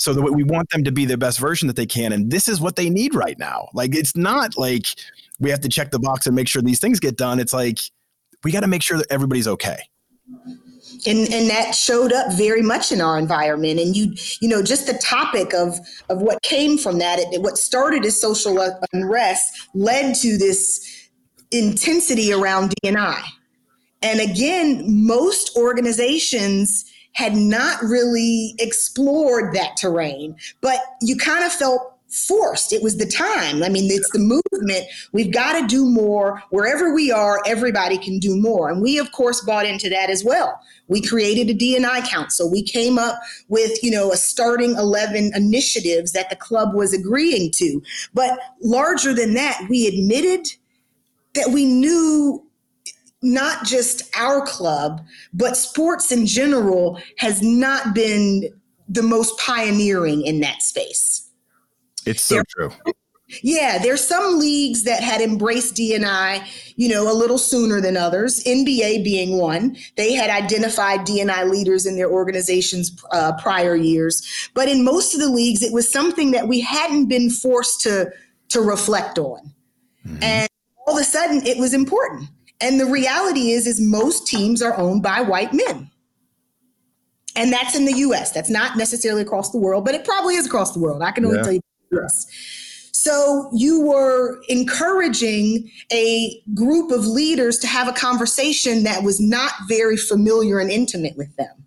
So 0.00 0.14
that 0.14 0.32
we 0.32 0.44
want 0.44 0.70
them 0.70 0.82
to 0.84 0.90
be 0.90 1.04
the 1.04 1.18
best 1.18 1.38
version 1.38 1.66
that 1.68 1.76
they 1.76 1.84
can. 1.84 2.12
And 2.12 2.30
this 2.30 2.48
is 2.48 2.58
what 2.58 2.76
they 2.76 2.88
need 2.88 3.14
right 3.14 3.38
now. 3.38 3.68
Like 3.74 3.94
it's 3.94 4.16
not 4.16 4.56
like 4.56 4.86
we 5.38 5.50
have 5.50 5.60
to 5.60 5.68
check 5.68 5.90
the 5.90 5.98
box 5.98 6.26
and 6.26 6.34
make 6.34 6.48
sure 6.48 6.62
these 6.62 6.80
things 6.80 7.00
get 7.00 7.18
done. 7.18 7.38
It's 7.38 7.52
like 7.52 7.78
we 8.42 8.50
got 8.50 8.60
to 8.60 8.66
make 8.66 8.82
sure 8.82 8.96
that 8.96 9.06
everybody's 9.10 9.46
okay 9.46 9.82
and 11.06 11.32
and 11.32 11.48
that 11.48 11.74
showed 11.74 12.12
up 12.12 12.32
very 12.32 12.62
much 12.62 12.92
in 12.92 13.00
our 13.00 13.18
environment 13.18 13.80
and 13.80 13.96
you 13.96 14.12
you 14.40 14.48
know 14.48 14.62
just 14.62 14.86
the 14.86 14.94
topic 14.94 15.54
of 15.54 15.78
of 16.08 16.20
what 16.20 16.40
came 16.42 16.76
from 16.76 16.98
that 16.98 17.18
it, 17.18 17.40
what 17.42 17.56
started 17.56 18.04
as 18.04 18.20
social 18.20 18.58
unrest 18.92 19.68
led 19.74 20.14
to 20.14 20.36
this 20.36 21.08
intensity 21.50 22.32
around 22.32 22.74
DNI 22.82 23.22
and 24.02 24.20
again 24.20 24.84
most 24.86 25.56
organizations 25.56 26.89
had 27.12 27.34
not 27.34 27.82
really 27.82 28.54
explored 28.58 29.54
that 29.54 29.76
terrain 29.76 30.36
but 30.60 30.78
you 31.02 31.16
kind 31.16 31.44
of 31.44 31.52
felt 31.52 32.00
forced. 32.10 32.72
It 32.72 32.82
was 32.82 32.96
the 32.96 33.06
time. 33.06 33.62
I 33.62 33.68
mean, 33.68 33.90
it's 33.90 34.10
the 34.10 34.18
movement. 34.18 34.86
We've 35.12 35.32
got 35.32 35.58
to 35.60 35.66
do 35.66 35.86
more. 35.86 36.42
Wherever 36.50 36.92
we 36.92 37.12
are, 37.12 37.40
everybody 37.46 37.98
can 37.98 38.18
do 38.18 38.36
more. 38.36 38.68
And 38.68 38.82
we, 38.82 38.98
of 38.98 39.12
course, 39.12 39.40
bought 39.40 39.64
into 39.64 39.88
that 39.90 40.10
as 40.10 40.24
well. 40.24 40.60
We 40.88 41.00
created 41.00 41.50
a 41.50 41.54
DNI 41.54 42.08
council. 42.08 42.50
We 42.50 42.62
came 42.62 42.98
up 42.98 43.20
with, 43.48 43.82
you 43.82 43.90
know, 43.90 44.12
a 44.12 44.16
starting 44.16 44.72
11 44.72 45.32
initiatives 45.34 46.12
that 46.12 46.30
the 46.30 46.36
club 46.36 46.74
was 46.74 46.92
agreeing 46.92 47.52
to. 47.52 47.80
But 48.12 48.38
larger 48.60 49.14
than 49.14 49.34
that, 49.34 49.66
we 49.70 49.86
admitted 49.86 50.48
that 51.34 51.50
we 51.52 51.64
knew 51.64 52.44
not 53.22 53.64
just 53.64 54.10
our 54.16 54.44
club, 54.44 55.04
but 55.32 55.56
sports 55.56 56.10
in 56.10 56.26
general 56.26 56.98
has 57.18 57.42
not 57.42 57.94
been 57.94 58.48
the 58.88 59.02
most 59.02 59.38
pioneering 59.38 60.22
in 60.22 60.40
that 60.40 60.62
space. 60.62 61.28
It's 62.06 62.22
so 62.22 62.36
there, 62.36 62.44
true. 62.48 62.72
Yeah, 63.42 63.78
there's 63.78 64.04
some 64.04 64.40
leagues 64.40 64.82
that 64.84 65.02
had 65.02 65.20
embraced 65.20 65.76
DNI, 65.76 66.44
you 66.76 66.88
know, 66.88 67.10
a 67.10 67.14
little 67.14 67.38
sooner 67.38 67.80
than 67.80 67.96
others. 67.96 68.42
NBA 68.42 69.04
being 69.04 69.38
one, 69.38 69.76
they 69.96 70.12
had 70.12 70.30
identified 70.30 71.00
DNI 71.00 71.48
leaders 71.48 71.86
in 71.86 71.96
their 71.96 72.10
organizations 72.10 73.00
uh, 73.12 73.32
prior 73.40 73.76
years. 73.76 74.50
But 74.54 74.68
in 74.68 74.84
most 74.84 75.14
of 75.14 75.20
the 75.20 75.28
leagues, 75.28 75.62
it 75.62 75.72
was 75.72 75.90
something 75.90 76.32
that 76.32 76.48
we 76.48 76.60
hadn't 76.60 77.06
been 77.06 77.30
forced 77.30 77.80
to 77.82 78.10
to 78.48 78.60
reflect 78.60 79.16
on, 79.16 79.52
mm-hmm. 80.04 80.22
and 80.24 80.48
all 80.84 80.96
of 80.96 81.00
a 81.00 81.04
sudden, 81.04 81.46
it 81.46 81.56
was 81.56 81.72
important. 81.72 82.28
And 82.60 82.78
the 82.78 82.86
reality 82.86 83.50
is, 83.52 83.66
is 83.66 83.80
most 83.80 84.26
teams 84.26 84.62
are 84.62 84.76
owned 84.76 85.02
by 85.02 85.22
white 85.22 85.52
men. 85.52 85.90
And 87.36 87.52
that's 87.52 87.76
in 87.76 87.84
the 87.84 87.94
US. 87.94 88.32
That's 88.32 88.50
not 88.50 88.76
necessarily 88.76 89.22
across 89.22 89.50
the 89.50 89.58
world, 89.58 89.84
but 89.84 89.94
it 89.94 90.04
probably 90.04 90.34
is 90.34 90.46
across 90.46 90.72
the 90.72 90.80
world. 90.80 91.02
I 91.02 91.12
can 91.12 91.24
only 91.24 91.38
yeah. 91.38 91.42
tell 91.42 91.52
you 91.52 91.60
Yes. 91.92 92.26
So 92.92 93.48
you 93.52 93.80
were 93.80 94.42
encouraging 94.48 95.70
a 95.92 96.40
group 96.54 96.90
of 96.90 97.06
leaders 97.06 97.58
to 97.60 97.66
have 97.66 97.88
a 97.88 97.92
conversation 97.92 98.82
that 98.82 99.02
was 99.02 99.20
not 99.20 99.52
very 99.68 99.96
familiar 99.96 100.58
and 100.58 100.70
intimate 100.70 101.16
with 101.16 101.34
them. 101.36 101.64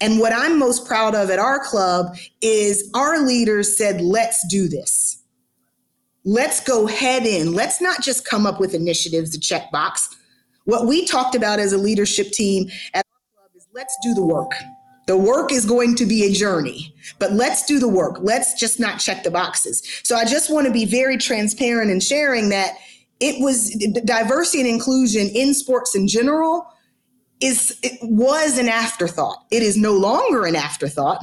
And 0.00 0.18
what 0.18 0.32
I'm 0.32 0.58
most 0.58 0.86
proud 0.86 1.14
of 1.14 1.30
at 1.30 1.38
our 1.38 1.58
club 1.58 2.16
is 2.40 2.90
our 2.94 3.20
leaders 3.24 3.76
said, 3.76 4.00
let's 4.00 4.46
do 4.48 4.68
this. 4.68 5.21
Let's 6.24 6.60
go 6.60 6.86
head 6.86 7.26
in. 7.26 7.52
Let's 7.52 7.80
not 7.80 8.02
just 8.02 8.24
come 8.24 8.46
up 8.46 8.60
with 8.60 8.74
initiatives 8.74 9.30
to 9.30 9.40
check 9.40 9.70
box. 9.72 10.08
What 10.64 10.86
we 10.86 11.04
talked 11.04 11.34
about 11.34 11.58
as 11.58 11.72
a 11.72 11.78
leadership 11.78 12.30
team 12.30 12.70
at 12.94 13.04
our 13.04 13.42
club 13.42 13.50
is 13.56 13.66
let's 13.74 13.96
do 14.02 14.14
the 14.14 14.24
work. 14.24 14.52
The 15.08 15.16
work 15.16 15.52
is 15.52 15.64
going 15.66 15.96
to 15.96 16.06
be 16.06 16.24
a 16.24 16.32
journey, 16.32 16.94
but 17.18 17.32
let's 17.32 17.66
do 17.66 17.80
the 17.80 17.88
work. 17.88 18.18
Let's 18.20 18.54
just 18.54 18.78
not 18.78 19.00
check 19.00 19.24
the 19.24 19.32
boxes. 19.32 19.82
So 20.04 20.14
I 20.14 20.24
just 20.24 20.48
want 20.52 20.68
to 20.68 20.72
be 20.72 20.84
very 20.84 21.18
transparent 21.18 21.90
in 21.90 21.98
sharing 21.98 22.50
that 22.50 22.76
it 23.18 23.42
was 23.42 23.70
diversity 24.04 24.60
and 24.60 24.68
inclusion 24.68 25.28
in 25.34 25.54
sports 25.54 25.96
in 25.96 26.06
general 26.06 26.66
is 27.40 27.76
it 27.82 27.98
was 28.02 28.58
an 28.58 28.68
afterthought. 28.68 29.44
It 29.50 29.62
is 29.64 29.76
no 29.76 29.92
longer 29.92 30.44
an 30.44 30.54
afterthought. 30.54 31.22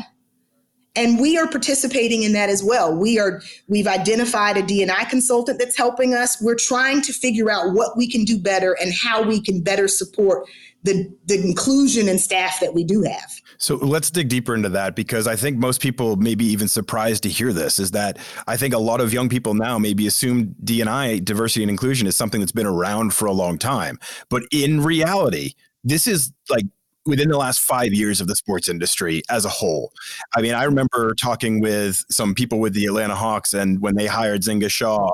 And 0.96 1.20
we 1.20 1.38
are 1.38 1.48
participating 1.48 2.24
in 2.24 2.34
that 2.34 2.50
as 2.50 2.64
well. 2.64 2.96
We 2.96 3.20
are 3.20 3.42
we've 3.68 3.88
identified 3.88 4.58
a 4.58 4.64
DNI 4.64 5.10
consultant 5.10 5.60
that's 5.60 5.78
helping 5.78 6.14
us. 6.14 6.42
We're 6.42 6.56
trying 6.56 7.02
to 7.04 7.14
figure 7.14 7.52
out 7.52 7.74
what 7.74 7.96
we 7.96 8.10
can 8.10 8.26
do 8.26 8.40
better 8.40 8.76
and 8.82 8.94
how 8.94 9.22
we 9.22 9.42
can 9.42 9.62
better 9.62 9.88
support 9.88 10.48
the, 10.84 11.12
the 11.26 11.42
inclusion 11.44 12.08
and 12.08 12.20
staff 12.20 12.60
that 12.62 12.74
we 12.74 12.84
do 12.84 13.04
have. 13.04 13.30
So 13.58 13.76
let's 13.76 14.10
dig 14.10 14.30
deeper 14.30 14.56
into 14.56 14.70
that 14.70 14.96
because 14.96 15.28
I 15.28 15.36
think 15.36 15.58
most 15.58 15.82
people 15.82 16.16
may 16.16 16.36
be 16.36 16.46
even 16.46 16.70
surprised 16.70 17.24
to 17.24 17.30
hear 17.30 17.52
this 17.52 17.80
is 17.80 17.92
that 17.92 18.18
I 18.48 18.56
think 18.56 18.74
a 18.74 18.80
lot 18.80 19.02
of 19.02 19.12
young 19.12 19.28
people 19.28 19.54
now 19.54 19.78
maybe 19.78 20.08
assume 20.08 20.56
DNI, 20.64 21.24
diversity 21.24 21.64
and 21.64 21.70
inclusion, 21.70 22.08
is 22.08 22.16
something 22.16 22.40
that's 22.40 22.54
been 22.54 22.66
around 22.66 23.14
for 23.14 23.26
a 23.26 23.34
long 23.34 23.58
time. 23.58 24.00
But 24.30 24.44
in 24.52 24.82
reality, 24.82 25.54
this 25.84 26.08
is 26.08 26.32
like 26.50 26.66
within 27.10 27.30
the 27.30 27.38
last 27.38 27.60
five 27.60 27.94
years 27.94 28.22
of 28.22 28.28
the 28.28 28.36
sports 28.36 28.70
industry 28.70 29.22
as 29.30 29.46
a 29.46 29.50
whole. 29.50 29.92
I 30.36 30.42
mean, 30.42 30.54
I 30.54 30.64
remember 30.64 31.14
talking 31.16 31.60
with 31.60 32.04
some 32.10 32.34
people 32.34 32.60
with 32.60 32.74
the 32.74 32.86
Atlanta 32.86 33.16
Hawks, 33.16 33.54
and 33.54 33.82
when 33.82 33.96
they 33.96 34.06
hired 34.06 34.42
Nzinga 34.42 34.70
Shaw 34.70 35.10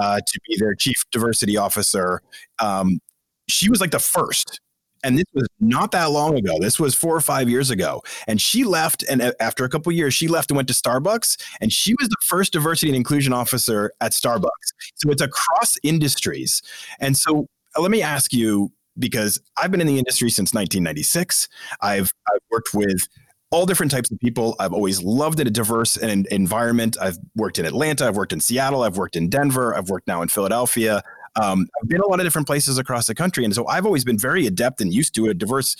uh, 0.00 0.20
to 0.24 0.40
be 0.48 0.56
their 0.58 0.74
chief 0.74 1.02
diversity 1.10 1.56
officer, 1.56 2.22
um, 2.60 3.00
she 3.48 3.70
was 3.70 3.80
like 3.80 3.90
the 3.90 3.98
first 3.98 4.60
and 5.04 5.18
this 5.18 5.24
was 5.34 5.46
not 5.60 5.92
that 5.92 6.10
long 6.10 6.36
ago. 6.36 6.58
This 6.60 6.80
was 6.80 6.94
four 6.94 7.14
or 7.14 7.20
five 7.20 7.48
years 7.48 7.70
ago. 7.70 8.02
And 8.26 8.40
she 8.40 8.64
left, 8.64 9.04
and 9.08 9.32
after 9.40 9.64
a 9.64 9.68
couple 9.68 9.92
years, 9.92 10.14
she 10.14 10.28
left 10.28 10.50
and 10.50 10.56
went 10.56 10.68
to 10.68 10.74
Starbucks. 10.74 11.36
And 11.60 11.72
she 11.72 11.94
was 12.00 12.08
the 12.08 12.16
first 12.24 12.52
diversity 12.52 12.88
and 12.88 12.96
inclusion 12.96 13.32
officer 13.32 13.92
at 14.00 14.12
Starbucks. 14.12 14.48
So 14.96 15.10
it's 15.10 15.22
across 15.22 15.76
industries. 15.82 16.62
And 17.00 17.16
so 17.16 17.46
uh, 17.76 17.82
let 17.82 17.90
me 17.90 18.02
ask 18.02 18.32
you, 18.32 18.72
because 18.98 19.40
I've 19.56 19.70
been 19.70 19.80
in 19.80 19.86
the 19.86 19.98
industry 19.98 20.30
since 20.30 20.52
1996. 20.52 21.48
I've, 21.80 22.10
I've 22.28 22.40
worked 22.50 22.74
with 22.74 23.06
all 23.50 23.64
different 23.64 23.90
types 23.92 24.10
of 24.10 24.18
people. 24.20 24.54
I've 24.58 24.72
always 24.72 25.02
loved 25.02 25.40
a 25.40 25.44
diverse 25.44 25.96
environment. 25.96 26.96
I've 27.00 27.18
worked 27.34 27.58
in 27.58 27.64
Atlanta, 27.64 28.06
I've 28.06 28.16
worked 28.16 28.32
in 28.32 28.40
Seattle, 28.40 28.82
I've 28.82 28.96
worked 28.96 29.16
in 29.16 29.28
Denver, 29.28 29.74
I've 29.74 29.88
worked 29.88 30.06
now 30.06 30.22
in 30.22 30.28
Philadelphia. 30.28 31.02
Um, 31.40 31.68
I've 31.80 31.88
been 31.88 32.00
a 32.00 32.06
lot 32.06 32.20
of 32.20 32.26
different 32.26 32.46
places 32.46 32.78
across 32.78 33.06
the 33.06 33.14
country, 33.14 33.44
and 33.44 33.54
so 33.54 33.66
I've 33.66 33.86
always 33.86 34.04
been 34.04 34.18
very 34.18 34.46
adept 34.46 34.80
and 34.80 34.92
used 34.92 35.14
to 35.14 35.26
a 35.26 35.34
diverse 35.34 35.76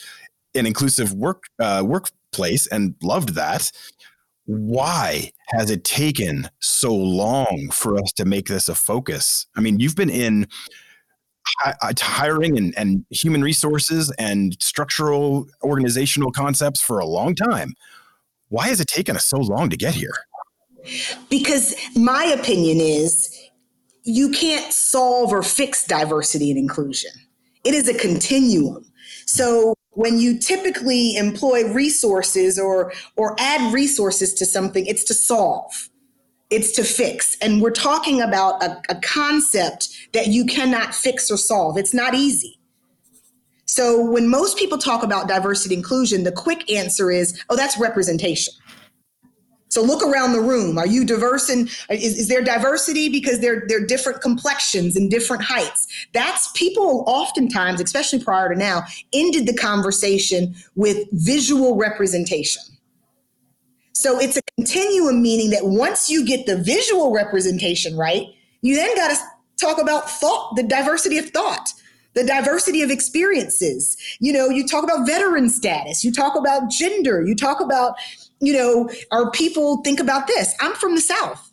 and 0.55 0.66
inclusive 0.66 1.12
work 1.12 1.45
uh, 1.59 1.83
workplace, 1.85 2.66
and 2.69 2.95
loved 3.03 3.35
that. 3.35 3.71
why 4.47 5.31
has 5.49 5.71
it 5.71 5.85
taken 5.85 6.49
so 6.61 6.95
long 6.95 7.69
for 7.71 7.99
us 7.99 8.12
to 8.12 8.25
make 8.25 8.49
this 8.49 8.69
a 8.69 8.75
focus? 8.75 9.47
I 9.57 9.61
mean, 9.61 9.79
you've 9.79 9.97
been 9.97 10.09
in 10.09 10.47
uh, 11.65 11.93
hiring 12.01 12.57
and, 12.57 12.75
and 12.77 13.05
human 13.11 13.43
resources 13.43 14.11
and 14.19 14.57
structural 14.61 15.47
organizational 15.63 16.33
concepts 16.33 16.81
for 16.81 16.99
a 16.99 17.07
long 17.07 17.35
time. 17.35 17.75
Why 18.49 18.69
has 18.69 18.81
it 18.81 18.87
taken 18.89 19.17
us 19.17 19.27
so 19.27 19.39
long 19.39 19.71
to 19.71 19.77
get 19.77 19.95
here? 19.95 20.15
Because 21.29 21.75
my 21.97 22.25
opinion 22.25 22.79
is 22.81 23.35
you 24.05 24.31
can't 24.31 24.73
solve 24.73 25.33
or 25.33 25.43
fix 25.43 25.85
diversity 25.87 26.51
and 26.51 26.59
inclusion. 26.59 27.11
It 27.65 27.75
is 27.75 27.89
a 27.89 27.95
continuum. 27.95 28.85
So 29.27 29.75
when 29.91 30.19
you 30.19 30.39
typically 30.39 31.17
employ 31.17 31.71
resources 31.73 32.59
or 32.59 32.93
or 33.17 33.37
add 33.39 33.75
resources 33.75 34.33
to 34.35 34.47
something, 34.47 34.87
it's 34.87 35.05
to 35.05 35.15
solve. 35.15 35.91
It's 36.51 36.73
to 36.73 36.85
fix. 36.85 37.37
And 37.43 37.61
we're 37.61 37.71
talking 37.71 38.23
about 38.23 38.63
a, 38.63 38.81
a 38.89 38.95
concept 38.97 39.89
that 40.13 40.29
you 40.29 40.47
cannot 40.47 40.95
fix 40.95 41.31
or 41.31 41.37
solve. 41.37 41.77
It's 41.77 41.93
not 41.93 42.15
easy. 42.15 42.59
So 43.67 44.03
when 44.11 44.29
most 44.29 44.57
people 44.59 44.79
talk 44.79 45.03
about 45.03 45.29
diversity 45.29 45.75
inclusion, 45.75 46.25
the 46.25 46.33
quick 46.33 46.71
answer 46.71 47.11
is, 47.11 47.43
oh, 47.51 47.57
that's 47.57 47.79
representation. 47.79 48.55
So 49.69 49.83
look 49.83 50.03
around 50.03 50.33
the 50.33 50.41
room. 50.41 50.79
Are 50.79 50.87
you 50.87 51.05
diverse 51.05 51.51
and 51.51 51.69
is, 51.91 52.19
is 52.19 52.29
there 52.29 52.43
diversity 52.43 53.11
because 53.11 53.41
they're 53.41 53.65
they're 53.69 53.85
different 53.85 54.23
complexions 54.23 54.97
and 54.97 55.11
different 55.11 55.43
heights? 55.43 55.87
That's 56.15 56.51
people 56.53 57.05
oftentimes, 57.07 57.81
especially 57.81 58.25
prior 58.25 58.49
to 58.49 58.59
now, 58.59 58.85
ended 59.13 59.47
the 59.47 59.55
conversation 59.55 60.55
with 60.75 61.07
visual 61.13 61.77
representation. 61.77 62.63
So 63.99 64.21
it's 64.21 64.37
a 64.37 64.43
continuum 64.57 65.21
meaning 65.21 65.51
that 65.51 65.67
once 65.67 66.09
you 66.09 66.25
get 66.25 66.47
the 66.47 66.57
visual 66.57 67.13
representation 67.13 67.97
right, 67.97 68.27
you 68.63 68.77
then 68.77 68.95
got 68.95 69.09
to 69.09 69.17
talk 69.61 69.81
about 69.81 70.09
thought, 70.09 70.55
the 70.55 70.63
diversity 70.63 71.19
of 71.19 71.31
thought 71.31 71.73
the 72.15 72.25
diversity 72.25 72.83
of 72.83 72.91
experiences. 72.91 73.97
You 74.19 74.33
know, 74.33 74.49
you 74.49 74.67
talk 74.67 74.83
about 74.83 75.07
veteran 75.07 75.49
status, 75.49 76.03
you 76.03 76.11
talk 76.11 76.35
about 76.37 76.69
gender, 76.69 77.25
you 77.25 77.37
talk 77.37 77.61
about 77.61 77.95
you 78.41 78.53
know, 78.53 78.89
our 79.11 79.31
people 79.31 79.83
think 79.83 80.01
about 80.01 80.27
this. 80.27 80.55
I'm 80.61 80.75
from 80.75 80.95
the 80.95 81.01
South. 81.01 81.53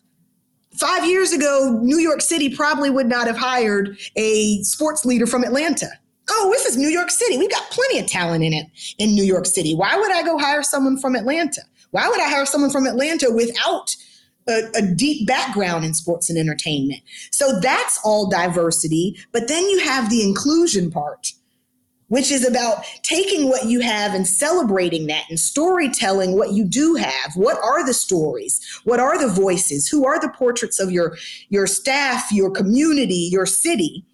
Five 0.79 1.05
years 1.05 1.31
ago, 1.31 1.79
New 1.81 1.97
York 1.97 2.21
City 2.21 2.55
probably 2.55 2.89
would 2.89 3.07
not 3.07 3.27
have 3.27 3.37
hired 3.37 3.97
a 4.15 4.61
sports 4.63 5.05
leader 5.05 5.25
from 5.25 5.43
Atlanta. 5.43 5.87
Oh, 6.29 6.49
this 6.51 6.65
is 6.65 6.77
New 6.77 6.89
York 6.89 7.09
City. 7.09 7.37
We've 7.37 7.51
got 7.51 7.69
plenty 7.71 7.99
of 7.99 8.07
talent 8.07 8.43
in 8.43 8.53
it 8.53 8.67
in 8.97 9.15
New 9.15 9.23
York 9.23 9.45
City. 9.45 9.73
Why 9.73 9.95
would 9.95 10.11
I 10.11 10.23
go 10.23 10.37
hire 10.37 10.63
someone 10.63 10.97
from 10.97 11.15
Atlanta? 11.15 11.61
Why 11.95 12.09
would 12.09 12.19
I 12.19 12.29
hire 12.29 12.45
someone 12.45 12.71
from 12.71 12.87
Atlanta 12.87 13.31
without 13.31 13.95
a, 14.49 14.63
a, 14.75 14.81
deep 14.81 15.25
background 15.25 15.85
in 15.85 15.93
sports 15.93 16.29
and 16.29 16.37
entertainment? 16.37 16.99
So 17.31 17.57
that's 17.61 17.97
all 18.03 18.29
diversity. 18.29 19.17
But 19.31 19.47
then 19.47 19.63
you 19.69 19.79
have 19.79 20.09
the 20.09 20.21
inclusion 20.21 20.91
part 20.91 21.31
which 22.07 22.31
is 22.31 22.45
about 22.45 22.83
taking 23.01 23.49
what 23.49 23.65
you 23.65 23.79
have 23.79 24.13
and 24.13 24.27
celebrating 24.27 25.07
that 25.07 25.23
and 25.29 25.39
storytelling 25.39 26.37
what 26.37 26.51
you 26.51 26.63
do 26.63 26.93
have 26.93 27.31
what 27.35 27.57
are 27.63 27.83
the 27.83 27.95
stories 27.95 28.61
what 28.83 28.99
are 28.99 29.17
the 29.17 29.33
voices 29.33 29.87
who 29.87 30.05
are 30.05 30.19
the 30.19 30.29
portraits 30.29 30.79
of 30.79 30.91
your 30.91 31.17
your 31.49 31.65
staff 31.65 32.31
your 32.31 32.51
community 32.51 33.27
your 33.31 33.47
city 33.47 34.05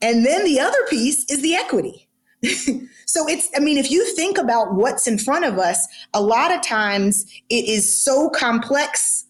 and 0.00 0.24
then 0.24 0.44
the 0.44 0.60
other 0.60 0.78
piece 0.88 1.28
is 1.28 1.42
the 1.42 1.56
equity 1.56 2.03
so 3.06 3.26
it's 3.28 3.48
i 3.56 3.60
mean 3.60 3.78
if 3.78 3.90
you 3.90 4.04
think 4.14 4.38
about 4.38 4.74
what's 4.74 5.06
in 5.06 5.18
front 5.18 5.44
of 5.44 5.58
us 5.58 5.86
a 6.12 6.20
lot 6.20 6.52
of 6.52 6.60
times 6.62 7.24
it 7.48 7.64
is 7.66 8.02
so 8.02 8.28
complex 8.30 9.24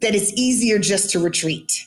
that 0.00 0.14
it's 0.14 0.32
easier 0.34 0.78
just 0.78 1.10
to 1.10 1.18
retreat 1.18 1.86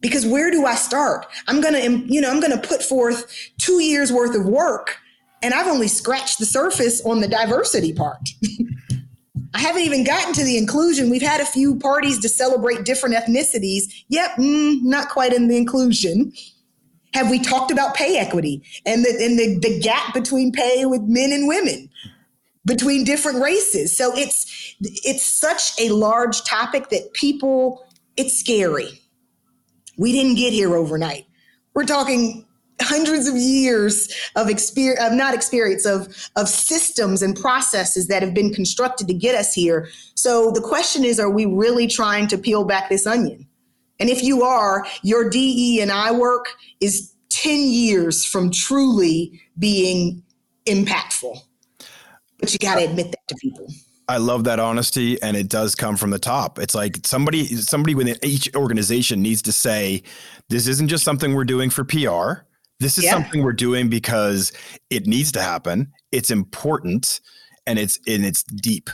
because 0.00 0.26
where 0.26 0.50
do 0.50 0.64
I 0.64 0.74
start? 0.74 1.26
I'm 1.46 1.60
going 1.60 1.74
to, 1.74 2.12
you 2.12 2.20
know, 2.20 2.30
I'm 2.30 2.40
going 2.40 2.58
to 2.58 2.68
put 2.68 2.82
forth 2.82 3.30
two 3.58 3.82
years 3.82 4.10
worth 4.10 4.34
of 4.34 4.46
work 4.46 4.96
and 5.42 5.54
I've 5.54 5.66
only 5.66 5.88
scratched 5.88 6.38
the 6.38 6.46
surface 6.46 7.04
on 7.04 7.20
the 7.20 7.28
diversity 7.28 7.92
part. 7.92 8.28
I 9.54 9.58
haven't 9.58 9.82
even 9.82 10.04
gotten 10.04 10.32
to 10.34 10.44
the 10.44 10.56
inclusion. 10.56 11.10
We've 11.10 11.22
had 11.22 11.40
a 11.40 11.46
few 11.46 11.76
parties 11.76 12.20
to 12.20 12.28
celebrate 12.28 12.84
different 12.84 13.16
ethnicities. 13.16 13.82
Yep, 14.08 14.36
mm, 14.36 14.82
not 14.82 15.08
quite 15.08 15.32
in 15.32 15.48
the 15.48 15.56
inclusion. 15.56 16.32
Have 17.12 17.30
we 17.30 17.40
talked 17.40 17.70
about 17.70 17.94
pay 17.94 18.18
equity 18.18 18.62
and 18.86 19.04
the, 19.04 19.10
and 19.10 19.38
the, 19.38 19.68
the 19.68 19.80
gap 19.80 20.14
between 20.14 20.52
pay 20.52 20.84
with 20.86 21.02
men 21.02 21.32
and 21.32 21.48
women? 21.48 21.88
between 22.66 23.04
different 23.04 23.42
races. 23.42 23.96
So 23.96 24.14
it's 24.14 24.76
it's 24.80 25.24
such 25.24 25.72
a 25.80 25.88
large 25.88 26.42
topic 26.42 26.90
that 26.90 27.14
people 27.14 27.86
it's 28.18 28.38
scary 28.38 29.00
we 30.00 30.12
didn't 30.12 30.36
get 30.36 30.54
here 30.54 30.74
overnight. 30.76 31.26
We're 31.74 31.84
talking 31.84 32.46
hundreds 32.80 33.28
of 33.28 33.36
years 33.36 34.10
of 34.36 34.48
experience 34.48 34.98
of 35.02 35.12
not 35.12 35.34
experience 35.34 35.84
of 35.84 36.30
of 36.36 36.48
systems 36.48 37.20
and 37.20 37.36
processes 37.36 38.08
that 38.08 38.22
have 38.22 38.32
been 38.32 38.54
constructed 38.54 39.06
to 39.06 39.12
get 39.12 39.34
us 39.34 39.52
here 39.52 39.86
so 40.14 40.50
the 40.50 40.62
question 40.62 41.04
is 41.04 41.20
are 41.20 41.28
we 41.28 41.44
really 41.44 41.86
trying 41.86 42.26
to 42.26 42.38
peel 42.38 42.64
back 42.64 42.88
this 42.88 43.06
onion 43.06 43.46
and 44.00 44.10
if 44.10 44.22
you 44.22 44.42
are 44.42 44.84
your 45.02 45.28
de 45.30 45.80
and 45.80 45.92
i 45.92 46.10
work 46.10 46.56
is 46.80 47.14
10 47.30 47.60
years 47.60 48.24
from 48.24 48.50
truly 48.50 49.40
being 49.58 50.22
impactful 50.66 51.38
but 52.38 52.52
you 52.52 52.58
got 52.58 52.76
to 52.76 52.84
admit 52.84 53.12
that 53.12 53.28
to 53.28 53.34
people 53.36 53.66
I 54.08 54.16
love 54.16 54.42
that 54.42 54.58
honesty, 54.58 55.22
and 55.22 55.36
it 55.36 55.48
does 55.48 55.76
come 55.76 55.96
from 55.96 56.10
the 56.10 56.18
top. 56.18 56.58
It's 56.58 56.74
like 56.74 57.06
somebody, 57.06 57.46
somebody 57.46 57.94
within 57.94 58.16
each 58.24 58.52
organization 58.56 59.22
needs 59.22 59.40
to 59.42 59.52
say, 59.52 60.02
"This 60.48 60.66
isn't 60.66 60.88
just 60.88 61.04
something 61.04 61.32
we're 61.32 61.44
doing 61.44 61.70
for 61.70 61.84
PR. 61.84 62.42
This 62.80 62.98
is 62.98 63.04
yeah. 63.04 63.12
something 63.12 63.44
we're 63.44 63.52
doing 63.52 63.88
because 63.88 64.52
it 64.90 65.06
needs 65.06 65.30
to 65.32 65.42
happen. 65.42 65.92
It's 66.10 66.32
important, 66.32 67.20
and 67.68 67.78
it's 67.78 68.00
and 68.08 68.24
it's 68.24 68.42
deep, 68.42 68.90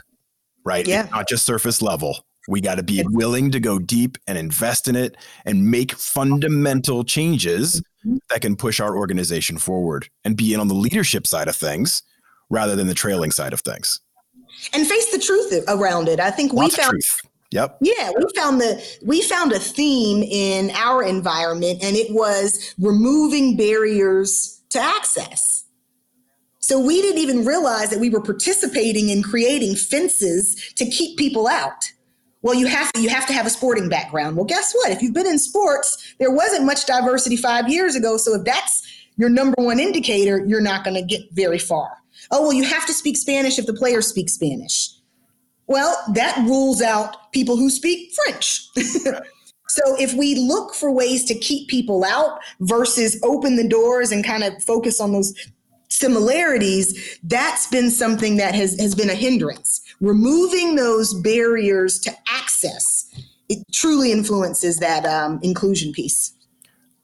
right? 0.65 0.87
Yeah, 0.87 1.05
it's 1.05 1.13
not 1.13 1.29
just 1.29 1.47
surface 1.47 1.81
level. 1.81 2.27
We 2.49 2.61
got 2.61 2.77
to 2.77 2.83
be 2.83 3.03
willing 3.09 3.51
to 3.51 3.61
go 3.61 3.79
deep 3.79 4.19
and 4.27 4.39
invest 4.39 4.89
in 4.89 4.97
it 4.97 5.17
and 5.45 5.71
make 5.71 5.93
fundamental 5.93 7.05
changes 7.05 7.83
mm-hmm. 8.05 8.17
that 8.31 8.41
can 8.41 8.57
push 8.57 8.81
our 8.81 8.97
organization 8.97 9.59
forward 9.59 10.09
and 10.25 10.37
be 10.37 10.55
in 10.55 10.61
on 10.61 10.69
the 10.69 10.75
leadership 10.75 11.27
side 11.27 11.49
of 11.49 11.57
things 11.57 12.03
rather 12.51 12.77
than 12.77 12.87
the 12.87 12.95
trailing 12.95 13.31
side 13.31 13.53
of 13.53 13.61
things." 13.61 14.01
and 14.73 14.87
face 14.87 15.13
the 15.13 15.19
truth 15.19 15.65
around 15.69 16.09
it. 16.09 16.21
I 16.21 16.31
think 16.31 16.53
Lots 16.53 16.77
we 16.77 16.83
found 16.83 17.03
Yep. 17.53 17.79
Yeah, 17.81 18.11
we 18.17 18.25
found 18.35 18.61
the 18.61 18.99
we 19.05 19.23
found 19.23 19.53
a 19.53 19.59
theme 19.59 20.23
in 20.25 20.71
our 20.75 21.03
environment 21.03 21.83
and 21.83 21.97
it 21.97 22.13
was 22.13 22.75
removing 22.79 23.57
barriers 23.57 24.61
to 24.71 24.81
access. 24.81 25.65
So 26.59 26.81
we 26.81 27.01
didn't 27.01 27.21
even 27.21 27.45
realize 27.45 27.91
that 27.91 28.01
we 28.01 28.11
were 28.11 28.21
participating 28.21 29.11
in 29.11 29.23
creating 29.23 29.77
fences 29.77 30.73
to 30.75 30.85
keep 30.91 31.17
people 31.17 31.47
out. 31.47 31.85
Well, 32.47 32.55
you 32.55 32.69
have 32.69 32.93
to 32.93 33.01
you 33.01 33.09
have 33.09 33.27
to 33.27 33.33
have 33.33 33.45
a 33.45 33.51
sporting 33.51 33.89
background. 33.89 34.37
Well, 34.37 34.45
guess 34.45 34.73
what? 34.73 34.93
If 34.93 35.03
you've 35.03 35.13
been 35.13 35.27
in 35.27 35.37
sports, 35.37 36.15
there 36.21 36.31
wasn't 36.31 36.65
much 36.65 36.87
diversity 36.87 37.37
5 37.37 37.69
years 37.69 37.97
ago, 37.97 38.17
so 38.19 38.37
if 38.37 38.45
that's 38.45 38.87
your 39.17 39.29
number 39.29 39.57
one 39.59 39.81
indicator, 39.81 40.45
you're 40.47 40.61
not 40.61 40.85
going 40.85 40.95
to 40.95 41.03
get 41.03 41.23
very 41.33 41.59
far. 41.59 41.91
Oh, 42.31 42.43
well, 42.43 42.53
you 42.53 42.63
have 42.63 42.87
to 42.87 42.93
speak 42.93 43.17
Spanish 43.17 43.59
if 43.59 43.67
the 43.67 43.75
players 43.75 44.07
speak 44.07 44.29
Spanish. 44.29 44.91
Well, 45.67 46.01
that 46.15 46.37
rules 46.47 46.81
out 46.81 47.33
people 47.33 47.57
who 47.57 47.69
speak 47.69 48.13
French. 48.15 48.69
so 48.77 49.83
if 49.99 50.15
we 50.15 50.37
look 50.37 50.73
for 50.73 50.93
ways 50.93 51.25
to 51.25 51.35
keep 51.35 51.69
people 51.69 52.05
out 52.05 52.39
versus 52.61 53.19
open 53.25 53.57
the 53.57 53.67
doors 53.67 54.13
and 54.13 54.25
kind 54.25 54.45
of 54.45 54.63
focus 54.63 55.01
on 55.01 55.11
those 55.11 55.35
similarities, 55.89 57.19
that's 57.25 57.67
been 57.67 57.91
something 57.91 58.37
that 58.37 58.55
has, 58.55 58.79
has 58.79 58.95
been 58.95 59.11
a 59.11 59.17
hindrance. 59.17 59.81
Removing 60.01 60.77
those 60.77 61.15
barriers 61.15 61.99
to 62.01 62.13
access, 62.29 63.07
it 63.49 63.59
truly 63.73 64.13
influences 64.13 64.79
that 64.79 65.07
um, 65.07 65.41
inclusion 65.43 65.93
piece. 65.93 66.33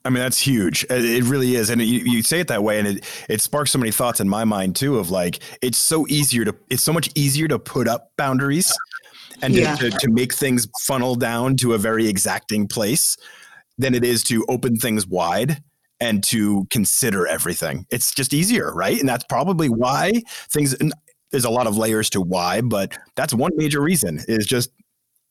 I 0.05 0.09
mean, 0.09 0.21
that's 0.21 0.37
huge. 0.37 0.85
It 0.89 1.23
really 1.23 1.55
is. 1.55 1.69
And 1.69 1.81
you, 1.81 1.99
you 1.99 2.23
say 2.23 2.41
it 2.41 2.49
that 2.49 2.61
way 2.61 2.77
and 2.77 2.87
it, 2.87 3.05
it 3.29 3.39
sparks 3.39 3.71
so 3.71 3.79
many 3.79 3.91
thoughts 3.91 4.19
in 4.19 4.27
my 4.27 4.43
mind 4.43 4.75
too 4.75 4.99
of 4.99 5.09
like, 5.09 5.39
it's 5.61 5.77
so 5.77 6.05
easier 6.09 6.43
to, 6.43 6.53
it's 6.69 6.83
so 6.83 6.91
much 6.91 7.09
easier 7.15 7.47
to 7.47 7.57
put 7.57 7.87
up 7.87 8.11
boundaries 8.17 8.69
and 9.41 9.53
yeah. 9.53 9.75
to, 9.75 9.89
to, 9.89 9.97
to 9.99 10.11
make 10.11 10.33
things 10.33 10.67
funnel 10.81 11.15
down 11.15 11.55
to 11.57 11.73
a 11.73 11.77
very 11.77 12.07
exacting 12.07 12.67
place 12.67 13.15
than 13.77 13.95
it 13.95 14.03
is 14.03 14.23
to 14.25 14.45
open 14.49 14.75
things 14.75 15.07
wide 15.07 15.63
and 16.01 16.21
to 16.25 16.67
consider 16.69 17.25
everything. 17.25 17.85
It's 17.89 18.13
just 18.13 18.33
easier, 18.33 18.73
right? 18.73 18.99
And 18.99 19.07
that's 19.07 19.23
probably 19.29 19.69
why 19.69 20.21
things, 20.51 20.75
there's 21.33 21.45
a 21.45 21.49
lot 21.49 21.65
of 21.65 21.75
layers 21.75 22.11
to 22.11 22.21
why, 22.21 22.61
but 22.61 22.95
that's 23.15 23.33
one 23.33 23.51
major 23.55 23.81
reason 23.81 24.21
is 24.27 24.45
just 24.45 24.69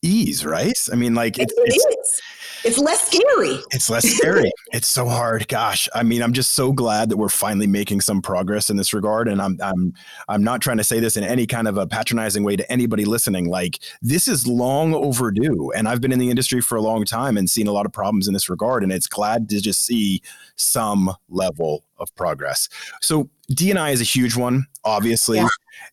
ease, 0.01 0.45
right? 0.45 0.77
I 0.91 0.95
mean, 0.95 1.15
like, 1.15 1.39
it's, 1.39 1.53
it's 1.55 2.21
it's 2.63 2.77
less 2.77 3.05
scary. 3.05 3.59
It's 3.71 3.89
less 3.89 4.07
scary. 4.07 4.51
it's 4.73 4.87
so 4.87 5.07
hard. 5.07 5.47
Gosh, 5.47 5.89
I 5.93 6.03
mean, 6.03 6.21
I'm 6.21 6.33
just 6.33 6.53
so 6.53 6.71
glad 6.71 7.09
that 7.09 7.17
we're 7.17 7.29
finally 7.29 7.67
making 7.67 8.01
some 8.01 8.21
progress 8.21 8.69
in 8.69 8.77
this 8.77 8.93
regard. 8.93 9.27
And 9.27 9.41
I'm 9.41 9.57
I'm 9.61 9.93
I'm 10.27 10.43
not 10.43 10.61
trying 10.61 10.77
to 10.77 10.83
say 10.83 10.99
this 10.99 11.17
in 11.17 11.23
any 11.23 11.45
kind 11.45 11.67
of 11.67 11.77
a 11.77 11.85
patronizing 11.85 12.43
way 12.43 12.55
to 12.55 12.71
anybody 12.71 13.05
listening. 13.05 13.49
Like 13.49 13.79
this 14.01 14.27
is 14.27 14.47
long 14.47 14.93
overdue, 14.93 15.71
and 15.71 15.87
I've 15.87 16.01
been 16.01 16.11
in 16.11 16.19
the 16.19 16.29
industry 16.29 16.61
for 16.61 16.75
a 16.75 16.81
long 16.81 17.05
time 17.05 17.37
and 17.37 17.49
seen 17.49 17.67
a 17.67 17.71
lot 17.71 17.85
of 17.85 17.91
problems 17.91 18.27
in 18.27 18.33
this 18.33 18.49
regard. 18.49 18.83
And 18.83 18.91
it's 18.91 19.07
glad 19.07 19.49
to 19.49 19.61
just 19.61 19.85
see 19.85 20.21
some 20.55 21.11
level 21.29 21.83
of 21.97 22.13
progress. 22.15 22.69
So 23.01 23.29
D&I 23.49 23.91
is 23.91 24.01
a 24.01 24.05
huge 24.05 24.35
one, 24.35 24.65
obviously. 24.83 25.37
Yeah. 25.37 25.47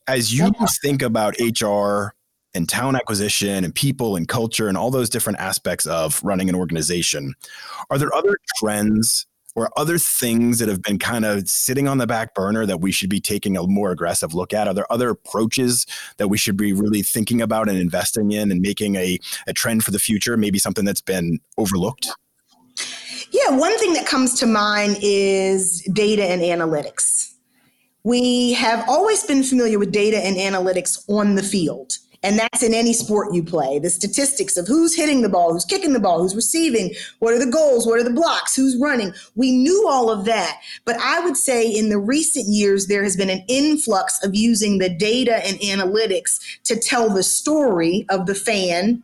As 0.07 0.33
you 0.33 0.53
yeah. 0.61 0.66
think 0.83 1.03
about 1.03 1.35
HR 1.41 2.14
and 2.55 2.68
talent 2.68 2.96
acquisition 2.96 3.64
and 3.64 3.74
people 3.74 4.16
and 4.16 4.28
culture 4.28 4.68
and 4.68 4.76
all 4.76 4.90
those 4.90 5.11
different 5.11 5.38
aspects 5.38 5.86
of 5.86 6.22
running 6.22 6.48
an 6.48 6.55
organization. 6.55 7.34
Are 7.90 7.98
there 7.98 8.14
other 8.14 8.36
trends 8.59 9.26
or 9.57 9.68
other 9.76 9.98
things 9.98 10.59
that 10.59 10.68
have 10.68 10.82
been 10.82 10.98
kind 10.98 11.24
of 11.24 11.48
sitting 11.48 11.88
on 11.88 11.98
the 11.98 12.07
back 12.07 12.34
burner 12.34 12.66
that 12.66 12.80
we 12.80 12.92
should 12.92 13.11
be 13.11 13.20
taking 13.20 13.57
a 13.57 13.66
more 13.66 13.90
aggressive 13.90 14.34
look 14.34 14.53
at? 14.53 14.68
Are 14.68 14.74
there 14.74 14.90
other 14.92 15.11
approaches 15.11 15.86
that 16.18 16.28
we 16.28 16.38
should 16.38 16.57
be 16.57 16.72
really 16.72 17.03
thinking 17.03 17.42
about 17.42 17.68
and 17.68 17.78
investing 17.78 18.32
in 18.32 18.51
and 18.51 18.61
making 18.61 18.96
a, 18.96 19.18
a 19.46 19.53
trend 19.53 19.84
for 19.84 19.90
the 19.90 19.98
future? 19.98 20.36
Maybe 20.36 20.59
something 20.59 20.84
that's 20.84 21.01
been 21.01 21.40
overlooked? 21.59 22.09
Yeah, 23.32 23.57
one 23.57 23.76
thing 23.78 23.92
that 23.94 24.07
comes 24.07 24.38
to 24.40 24.46
mind 24.46 24.98
is 25.03 25.82
data 25.92 26.24
and 26.24 26.42
analytics. 26.42 27.34
We 28.03 28.55
have 28.55 28.88
always 28.88 29.24
been 29.24 29.42
familiar 29.42 29.78
with 29.78 29.92
data 29.92 30.18
and 30.18 30.36
analytics 30.36 31.05
on 31.09 31.34
the 31.34 31.42
field. 31.42 31.92
And 32.23 32.39
that's 32.39 32.62
in 32.62 32.75
any 32.75 32.93
sport 32.93 33.33
you 33.33 33.43
play. 33.43 33.79
The 33.79 33.89
statistics 33.89 34.59
of 34.59 34.66
who's 34.66 34.95
hitting 34.95 35.23
the 35.23 35.29
ball, 35.29 35.53
who's 35.53 35.64
kicking 35.64 35.95
the 35.95 36.01
ball, 36.01 36.21
who's 36.21 36.37
receiving, 36.37 36.95
what 37.18 37.33
are 37.33 37.39
the 37.39 37.51
goals, 37.51 37.87
what 37.87 37.99
are 37.99 38.05
the 38.05 38.11
blocks, 38.11 38.55
who's 38.55 38.77
running. 38.77 39.14
We 39.37 39.53
knew 39.53 39.89
all 39.89 40.11
of 40.11 40.27
that. 40.27 40.61
But 40.85 40.97
I 41.01 41.21
would 41.21 41.37
say 41.37 41.66
in 41.66 41.89
the 41.89 41.99
recent 41.99 42.49
years, 42.49 42.89
there 42.89 43.03
has 43.03 43.16
been 43.16 43.31
an 43.31 43.45
influx 43.49 44.23
of 44.23 44.35
using 44.35 44.79
the 44.79 44.91
data 44.91 45.37
and 45.47 45.59
analytics 45.61 46.41
to 46.64 46.77
tell 46.77 47.09
the 47.09 47.23
story 47.23 48.05
of 48.11 48.27
the 48.27 48.35
fan 48.35 49.03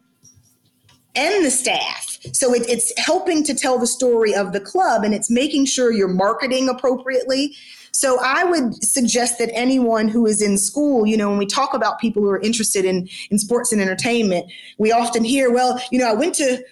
and 1.15 1.45
the 1.45 1.51
staff. 1.51 2.19
So 2.33 2.53
it, 2.53 2.69
it's 2.69 2.93
helping 2.99 3.43
to 3.45 3.55
tell 3.55 3.79
the 3.79 3.87
story 3.87 4.35
of 4.35 4.53
the 4.53 4.61
club 4.61 5.05
and 5.05 5.15
it's 5.15 5.31
making 5.31 5.65
sure 5.67 5.91
you're 5.91 6.09
marketing 6.09 6.69
appropriately 6.69 7.55
so 7.97 8.19
I 8.21 8.45
would 8.45 8.85
suggest 8.85 9.39
that 9.39 9.51
anyone 9.55 10.09
who 10.09 10.27
is 10.27 10.43
in 10.43 10.59
school, 10.59 11.07
you 11.07 11.17
know, 11.17 11.31
when 11.31 11.39
we 11.39 11.47
talk 11.47 11.73
about 11.73 11.99
people 11.99 12.23
who 12.23 12.29
are 12.29 12.41
interested 12.41 12.85
in, 12.85 13.09
in 13.31 13.39
sports 13.39 13.73
and 13.73 13.81
entertainment, 13.81 14.53
we 14.77 14.93
often 14.93 15.25
hear, 15.25 15.51
well, 15.51 15.81
you 15.91 15.99
know, 15.99 16.07
I 16.07 16.13
went 16.13 16.35
to 16.35 16.63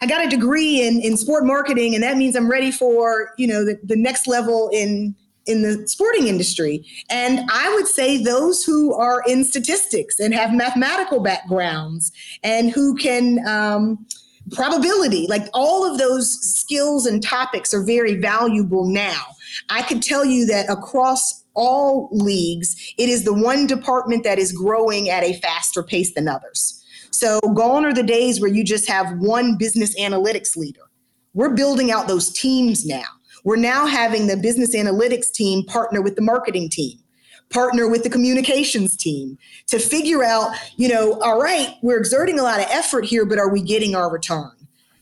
I 0.00 0.06
got 0.06 0.26
a 0.26 0.28
degree 0.28 0.86
in, 0.86 1.00
in 1.00 1.16
sport 1.16 1.46
marketing, 1.46 1.94
and 1.94 2.02
that 2.02 2.16
means 2.16 2.34
I'm 2.34 2.50
ready 2.50 2.72
for, 2.72 3.32
you 3.38 3.46
know, 3.46 3.64
the, 3.64 3.78
the 3.84 3.94
next 3.94 4.26
level 4.26 4.68
in 4.72 5.14
in 5.46 5.62
the 5.62 5.86
sporting 5.86 6.26
industry. 6.26 6.84
And 7.08 7.48
I 7.52 7.72
would 7.74 7.86
say 7.86 8.20
those 8.20 8.64
who 8.64 8.94
are 8.94 9.22
in 9.28 9.44
statistics 9.44 10.18
and 10.18 10.34
have 10.34 10.52
mathematical 10.52 11.20
backgrounds 11.20 12.10
and 12.42 12.70
who 12.70 12.96
can 12.96 13.46
um, 13.46 14.04
probability, 14.50 15.26
like 15.28 15.48
all 15.54 15.90
of 15.90 15.98
those 15.98 16.40
skills 16.40 17.06
and 17.06 17.22
topics 17.22 17.72
are 17.72 17.84
very 17.84 18.16
valuable 18.16 18.86
now. 18.86 19.22
I 19.68 19.82
could 19.82 20.02
tell 20.02 20.24
you 20.24 20.46
that 20.46 20.70
across 20.70 21.44
all 21.54 22.08
leagues, 22.12 22.94
it 22.98 23.08
is 23.08 23.24
the 23.24 23.34
one 23.34 23.66
department 23.66 24.24
that 24.24 24.38
is 24.38 24.52
growing 24.52 25.08
at 25.08 25.22
a 25.22 25.34
faster 25.34 25.82
pace 25.82 26.14
than 26.14 26.28
others. 26.28 26.80
So, 27.10 27.38
gone 27.40 27.84
are 27.84 27.94
the 27.94 28.02
days 28.02 28.40
where 28.40 28.50
you 28.50 28.64
just 28.64 28.88
have 28.88 29.18
one 29.18 29.56
business 29.56 29.98
analytics 30.00 30.56
leader. 30.56 30.80
We're 31.32 31.54
building 31.54 31.90
out 31.90 32.08
those 32.08 32.32
teams 32.32 32.84
now. 32.84 33.04
We're 33.44 33.56
now 33.56 33.86
having 33.86 34.26
the 34.26 34.36
business 34.36 34.74
analytics 34.74 35.30
team 35.32 35.64
partner 35.66 36.00
with 36.00 36.16
the 36.16 36.22
marketing 36.22 36.70
team, 36.70 36.98
partner 37.50 37.88
with 37.88 38.02
the 38.02 38.10
communications 38.10 38.96
team 38.96 39.38
to 39.66 39.78
figure 39.78 40.24
out, 40.24 40.56
you 40.76 40.88
know, 40.88 41.20
all 41.20 41.40
right, 41.40 41.74
we're 41.82 41.98
exerting 41.98 42.38
a 42.38 42.42
lot 42.42 42.58
of 42.58 42.66
effort 42.70 43.04
here, 43.04 43.26
but 43.26 43.38
are 43.38 43.50
we 43.50 43.62
getting 43.62 43.94
our 43.94 44.10
return? 44.10 44.50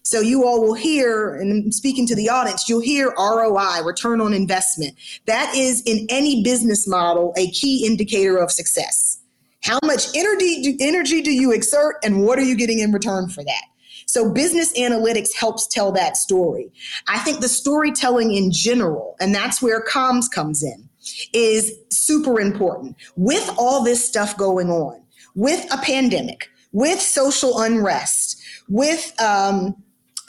So 0.03 0.21
you 0.21 0.45
all 0.45 0.61
will 0.61 0.75
hear, 0.75 1.37
and 1.37 1.73
speaking 1.73 2.07
to 2.09 2.17
the 2.17 2.29
audience, 2.29 2.69
you'll 2.69 2.81
hear 2.81 3.15
ROI, 3.17 3.83
return 3.85 4.21
on 4.21 4.35
investment. 4.35 4.95
That 5.27 5.55
is 5.55 5.83
in 5.83 6.07
any 6.09 6.43
business 6.43 6.89
model 6.89 7.33
a 7.37 7.51
key 7.51 7.87
indicator 7.87 8.37
of 8.37 8.51
success. 8.51 9.21
How 9.63 9.79
much 9.85 10.07
energy, 10.17 10.77
energy 10.81 11.23
do 11.23 11.31
you 11.31 11.53
exert 11.53 11.97
and 12.03 12.25
what 12.25 12.39
are 12.39 12.43
you 12.43 12.57
getting 12.57 12.81
in 12.81 12.91
return 12.91 13.29
for 13.29 13.45
that? 13.45 13.63
So 14.07 14.31
business 14.31 14.77
analytics 14.77 15.33
helps 15.33 15.69
tell 15.69 15.93
that 15.93 16.17
story. 16.17 16.73
I 17.09 17.19
think 17.21 17.41
the 17.41 17.49
storytelling 17.49 18.35
in 18.35 18.51
general, 18.51 19.17
and 19.21 19.35
that's 19.35 19.63
where 19.63 19.83
comms 19.83 20.31
comes 20.31 20.63
in, 20.63 20.89
is 21.33 21.73
super 21.91 22.41
important. 22.41 22.97
With 23.17 23.49
all 23.57 23.85
this 23.85 24.05
stuff 24.05 24.37
going 24.37 24.69
on, 24.69 25.01
with 25.35 25.65
a 25.73 25.79
pandemic, 25.79 26.51
with 26.73 27.01
social 27.01 27.61
unrest, 27.61 28.43
with 28.69 29.15
um, 29.21 29.77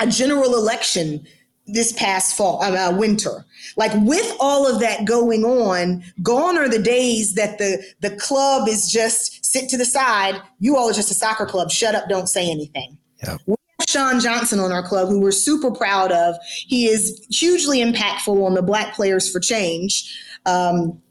a 0.03 0.07
general 0.07 0.55
election 0.55 1.25
this 1.65 1.93
past 1.93 2.35
fall, 2.35 2.61
uh, 2.61 2.71
uh, 2.71 2.95
winter. 2.95 3.45
Like 3.77 3.91
with 3.95 4.35
all 4.39 4.67
of 4.67 4.81
that 4.81 5.05
going 5.05 5.45
on, 5.45 6.03
gone 6.21 6.57
are 6.57 6.67
the 6.67 6.81
days 6.81 7.35
that 7.35 7.57
the 7.57 7.83
the 8.01 8.15
club 8.17 8.67
is 8.67 8.91
just 8.91 9.45
sit 9.45 9.69
to 9.69 9.77
the 9.77 9.85
side. 9.85 10.39
You 10.59 10.75
all 10.75 10.89
are 10.89 10.93
just 10.93 11.09
a 11.09 11.15
soccer 11.15 11.45
club. 11.45 11.71
Shut 11.71 11.95
up. 11.95 12.09
Don't 12.09 12.27
say 12.27 12.51
anything. 12.51 12.97
Yeah. 13.23 13.37
We 13.47 13.55
have 13.79 13.89
Sean 13.89 14.19
Johnson 14.19 14.59
on 14.59 14.71
our 14.71 14.83
club, 14.83 15.07
who 15.07 15.19
we're 15.19 15.31
super 15.31 15.71
proud 15.71 16.11
of. 16.11 16.35
He 16.67 16.87
is 16.87 17.25
hugely 17.29 17.79
impactful 17.79 18.45
on 18.45 18.53
the 18.53 18.61
Black 18.61 18.93
Players 18.93 19.31
for 19.31 19.39
Change 19.39 20.13
um, 20.45 21.01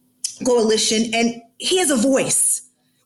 coalition, 0.45 1.15
and 1.15 1.41
he 1.59 1.79
has 1.79 1.91
a 1.91 1.97
voice 1.97 2.63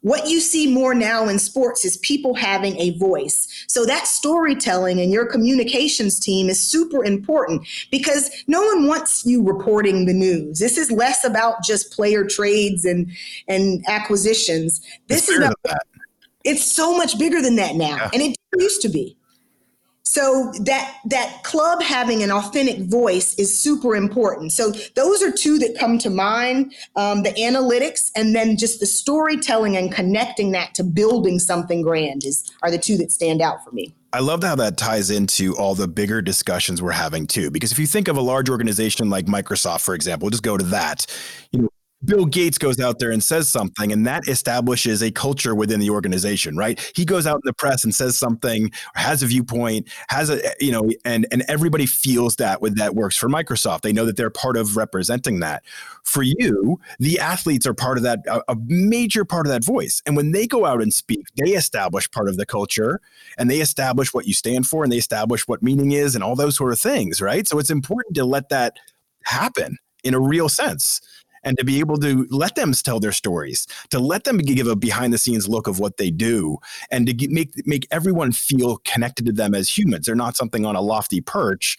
what 0.06 0.28
you 0.28 0.38
see 0.38 0.72
more 0.72 0.94
now 0.94 1.26
in 1.26 1.40
sports 1.40 1.84
is 1.84 1.96
people 1.96 2.32
having 2.32 2.78
a 2.78 2.96
voice. 2.96 3.55
So 3.68 3.84
that 3.86 4.06
storytelling 4.06 5.00
and 5.00 5.12
your 5.12 5.26
communications 5.26 6.18
team 6.18 6.48
is 6.48 6.60
super 6.60 7.04
important 7.04 7.66
because 7.90 8.30
no 8.46 8.62
one 8.62 8.86
wants 8.86 9.24
you 9.26 9.42
reporting 9.42 10.06
the 10.06 10.14
news. 10.14 10.58
This 10.58 10.78
is 10.78 10.90
less 10.90 11.24
about 11.24 11.62
just 11.62 11.92
player 11.92 12.24
trades 12.24 12.84
and 12.84 13.10
and 13.48 13.84
acquisitions. 13.88 14.80
This 15.08 15.28
it's 15.28 15.30
is 15.30 15.38
about 15.38 15.78
it's 16.44 16.64
so 16.64 16.96
much 16.96 17.18
bigger 17.18 17.42
than 17.42 17.56
that 17.56 17.74
now. 17.74 17.96
Yeah. 17.96 18.10
And 18.12 18.22
it 18.22 18.36
used 18.58 18.82
to 18.82 18.88
be. 18.88 19.15
So 20.16 20.50
that 20.60 20.96
that 21.04 21.42
club 21.42 21.82
having 21.82 22.22
an 22.22 22.30
authentic 22.30 22.78
voice 22.78 23.34
is 23.34 23.62
super 23.62 23.94
important. 23.94 24.50
So 24.50 24.72
those 24.94 25.22
are 25.22 25.30
two 25.30 25.58
that 25.58 25.76
come 25.78 25.98
to 25.98 26.08
mind: 26.08 26.74
um, 26.96 27.22
the 27.22 27.32
analytics, 27.32 28.12
and 28.16 28.34
then 28.34 28.56
just 28.56 28.80
the 28.80 28.86
storytelling 28.86 29.76
and 29.76 29.92
connecting 29.92 30.52
that 30.52 30.74
to 30.76 30.84
building 30.84 31.38
something 31.38 31.82
grand 31.82 32.24
is 32.24 32.50
are 32.62 32.70
the 32.70 32.78
two 32.78 32.96
that 32.96 33.12
stand 33.12 33.42
out 33.42 33.62
for 33.62 33.72
me. 33.72 33.94
I 34.14 34.20
love 34.20 34.42
how 34.42 34.54
that 34.54 34.78
ties 34.78 35.10
into 35.10 35.54
all 35.58 35.74
the 35.74 35.86
bigger 35.86 36.22
discussions 36.22 36.80
we're 36.80 36.92
having 36.92 37.26
too. 37.26 37.50
Because 37.50 37.70
if 37.70 37.78
you 37.78 37.86
think 37.86 38.08
of 38.08 38.16
a 38.16 38.22
large 38.22 38.48
organization 38.48 39.10
like 39.10 39.26
Microsoft, 39.26 39.82
for 39.82 39.94
example, 39.94 40.24
we'll 40.24 40.30
just 40.30 40.42
go 40.42 40.56
to 40.56 40.64
that. 40.64 41.04
You 41.52 41.60
know, 41.60 41.68
Bill 42.04 42.26
Gates 42.26 42.58
goes 42.58 42.78
out 42.78 42.98
there 42.98 43.10
and 43.10 43.24
says 43.24 43.48
something, 43.48 43.90
and 43.90 44.06
that 44.06 44.28
establishes 44.28 45.02
a 45.02 45.10
culture 45.10 45.54
within 45.54 45.80
the 45.80 45.90
organization, 45.90 46.56
right? 46.56 46.78
He 46.94 47.04
goes 47.04 47.26
out 47.26 47.36
in 47.36 47.42
the 47.44 47.54
press 47.54 47.84
and 47.84 47.94
says 47.94 48.18
something, 48.18 48.70
has 48.94 49.22
a 49.22 49.26
viewpoint, 49.26 49.88
has 50.08 50.28
a 50.28 50.40
you 50.60 50.70
know, 50.70 50.90
and 51.04 51.26
and 51.30 51.42
everybody 51.48 51.86
feels 51.86 52.36
that 52.36 52.60
with 52.60 52.76
that 52.76 52.94
works 52.94 53.16
for 53.16 53.28
Microsoft. 53.28 53.80
They 53.80 53.92
know 53.92 54.04
that 54.04 54.16
they're 54.16 54.30
part 54.30 54.56
of 54.56 54.76
representing 54.76 55.40
that. 55.40 55.64
For 56.04 56.22
you, 56.22 56.78
the 56.98 57.18
athletes 57.18 57.66
are 57.66 57.74
part 57.74 57.96
of 57.96 58.02
that, 58.04 58.20
a, 58.28 58.42
a 58.52 58.56
major 58.66 59.24
part 59.24 59.46
of 59.46 59.52
that 59.52 59.64
voice. 59.64 60.02
And 60.06 60.16
when 60.16 60.32
they 60.32 60.46
go 60.46 60.66
out 60.66 60.82
and 60.82 60.92
speak, 60.92 61.26
they 61.36 61.52
establish 61.52 62.10
part 62.10 62.28
of 62.28 62.36
the 62.36 62.46
culture, 62.46 63.00
and 63.38 63.50
they 63.50 63.60
establish 63.60 64.12
what 64.12 64.26
you 64.26 64.34
stand 64.34 64.66
for, 64.66 64.84
and 64.84 64.92
they 64.92 64.98
establish 64.98 65.48
what 65.48 65.62
meaning 65.62 65.92
is, 65.92 66.14
and 66.14 66.22
all 66.22 66.36
those 66.36 66.56
sort 66.56 66.72
of 66.72 66.78
things, 66.78 67.22
right? 67.22 67.48
So 67.48 67.58
it's 67.58 67.70
important 67.70 68.14
to 68.16 68.24
let 68.24 68.50
that 68.50 68.76
happen 69.24 69.78
in 70.04 70.14
a 70.14 70.20
real 70.20 70.48
sense 70.48 71.00
and 71.46 71.56
to 71.56 71.64
be 71.64 71.80
able 71.80 71.96
to 71.96 72.26
let 72.30 72.56
them 72.56 72.72
tell 72.72 73.00
their 73.00 73.12
stories, 73.12 73.66
to 73.90 73.98
let 73.98 74.24
them 74.24 74.36
give 74.36 74.66
a 74.66 74.76
behind 74.76 75.14
the 75.14 75.18
scenes 75.18 75.48
look 75.48 75.66
of 75.66 75.78
what 75.78 75.96
they 75.96 76.10
do, 76.10 76.58
and 76.90 77.06
to 77.06 77.28
make 77.30 77.52
make 77.66 77.86
everyone 77.90 78.32
feel 78.32 78.78
connected 78.84 79.24
to 79.24 79.32
them 79.32 79.54
as 79.54 79.70
humans. 79.70 80.04
They're 80.04 80.14
not 80.14 80.36
something 80.36 80.66
on 80.66 80.76
a 80.76 80.82
lofty 80.82 81.22
perch. 81.22 81.78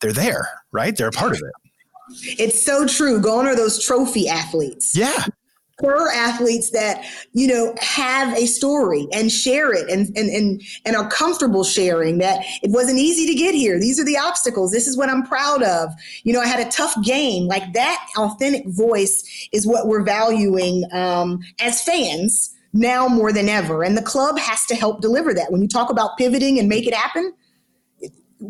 They're 0.00 0.12
there, 0.12 0.48
right? 0.70 0.96
They're 0.96 1.08
a 1.08 1.12
part 1.12 1.32
of 1.32 1.38
it. 1.38 2.38
It's 2.38 2.60
so 2.60 2.86
true. 2.86 3.18
Gone 3.20 3.46
are 3.46 3.56
those 3.56 3.82
trophy 3.82 4.28
athletes. 4.28 4.96
Yeah 4.96 5.24
for 5.78 6.10
athletes 6.12 6.70
that 6.70 7.04
you 7.32 7.46
know 7.46 7.74
have 7.80 8.36
a 8.36 8.46
story 8.46 9.08
and 9.12 9.32
share 9.32 9.72
it 9.72 9.90
and, 9.90 10.16
and 10.16 10.30
and 10.30 10.62
and 10.84 10.96
are 10.96 11.08
comfortable 11.10 11.64
sharing 11.64 12.18
that 12.18 12.44
it 12.62 12.70
wasn't 12.70 12.98
easy 12.98 13.26
to 13.26 13.34
get 13.34 13.54
here. 13.54 13.78
These 13.78 13.98
are 13.98 14.04
the 14.04 14.18
obstacles. 14.18 14.70
This 14.70 14.86
is 14.86 14.96
what 14.96 15.08
i'm 15.08 15.24
proud 15.24 15.62
of. 15.62 15.90
You 16.22 16.32
know 16.32 16.40
i 16.40 16.46
had 16.46 16.64
a 16.64 16.70
tough 16.70 16.94
game. 17.02 17.46
Like 17.46 17.72
that 17.72 18.06
authentic 18.16 18.66
voice 18.68 19.48
is 19.52 19.66
what 19.66 19.88
we're 19.88 20.04
valuing 20.04 20.84
um, 20.92 21.40
as 21.60 21.82
fans 21.82 22.54
now 22.72 23.06
more 23.08 23.32
than 23.32 23.48
ever. 23.48 23.82
And 23.82 23.96
the 23.96 24.02
club 24.02 24.38
has 24.38 24.66
to 24.66 24.74
help 24.74 25.00
deliver 25.00 25.32
that. 25.34 25.50
When 25.50 25.62
you 25.62 25.68
talk 25.68 25.90
about 25.90 26.18
pivoting 26.18 26.58
and 26.58 26.68
make 26.68 26.86
it 26.86 26.94
happen 26.94 27.32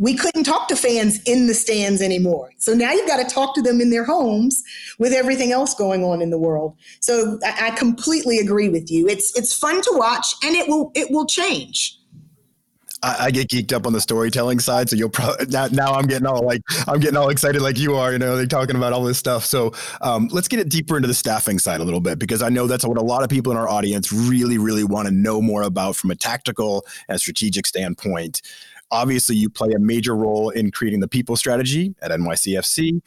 we 0.01 0.15
couldn't 0.15 0.45
talk 0.45 0.69
to 0.69 0.77
fans 0.77 1.23
in 1.25 1.47
the 1.47 1.55
stands 1.55 2.03
anymore. 2.03 2.51
So 2.59 2.75
now 2.75 2.93
you've 2.93 3.07
got 3.07 3.27
to 3.27 3.35
talk 3.35 3.55
to 3.55 3.63
them 3.63 3.81
in 3.81 3.91
their 3.91 4.05
homes 4.05 4.63
with 4.99 5.13
everything 5.13 5.53
else 5.53 5.75
going 5.75 6.05
on 6.05 6.21
in 6.21 6.31
the 6.31 6.39
world. 6.39 6.77
So 7.01 7.39
I, 7.45 7.69
I 7.69 7.71
completely 7.73 8.39
agree 8.39 8.69
with 8.69 8.91
you. 8.91 9.09
It's 9.09 9.37
it's 9.37 9.57
fun 9.57 9.81
to 9.83 9.93
watch 9.95 10.35
and 10.43 10.55
it 10.55 10.69
will 10.69 10.91
it 10.95 11.11
will 11.11 11.27
change. 11.27 11.99
I, 13.05 13.31
get 13.31 13.49
geeked 13.49 13.73
up 13.73 13.87
on 13.87 13.93
the 13.93 14.01
storytelling 14.01 14.59
side, 14.61 14.89
so 14.89 14.97
you'll 14.97 15.11
probably 15.11 15.47
now, 15.47 15.67
now. 15.67 15.93
I'm 15.93 16.07
getting 16.07 16.27
all 16.27 16.45
like 16.45 16.63
I'm 16.87 17.01
getting 17.01 17.17
all 17.17 17.29
excited 17.29 17.61
like 17.61 17.79
you 17.79 17.97
are. 17.97 18.13
You 18.13 18.19
know, 18.19 18.37
they're 18.37 18.47
talking 18.47 18.77
about 18.77 18.93
all 18.93 19.05
this 19.05 19.19
stuff. 19.19 19.45
So 19.45 19.73
um, 20.01 20.29
let's 20.33 20.49
get 20.49 20.61
it 20.61 20.69
deeper 20.69 20.97
into 20.97 21.09
the 21.09 21.15
staffing 21.15 21.59
side 21.59 21.81
a 21.81 21.85
little 21.85 22.01
bit 22.01 22.19
because 22.19 22.43
I 22.43 22.49
know 22.49 22.67
that's 22.67 22.85
what 22.85 22.99
a 22.99 23.03
lot 23.03 23.23
of 23.23 23.29
people 23.29 23.53
in 23.53 23.59
our 23.59 23.69
audience 23.69 24.13
really, 24.13 24.59
really 24.59 24.85
want 24.85 25.07
to 25.09 25.15
know 25.15 25.43
more 25.43 25.63
about 25.63 25.97
from 25.97 26.11
a 26.11 26.17
tactical 26.17 26.87
and 27.09 27.21
strategic 27.21 27.67
standpoint. 27.67 28.41
Obviously, 28.91 29.37
you 29.37 29.51
play 29.51 29.73
a 29.73 29.79
major 29.79 30.15
role 30.15 30.51
in 30.51 30.71
creating 30.71 31.01
the 31.01 31.09
people 31.09 31.37
strategy 31.37 31.95
at 32.03 32.11
NYCFC 32.11 33.01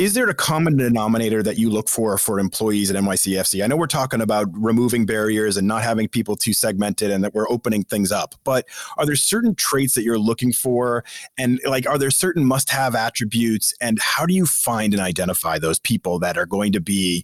is 0.00 0.14
there 0.14 0.30
a 0.30 0.34
common 0.34 0.78
denominator 0.78 1.42
that 1.42 1.58
you 1.58 1.68
look 1.68 1.86
for 1.86 2.16
for 2.16 2.40
employees 2.40 2.90
at 2.90 2.96
NYCFC? 2.96 3.62
I 3.62 3.66
know 3.66 3.76
we're 3.76 3.86
talking 3.86 4.22
about 4.22 4.48
removing 4.50 5.04
barriers 5.04 5.58
and 5.58 5.68
not 5.68 5.82
having 5.82 6.08
people 6.08 6.36
too 6.36 6.54
segmented 6.54 7.10
and 7.10 7.22
that 7.22 7.34
we're 7.34 7.50
opening 7.50 7.84
things 7.84 8.10
up, 8.10 8.34
but 8.42 8.66
are 8.96 9.04
there 9.04 9.14
certain 9.14 9.54
traits 9.54 9.94
that 9.96 10.02
you're 10.02 10.18
looking 10.18 10.54
for? 10.54 11.04
And 11.36 11.60
like, 11.66 11.86
are 11.86 11.98
there 11.98 12.10
certain 12.10 12.46
must 12.46 12.70
have 12.70 12.94
attributes? 12.94 13.74
And 13.78 13.98
how 14.00 14.24
do 14.24 14.32
you 14.32 14.46
find 14.46 14.94
and 14.94 15.02
identify 15.02 15.58
those 15.58 15.78
people 15.78 16.18
that 16.20 16.38
are 16.38 16.46
going 16.46 16.72
to 16.72 16.80
be 16.80 17.22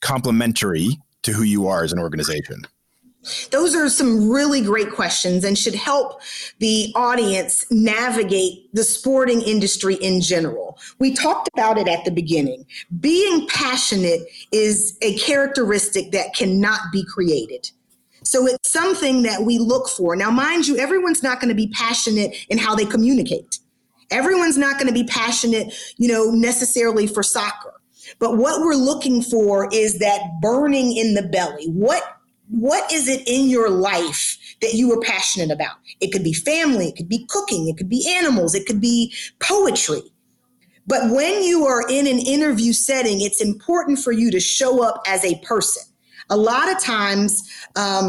complementary 0.00 0.98
to 1.22 1.32
who 1.32 1.44
you 1.44 1.68
are 1.68 1.84
as 1.84 1.92
an 1.92 2.00
organization? 2.00 2.62
Those 3.50 3.74
are 3.74 3.88
some 3.88 4.30
really 4.30 4.60
great 4.60 4.90
questions 4.90 5.44
and 5.44 5.58
should 5.58 5.74
help 5.74 6.20
the 6.58 6.92
audience 6.94 7.64
navigate 7.70 8.72
the 8.74 8.84
sporting 8.84 9.42
industry 9.42 9.94
in 9.96 10.20
general. 10.20 10.78
We 10.98 11.12
talked 11.12 11.48
about 11.54 11.78
it 11.78 11.88
at 11.88 12.04
the 12.04 12.10
beginning. 12.10 12.66
Being 13.00 13.46
passionate 13.48 14.20
is 14.52 14.96
a 15.02 15.16
characteristic 15.18 16.12
that 16.12 16.34
cannot 16.34 16.80
be 16.92 17.04
created. 17.04 17.70
So 18.22 18.46
it's 18.46 18.68
something 18.68 19.22
that 19.22 19.42
we 19.42 19.58
look 19.58 19.88
for. 19.88 20.16
Now, 20.16 20.30
mind 20.30 20.66
you, 20.66 20.76
everyone's 20.76 21.22
not 21.22 21.40
going 21.40 21.48
to 21.48 21.54
be 21.54 21.68
passionate 21.68 22.34
in 22.48 22.58
how 22.58 22.74
they 22.74 22.84
communicate. 22.84 23.60
Everyone's 24.10 24.58
not 24.58 24.74
going 24.74 24.88
to 24.88 24.94
be 24.94 25.04
passionate, 25.04 25.72
you 25.96 26.08
know, 26.08 26.30
necessarily 26.30 27.06
for 27.06 27.22
soccer. 27.22 27.74
But 28.18 28.36
what 28.36 28.60
we're 28.60 28.74
looking 28.74 29.22
for 29.22 29.68
is 29.72 29.98
that 29.98 30.20
burning 30.40 30.96
in 30.96 31.14
the 31.14 31.22
belly. 31.22 31.66
What 31.66 32.15
what 32.48 32.90
is 32.92 33.08
it 33.08 33.26
in 33.26 33.48
your 33.48 33.70
life 33.70 34.38
that 34.62 34.74
you 34.74 34.88
were 34.88 35.00
passionate 35.00 35.50
about? 35.50 35.76
It 36.00 36.12
could 36.12 36.24
be 36.24 36.32
family, 36.32 36.88
it 36.88 36.96
could 36.96 37.08
be 37.08 37.26
cooking, 37.28 37.68
it 37.68 37.76
could 37.76 37.88
be 37.88 38.06
animals, 38.08 38.54
it 38.54 38.66
could 38.66 38.80
be 38.80 39.12
poetry. 39.40 40.02
But 40.86 41.10
when 41.10 41.42
you 41.42 41.66
are 41.66 41.82
in 41.88 42.06
an 42.06 42.18
interview 42.18 42.72
setting, 42.72 43.20
it's 43.20 43.42
important 43.42 43.98
for 43.98 44.12
you 44.12 44.30
to 44.30 44.38
show 44.38 44.84
up 44.84 45.02
as 45.06 45.24
a 45.24 45.38
person. 45.40 45.82
A 46.30 46.36
lot 46.36 46.70
of 46.70 46.80
times, 46.80 47.50
um, 47.74 48.08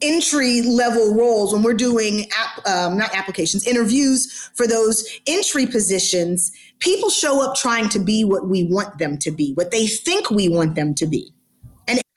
entry 0.00 0.62
level 0.62 1.14
roles 1.14 1.52
when 1.52 1.62
we're 1.62 1.74
doing 1.74 2.26
app, 2.38 2.66
um, 2.68 2.96
not 2.96 3.14
applications 3.14 3.66
interviews 3.66 4.50
for 4.54 4.66
those 4.66 5.20
entry 5.26 5.66
positions 5.66 6.52
people 6.78 7.10
show 7.10 7.42
up 7.42 7.56
trying 7.56 7.88
to 7.88 7.98
be 7.98 8.24
what 8.24 8.46
we 8.46 8.62
want 8.64 8.96
them 8.98 9.18
to 9.18 9.30
be 9.30 9.52
what 9.54 9.72
they 9.72 9.86
think 9.86 10.30
we 10.30 10.48
want 10.48 10.76
them 10.76 10.94
to 10.94 11.04
be 11.04 11.32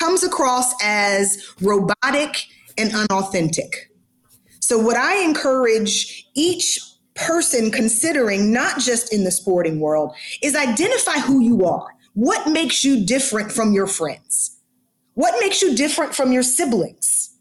comes 0.02 0.24
across 0.24 0.74
as 0.82 1.54
robotic 1.62 2.48
and 2.78 2.92
unauthentic. 2.94 3.92
So, 4.60 4.80
what 4.80 4.98
I 4.98 5.24
encourage 5.24 6.26
each 6.34 6.80
person 7.16 7.70
considering, 7.70 8.52
not 8.52 8.80
just 8.80 9.14
in 9.14 9.26
the 9.26 9.32
sporting 9.32 9.80
world, 9.80 10.16
is 10.42 10.56
identify 10.56 11.20
who 11.20 11.40
you 11.40 11.66
are. 11.66 11.88
What 12.14 12.50
makes 12.50 12.84
you 12.84 13.06
different 13.06 13.52
from 13.52 13.74
your 13.74 13.88
friends? 13.88 14.60
What 15.14 15.36
makes 15.40 15.62
you 15.62 15.76
different 15.76 16.16
from 16.16 16.32
your 16.32 16.44
siblings? 16.44 17.36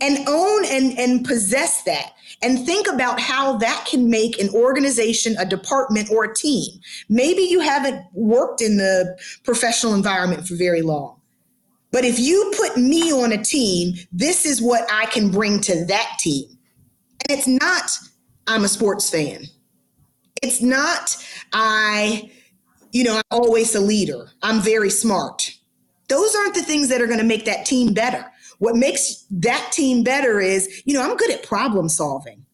And 0.00 0.28
own 0.28 0.64
and, 0.66 0.98
and 0.98 1.24
possess 1.24 1.82
that. 1.84 2.12
And 2.42 2.66
think 2.66 2.86
about 2.86 3.18
how 3.18 3.56
that 3.58 3.86
can 3.88 4.10
make 4.10 4.38
an 4.38 4.50
organization, 4.50 5.36
a 5.38 5.46
department, 5.46 6.10
or 6.10 6.24
a 6.24 6.34
team. 6.34 6.80
Maybe 7.08 7.42
you 7.42 7.60
haven't 7.60 8.04
worked 8.12 8.60
in 8.60 8.76
the 8.76 9.16
professional 9.44 9.94
environment 9.94 10.46
for 10.46 10.54
very 10.56 10.82
long. 10.82 11.15
But 11.96 12.04
if 12.04 12.18
you 12.18 12.52
put 12.54 12.76
me 12.76 13.10
on 13.10 13.32
a 13.32 13.42
team, 13.42 13.94
this 14.12 14.44
is 14.44 14.60
what 14.60 14.86
I 14.92 15.06
can 15.06 15.30
bring 15.30 15.60
to 15.60 15.86
that 15.86 16.18
team. 16.18 16.44
And 17.22 17.38
it's 17.38 17.48
not, 17.48 17.90
I'm 18.46 18.64
a 18.64 18.68
sports 18.68 19.08
fan. 19.08 19.44
It's 20.42 20.60
not, 20.60 21.16
I, 21.54 22.30
you 22.92 23.02
know, 23.02 23.16
I'm 23.16 23.22
always 23.30 23.74
a 23.74 23.80
leader. 23.80 24.28
I'm 24.42 24.60
very 24.60 24.90
smart. 24.90 25.50
Those 26.08 26.36
aren't 26.36 26.54
the 26.54 26.60
things 26.60 26.90
that 26.90 27.00
are 27.00 27.06
going 27.06 27.18
to 27.18 27.24
make 27.24 27.46
that 27.46 27.64
team 27.64 27.94
better. 27.94 28.26
What 28.58 28.76
makes 28.76 29.24
that 29.30 29.72
team 29.72 30.04
better 30.04 30.38
is, 30.38 30.82
you 30.84 30.92
know, 30.92 31.02
I'm 31.02 31.16
good 31.16 31.30
at 31.30 31.44
problem 31.44 31.88
solving. 31.88 32.44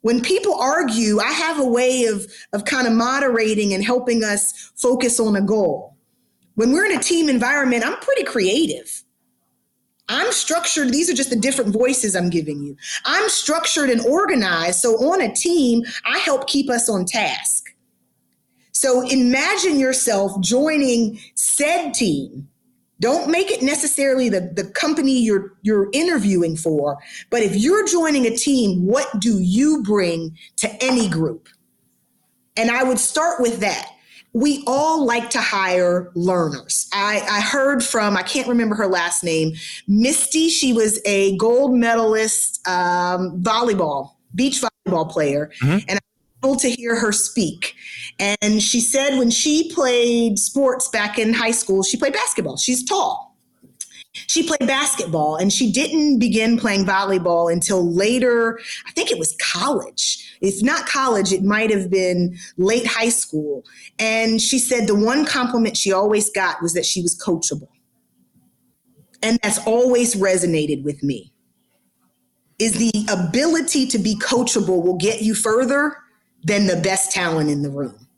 When 0.00 0.22
people 0.22 0.58
argue, 0.58 1.20
I 1.20 1.32
have 1.32 1.60
a 1.60 1.68
way 1.68 2.04
of, 2.04 2.26
of 2.54 2.64
kind 2.64 2.86
of 2.86 2.94
moderating 2.94 3.74
and 3.74 3.84
helping 3.84 4.24
us 4.24 4.72
focus 4.76 5.20
on 5.20 5.36
a 5.36 5.42
goal. 5.42 5.97
When 6.58 6.72
we're 6.72 6.86
in 6.86 6.98
a 6.98 7.00
team 7.00 7.28
environment, 7.28 7.86
I'm 7.86 8.00
pretty 8.00 8.24
creative. 8.24 9.04
I'm 10.08 10.32
structured. 10.32 10.88
These 10.88 11.08
are 11.08 11.14
just 11.14 11.30
the 11.30 11.36
different 11.36 11.72
voices 11.72 12.16
I'm 12.16 12.30
giving 12.30 12.60
you. 12.64 12.76
I'm 13.04 13.28
structured 13.28 13.90
and 13.90 14.00
organized. 14.00 14.80
So 14.80 14.96
on 14.96 15.22
a 15.22 15.32
team, 15.32 15.84
I 16.04 16.18
help 16.18 16.48
keep 16.48 16.68
us 16.68 16.88
on 16.88 17.04
task. 17.04 17.66
So 18.72 19.06
imagine 19.06 19.78
yourself 19.78 20.32
joining 20.40 21.20
said 21.36 21.92
team. 21.94 22.48
Don't 22.98 23.30
make 23.30 23.52
it 23.52 23.62
necessarily 23.62 24.28
the, 24.28 24.52
the 24.52 24.64
company 24.64 25.16
you're 25.16 25.56
you're 25.62 25.88
interviewing 25.92 26.56
for, 26.56 26.98
but 27.30 27.40
if 27.40 27.54
you're 27.54 27.86
joining 27.86 28.26
a 28.26 28.36
team, 28.36 28.84
what 28.84 29.06
do 29.20 29.38
you 29.38 29.84
bring 29.84 30.36
to 30.56 30.68
any 30.82 31.08
group? 31.08 31.48
And 32.56 32.68
I 32.68 32.82
would 32.82 32.98
start 32.98 33.40
with 33.40 33.60
that 33.60 33.92
we 34.32 34.62
all 34.66 35.04
like 35.04 35.30
to 35.30 35.40
hire 35.40 36.10
learners. 36.14 36.88
I, 36.92 37.22
I, 37.28 37.40
heard 37.40 37.82
from, 37.82 38.16
I 38.16 38.22
can't 38.22 38.46
remember 38.46 38.74
her 38.76 38.86
last 38.86 39.24
name, 39.24 39.54
Misty. 39.86 40.48
She 40.48 40.72
was 40.72 41.00
a 41.04 41.36
gold 41.36 41.74
medalist 41.74 42.66
um, 42.68 43.42
volleyball, 43.42 44.12
beach 44.34 44.60
volleyball 44.60 45.10
player. 45.10 45.50
Mm-hmm. 45.62 45.78
And 45.88 45.98
I 45.98 46.00
was 46.42 46.44
able 46.44 46.56
to 46.56 46.70
hear 46.70 46.94
her 46.96 47.12
speak. 47.12 47.74
And 48.18 48.62
she 48.62 48.80
said 48.80 49.18
when 49.18 49.30
she 49.30 49.72
played 49.72 50.38
sports 50.38 50.88
back 50.88 51.18
in 51.18 51.32
high 51.32 51.52
school, 51.52 51.82
she 51.82 51.96
played 51.96 52.12
basketball. 52.12 52.56
She's 52.56 52.84
tall. 52.84 53.27
She 54.12 54.46
played 54.46 54.66
basketball 54.66 55.36
and 55.36 55.52
she 55.52 55.70
didn't 55.70 56.18
begin 56.18 56.58
playing 56.58 56.84
volleyball 56.84 57.52
until 57.52 57.92
later, 57.92 58.58
I 58.86 58.90
think 58.92 59.10
it 59.10 59.18
was 59.18 59.36
college. 59.40 60.36
If 60.40 60.62
not 60.62 60.86
college, 60.86 61.32
it 61.32 61.42
might 61.42 61.70
have 61.70 61.90
been 61.90 62.36
late 62.56 62.86
high 62.86 63.10
school. 63.10 63.64
And 63.98 64.40
she 64.40 64.58
said 64.58 64.86
the 64.86 64.94
one 64.94 65.24
compliment 65.24 65.76
she 65.76 65.92
always 65.92 66.30
got 66.30 66.62
was 66.62 66.72
that 66.74 66.86
she 66.86 67.02
was 67.02 67.20
coachable. 67.20 67.68
And 69.22 69.38
that's 69.42 69.58
always 69.66 70.14
resonated 70.14 70.84
with 70.84 71.02
me. 71.02 71.32
Is 72.58 72.72
the 72.72 73.06
ability 73.10 73.86
to 73.88 73.98
be 73.98 74.16
coachable 74.16 74.82
will 74.82 74.96
get 74.96 75.22
you 75.22 75.34
further 75.34 75.96
than 76.44 76.66
the 76.66 76.76
best 76.76 77.12
talent 77.12 77.50
in 77.50 77.62
the 77.62 77.70
room 77.70 78.08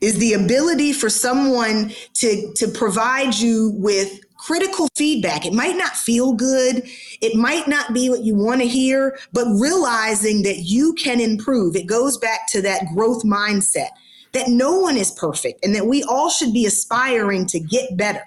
is 0.00 0.18
the 0.18 0.34
ability 0.34 0.92
for 0.92 1.08
someone 1.08 1.92
to 2.14 2.52
to 2.54 2.68
provide 2.68 3.34
you 3.34 3.72
with 3.76 4.20
critical 4.46 4.88
feedback. 4.94 5.44
It 5.44 5.52
might 5.52 5.76
not 5.76 5.96
feel 5.96 6.32
good. 6.32 6.88
It 7.20 7.34
might 7.34 7.66
not 7.66 7.92
be 7.92 8.08
what 8.08 8.22
you 8.22 8.36
want 8.36 8.60
to 8.60 8.68
hear, 8.68 9.18
but 9.32 9.46
realizing 9.58 10.42
that 10.42 10.58
you 10.58 10.94
can 10.94 11.20
improve. 11.20 11.74
It 11.74 11.86
goes 11.86 12.16
back 12.16 12.48
to 12.52 12.62
that 12.62 12.86
growth 12.94 13.24
mindset 13.24 13.88
that 14.32 14.48
no 14.48 14.78
one 14.78 14.96
is 14.96 15.10
perfect 15.12 15.64
and 15.64 15.74
that 15.74 15.86
we 15.86 16.04
all 16.04 16.30
should 16.30 16.52
be 16.52 16.64
aspiring 16.64 17.46
to 17.46 17.58
get 17.58 17.96
better. 17.96 18.22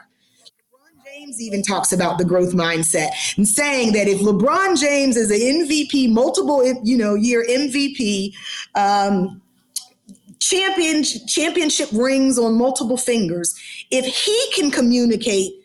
LeBron 0.74 1.05
James 1.05 1.41
even 1.41 1.61
talks 1.61 1.93
about 1.93 2.17
the 2.17 2.26
growth 2.26 2.53
mindset 2.53 3.11
and 3.38 3.47
saying 3.47 3.93
that 3.93 4.09
if 4.09 4.20
LeBron 4.20 4.78
James 4.78 5.15
is 5.15 5.32
an 5.32 5.39
MVP, 5.39 6.11
multiple 6.11 6.65
you 6.84 6.97
know 6.97 7.15
year 7.15 7.45
MVP, 7.47 8.34
um, 8.76 9.41
champion 10.39 11.03
championship 11.03 11.89
rings 11.93 12.38
on 12.38 12.57
multiple 12.57 12.97
fingers, 12.97 13.55
if 13.89 14.05
he 14.05 14.51
can 14.53 14.70
communicate 14.70 15.59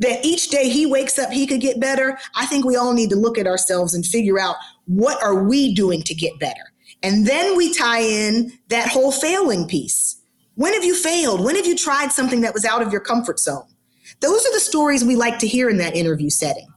that 0.00 0.24
each 0.24 0.48
day 0.48 0.68
he 0.68 0.86
wakes 0.86 1.18
up 1.18 1.30
he 1.30 1.46
could 1.46 1.60
get 1.60 1.80
better. 1.80 2.18
I 2.34 2.46
think 2.46 2.64
we 2.64 2.76
all 2.76 2.92
need 2.92 3.10
to 3.10 3.16
look 3.16 3.38
at 3.38 3.46
ourselves 3.46 3.94
and 3.94 4.04
figure 4.04 4.38
out 4.38 4.56
what 4.86 5.22
are 5.22 5.44
we 5.44 5.74
doing 5.74 6.02
to 6.02 6.14
get 6.14 6.38
better. 6.38 6.72
And 7.02 7.26
then 7.26 7.56
we 7.56 7.72
tie 7.74 8.00
in 8.00 8.52
that 8.68 8.88
whole 8.88 9.12
failing 9.12 9.68
piece. 9.68 10.20
When 10.54 10.72
have 10.72 10.84
you 10.84 10.94
failed? 10.94 11.44
When 11.44 11.56
have 11.56 11.66
you 11.66 11.76
tried 11.76 12.12
something 12.12 12.40
that 12.42 12.54
was 12.54 12.64
out 12.64 12.82
of 12.82 12.92
your 12.92 13.00
comfort 13.00 13.38
zone? 13.38 13.66
Those 14.20 14.44
are 14.46 14.52
the 14.52 14.60
stories 14.60 15.04
we 15.04 15.16
like 15.16 15.38
to 15.40 15.46
hear 15.46 15.68
in 15.68 15.78
that 15.78 15.96
interview 15.96 16.30
setting. 16.30 16.68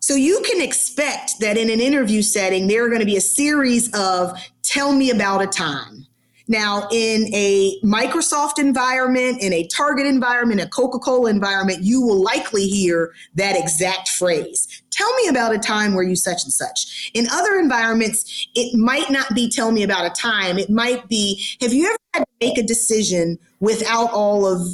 So 0.00 0.14
you 0.14 0.42
can 0.46 0.62
expect 0.62 1.40
that 1.40 1.58
in 1.58 1.70
an 1.70 1.80
interview 1.80 2.22
setting, 2.22 2.66
there 2.66 2.84
are 2.84 2.88
going 2.88 3.00
to 3.00 3.06
be 3.06 3.16
a 3.16 3.20
series 3.20 3.92
of 3.94 4.38
tell 4.62 4.92
me 4.92 5.10
about 5.10 5.42
a 5.42 5.46
time. 5.46 6.06
Now, 6.48 6.88
in 6.90 7.32
a 7.34 7.78
Microsoft 7.84 8.58
environment, 8.58 9.42
in 9.42 9.52
a 9.52 9.66
Target 9.66 10.06
environment, 10.06 10.62
a 10.62 10.66
Coca 10.66 10.98
Cola 10.98 11.28
environment, 11.28 11.82
you 11.82 12.00
will 12.00 12.22
likely 12.22 12.66
hear 12.66 13.12
that 13.34 13.54
exact 13.54 14.08
phrase. 14.08 14.82
Tell 14.90 15.14
me 15.16 15.28
about 15.28 15.54
a 15.54 15.58
time 15.58 15.94
where 15.94 16.04
you 16.04 16.16
such 16.16 16.44
and 16.44 16.52
such. 16.52 17.10
In 17.12 17.28
other 17.30 17.58
environments, 17.58 18.48
it 18.54 18.74
might 18.76 19.10
not 19.10 19.34
be 19.34 19.50
tell 19.50 19.70
me 19.70 19.82
about 19.82 20.06
a 20.06 20.10
time. 20.10 20.58
It 20.58 20.70
might 20.70 21.06
be 21.08 21.44
have 21.60 21.72
you 21.72 21.86
ever 21.86 21.98
had 22.14 22.20
to 22.20 22.46
make 22.46 22.56
a 22.56 22.62
decision 22.62 23.38
without 23.60 24.10
all 24.10 24.46
of 24.46 24.66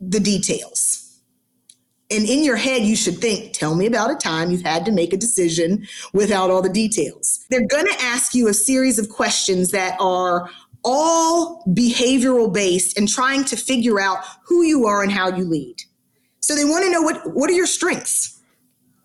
the 0.00 0.20
details? 0.20 0.96
And 2.10 2.28
in 2.28 2.42
your 2.42 2.56
head, 2.56 2.82
you 2.82 2.96
should 2.96 3.18
think, 3.18 3.52
tell 3.52 3.76
me 3.76 3.86
about 3.86 4.10
a 4.10 4.16
time 4.16 4.50
you've 4.50 4.62
had 4.62 4.84
to 4.86 4.90
make 4.90 5.12
a 5.12 5.16
decision 5.16 5.86
without 6.12 6.50
all 6.50 6.60
the 6.60 6.68
details. 6.68 7.46
They're 7.50 7.66
going 7.66 7.86
to 7.86 8.02
ask 8.02 8.34
you 8.34 8.48
a 8.48 8.54
series 8.54 8.98
of 8.98 9.08
questions 9.08 9.70
that 9.70 9.96
are 10.00 10.50
all 10.84 11.64
behavioral 11.68 12.52
based 12.52 12.98
and 12.98 13.08
trying 13.08 13.44
to 13.44 13.56
figure 13.56 14.00
out 14.00 14.18
who 14.44 14.62
you 14.62 14.86
are 14.86 15.02
and 15.02 15.12
how 15.12 15.28
you 15.28 15.44
lead. 15.44 15.76
So 16.40 16.54
they 16.54 16.64
want 16.64 16.84
to 16.84 16.90
know 16.90 17.02
what, 17.02 17.34
what 17.34 17.50
are 17.50 17.54
your 17.54 17.66
strengths? 17.66 18.40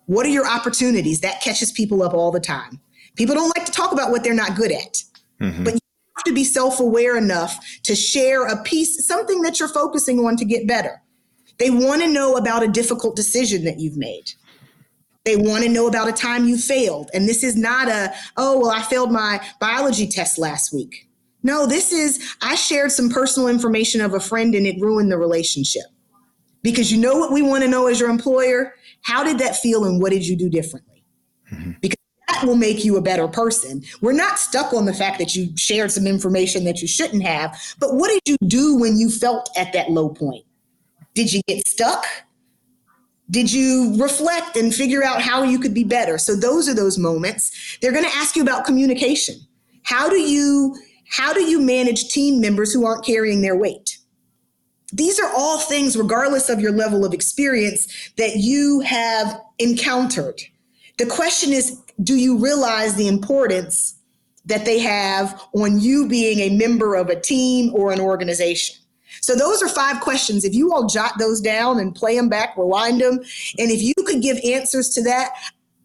What 0.06 0.24
are 0.26 0.30
your 0.30 0.46
opportunities? 0.46 1.20
That 1.20 1.40
catches 1.40 1.72
people 1.72 2.02
up 2.02 2.14
all 2.14 2.30
the 2.30 2.40
time. 2.40 2.80
People 3.16 3.34
don't 3.34 3.56
like 3.56 3.66
to 3.66 3.72
talk 3.72 3.92
about 3.92 4.10
what 4.10 4.22
they're 4.22 4.34
not 4.34 4.56
good 4.56 4.72
at. 4.72 5.02
Mm-hmm. 5.40 5.64
But 5.64 5.74
you 5.74 5.80
have 6.16 6.24
to 6.24 6.34
be 6.34 6.44
self 6.44 6.80
aware 6.80 7.16
enough 7.16 7.58
to 7.84 7.94
share 7.94 8.46
a 8.46 8.62
piece, 8.62 9.06
something 9.06 9.42
that 9.42 9.58
you're 9.58 9.68
focusing 9.68 10.20
on 10.20 10.36
to 10.36 10.44
get 10.44 10.66
better. 10.66 11.02
They 11.58 11.70
want 11.70 12.02
to 12.02 12.08
know 12.08 12.36
about 12.36 12.62
a 12.62 12.68
difficult 12.68 13.16
decision 13.16 13.64
that 13.64 13.80
you've 13.80 13.96
made. 13.96 14.32
They 15.24 15.36
want 15.36 15.64
to 15.64 15.68
know 15.68 15.88
about 15.88 16.08
a 16.08 16.12
time 16.12 16.46
you 16.46 16.56
failed. 16.56 17.10
And 17.12 17.28
this 17.28 17.42
is 17.42 17.56
not 17.56 17.88
a, 17.88 18.14
oh, 18.36 18.60
well, 18.60 18.70
I 18.70 18.82
failed 18.82 19.10
my 19.10 19.44
biology 19.58 20.06
test 20.06 20.38
last 20.38 20.72
week. 20.72 21.08
No, 21.46 21.64
this 21.64 21.92
is, 21.92 22.34
I 22.42 22.56
shared 22.56 22.90
some 22.90 23.08
personal 23.08 23.48
information 23.48 24.00
of 24.00 24.14
a 24.14 24.18
friend 24.18 24.52
and 24.56 24.66
it 24.66 24.80
ruined 24.80 25.12
the 25.12 25.16
relationship. 25.16 25.84
Because 26.64 26.90
you 26.90 26.98
know 26.98 27.16
what 27.18 27.30
we 27.30 27.40
want 27.40 27.62
to 27.62 27.70
know 27.70 27.86
as 27.86 28.00
your 28.00 28.10
employer? 28.10 28.74
How 29.02 29.22
did 29.22 29.38
that 29.38 29.54
feel 29.54 29.84
and 29.84 30.02
what 30.02 30.10
did 30.10 30.26
you 30.26 30.34
do 30.34 30.50
differently? 30.50 31.04
Mm-hmm. 31.52 31.74
Because 31.80 31.98
that 32.26 32.42
will 32.44 32.56
make 32.56 32.84
you 32.84 32.96
a 32.96 33.00
better 33.00 33.28
person. 33.28 33.84
We're 34.00 34.10
not 34.10 34.40
stuck 34.40 34.74
on 34.74 34.86
the 34.86 34.92
fact 34.92 35.20
that 35.20 35.36
you 35.36 35.56
shared 35.56 35.92
some 35.92 36.04
information 36.04 36.64
that 36.64 36.82
you 36.82 36.88
shouldn't 36.88 37.22
have, 37.22 37.56
but 37.78 37.94
what 37.94 38.10
did 38.10 38.22
you 38.26 38.48
do 38.48 38.76
when 38.76 38.98
you 38.98 39.08
felt 39.08 39.48
at 39.56 39.72
that 39.72 39.92
low 39.92 40.08
point? 40.08 40.44
Did 41.14 41.32
you 41.32 41.42
get 41.46 41.68
stuck? 41.68 42.04
Did 43.30 43.52
you 43.52 43.94
reflect 44.02 44.56
and 44.56 44.74
figure 44.74 45.04
out 45.04 45.22
how 45.22 45.44
you 45.44 45.60
could 45.60 45.74
be 45.74 45.84
better? 45.84 46.18
So 46.18 46.34
those 46.34 46.68
are 46.68 46.74
those 46.74 46.98
moments. 46.98 47.78
They're 47.80 47.92
going 47.92 48.04
to 48.04 48.16
ask 48.16 48.34
you 48.34 48.42
about 48.42 48.64
communication. 48.64 49.36
How 49.84 50.08
do 50.08 50.18
you 50.18 50.76
how 51.08 51.32
do 51.32 51.42
you 51.42 51.60
manage 51.60 52.08
team 52.08 52.40
members 52.40 52.72
who 52.72 52.84
aren't 52.84 53.04
carrying 53.04 53.42
their 53.42 53.56
weight? 53.56 53.98
These 54.92 55.18
are 55.18 55.30
all 55.34 55.58
things, 55.58 55.96
regardless 55.96 56.48
of 56.48 56.60
your 56.60 56.72
level 56.72 57.04
of 57.04 57.12
experience, 57.12 58.10
that 58.16 58.36
you 58.36 58.80
have 58.80 59.40
encountered. 59.58 60.40
The 60.98 61.06
question 61.06 61.52
is 61.52 61.80
do 62.02 62.14
you 62.14 62.38
realize 62.38 62.94
the 62.94 63.08
importance 63.08 63.96
that 64.44 64.64
they 64.64 64.78
have 64.78 65.42
on 65.54 65.80
you 65.80 66.06
being 66.06 66.38
a 66.40 66.56
member 66.56 66.94
of 66.94 67.08
a 67.08 67.20
team 67.20 67.74
or 67.74 67.92
an 67.92 68.00
organization? 68.00 68.76
So 69.22 69.34
those 69.34 69.62
are 69.62 69.68
five 69.68 70.00
questions. 70.00 70.44
If 70.44 70.54
you 70.54 70.72
all 70.72 70.86
jot 70.86 71.18
those 71.18 71.40
down 71.40 71.80
and 71.80 71.94
play 71.94 72.16
them 72.16 72.28
back, 72.28 72.56
rewind 72.56 73.00
them, 73.00 73.18
and 73.58 73.70
if 73.70 73.82
you 73.82 73.94
could 74.04 74.22
give 74.22 74.38
answers 74.44 74.90
to 74.90 75.02
that, 75.04 75.30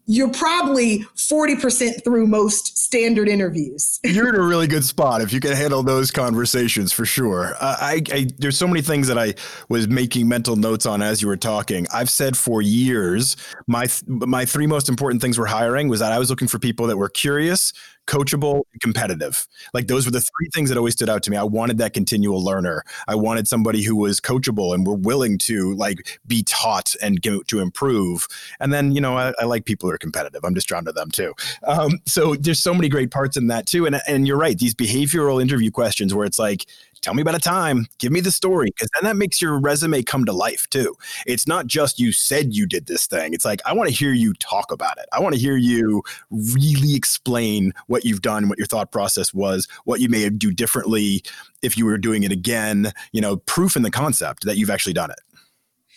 you're 0.06 0.30
probably 0.30 1.00
40% 1.16 2.02
through 2.02 2.26
most 2.26 2.76
standard 2.76 3.28
interviews. 3.28 4.00
you're 4.04 4.28
in 4.28 4.34
a 4.34 4.42
really 4.42 4.66
good 4.66 4.84
spot 4.84 5.20
if 5.20 5.32
you 5.32 5.40
can 5.40 5.52
handle 5.52 5.82
those 5.82 6.10
conversations 6.10 6.92
for 6.92 7.04
sure. 7.04 7.54
Uh, 7.60 7.76
I, 7.80 8.02
I, 8.12 8.26
there's 8.38 8.58
so 8.58 8.66
many 8.66 8.82
things 8.82 9.06
that 9.08 9.18
I 9.18 9.34
was 9.68 9.88
making 9.88 10.28
mental 10.28 10.56
notes 10.56 10.86
on 10.86 11.02
as 11.02 11.22
you 11.22 11.28
were 11.28 11.36
talking. 11.36 11.86
I've 11.94 12.10
said 12.10 12.36
for 12.36 12.62
years 12.62 13.36
my 13.66 13.86
my 14.06 14.44
three 14.44 14.66
most 14.66 14.88
important 14.88 15.22
things 15.22 15.38
we're 15.38 15.46
hiring 15.46 15.88
was 15.88 16.00
that 16.00 16.12
I 16.12 16.18
was 16.18 16.30
looking 16.30 16.48
for 16.48 16.58
people 16.58 16.86
that 16.88 16.96
were 16.96 17.08
curious, 17.08 17.72
coachable 18.06 18.62
and 18.72 18.80
competitive. 18.80 19.46
Like 19.72 19.86
those 19.86 20.04
were 20.04 20.10
the 20.10 20.20
three 20.20 20.48
things 20.54 20.68
that 20.68 20.78
always 20.78 20.94
stood 20.94 21.08
out 21.08 21.22
to 21.24 21.30
me. 21.30 21.36
I 21.36 21.44
wanted 21.44 21.78
that 21.78 21.92
continual 21.92 22.42
learner. 22.44 22.84
I 23.08 23.14
wanted 23.14 23.48
somebody 23.48 23.82
who 23.82 23.96
was 23.96 24.20
coachable 24.20 24.74
and 24.74 24.86
were 24.86 24.94
willing 24.94 25.38
to 25.38 25.74
like 25.74 26.20
be 26.26 26.42
taught 26.42 26.94
and 27.00 27.22
to 27.22 27.60
improve. 27.60 28.26
And 28.60 28.72
then, 28.72 28.92
you 28.92 29.00
know, 29.00 29.16
I, 29.16 29.32
I, 29.38 29.44
like 29.44 29.64
people 29.64 29.88
who 29.88 29.94
are 29.94 29.98
competitive. 29.98 30.44
I'm 30.44 30.54
just 30.54 30.66
drawn 30.66 30.84
to 30.86 30.92
them 30.92 31.10
too. 31.10 31.34
Um, 31.64 32.00
so 32.06 32.34
there's 32.34 32.60
so 32.60 32.74
many 32.74 32.88
great 32.88 33.10
parts 33.10 33.36
in 33.36 33.48
that 33.48 33.66
too. 33.66 33.86
And, 33.86 34.00
and 34.08 34.26
you're 34.26 34.38
right. 34.38 34.58
These 34.58 34.74
behavioral 34.74 35.40
interview 35.40 35.70
questions 35.70 36.14
where 36.14 36.24
it's 36.24 36.38
like, 36.38 36.66
tell 37.02 37.14
me 37.14 37.22
about 37.22 37.34
a 37.34 37.40
time. 37.40 37.86
Give 37.98 38.12
me 38.12 38.20
the 38.20 38.30
story 38.30 38.70
because 38.70 38.88
then 38.94 39.08
that 39.08 39.16
makes 39.16 39.42
your 39.42 39.58
resume 39.58 40.02
come 40.02 40.24
to 40.24 40.32
life 40.32 40.66
too. 40.70 40.94
It's 41.26 41.46
not 41.46 41.66
just 41.66 42.00
you 42.00 42.12
said 42.12 42.54
you 42.54 42.66
did 42.66 42.86
this 42.86 43.06
thing. 43.06 43.34
It's 43.34 43.44
like 43.44 43.60
i 43.66 43.72
want 43.72 43.88
to 43.90 43.94
hear 43.94 44.12
you 44.12 44.32
talk 44.34 44.72
about 44.72 44.98
it. 44.98 45.06
I 45.12 45.20
want 45.20 45.34
to 45.34 45.40
hear 45.40 45.56
you 45.56 46.02
really 46.30 46.94
explain 46.94 47.72
what 47.88 48.04
you've 48.04 48.22
done 48.22 48.48
what 48.48 48.58
your 48.58 48.66
thought 48.66 48.92
process 48.92 49.34
was 49.34 49.68
what 49.84 50.00
you 50.00 50.08
may 50.08 50.28
do 50.30 50.52
differently 50.52 51.22
if 51.62 51.76
you 51.76 51.84
were 51.84 51.98
doing 51.98 52.22
it 52.22 52.32
again 52.32 52.92
you 53.12 53.20
know 53.20 53.36
proof 53.36 53.76
in 53.76 53.82
the 53.82 53.90
concept 53.90 54.44
that 54.44 54.56
you've 54.56 54.70
actually 54.70 54.92
done 54.92 55.10
it. 55.10 55.18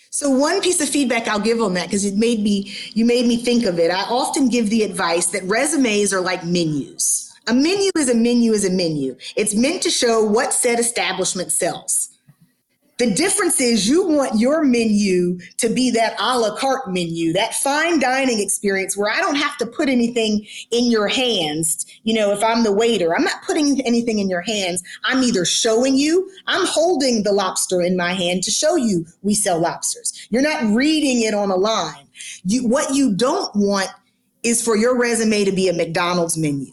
So 0.10 0.30
one 0.30 0.62
piece 0.62 0.80
of 0.82 0.88
feedback 0.88 1.28
I'll 1.28 1.40
give 1.40 1.62
on 1.62 1.74
that 1.74 1.88
because 1.88 2.06
it 2.06 2.16
made 2.16 2.40
me 2.40 2.74
you 2.94 3.06
made 3.06 3.26
me 3.28 3.38
think 3.38 3.66
of 3.66 3.80
it. 3.80 3.92
I 3.92 4.04
often 4.04 4.50
give 4.50 4.70
the 4.70 4.84
advice 4.84 5.28
that 5.28 5.44
resumes 5.44 6.14
are 6.14 6.22
like 6.22 6.44
menus. 6.46 7.25
A 7.48 7.54
menu 7.54 7.92
is 7.96 8.10
a 8.10 8.16
menu 8.16 8.54
is 8.54 8.66
a 8.66 8.72
menu. 8.72 9.16
It's 9.36 9.54
meant 9.54 9.84
to 9.84 9.92
show 9.92 10.24
what 10.24 10.52
said 10.52 10.80
establishment 10.80 11.52
sells. 11.52 12.10
The 12.98 13.12
difference 13.12 13.62
is 13.62 13.88
you 13.88 14.08
want 14.08 14.40
your 14.40 14.64
menu 14.64 15.38
to 15.58 15.70
be 15.70 15.92
that 15.92 16.16
a 16.18 16.40
la 16.40 16.56
carte 16.56 16.92
menu, 16.92 17.34
that 17.34 17.54
fine 17.54 18.00
dining 18.00 18.40
experience 18.40 18.98
where 18.98 19.12
I 19.12 19.20
don't 19.20 19.36
have 19.36 19.58
to 19.58 19.68
put 19.68 19.90
anything 19.90 20.48
in 20.72 20.90
your 20.90 21.08
hands. 21.08 21.86
You 22.04 22.16
know, 22.16 22.32
if 22.32 22.44
I'm 22.44 22.64
the 22.64 22.72
waiter, 22.72 23.16
I'm 23.16 23.26
not 23.26 23.44
putting 23.44 23.80
anything 23.86 24.18
in 24.18 24.28
your 24.28 24.42
hands. 24.42 24.82
I'm 25.04 25.22
either 25.22 25.46
showing 25.46 25.98
you, 25.98 26.28
I'm 26.48 26.66
holding 26.66 27.22
the 27.22 27.34
lobster 27.34 27.80
in 27.80 27.96
my 27.96 28.14
hand 28.14 28.42
to 28.46 28.52
show 28.52 28.76
you 28.76 29.06
we 29.22 29.36
sell 29.36 29.60
lobsters. 29.60 30.28
You're 30.32 30.42
not 30.42 30.64
reading 30.74 31.22
it 31.22 31.36
on 31.36 31.52
a 31.52 31.56
line. 31.56 32.08
You, 32.44 32.68
what 32.68 32.96
you 32.96 33.14
don't 33.14 33.56
want 33.56 33.90
is 34.42 34.64
for 34.64 34.76
your 34.76 34.98
resume 34.98 35.44
to 35.44 35.52
be 35.52 35.70
a 35.70 35.74
McDonald's 35.74 36.38
menu. 36.38 36.72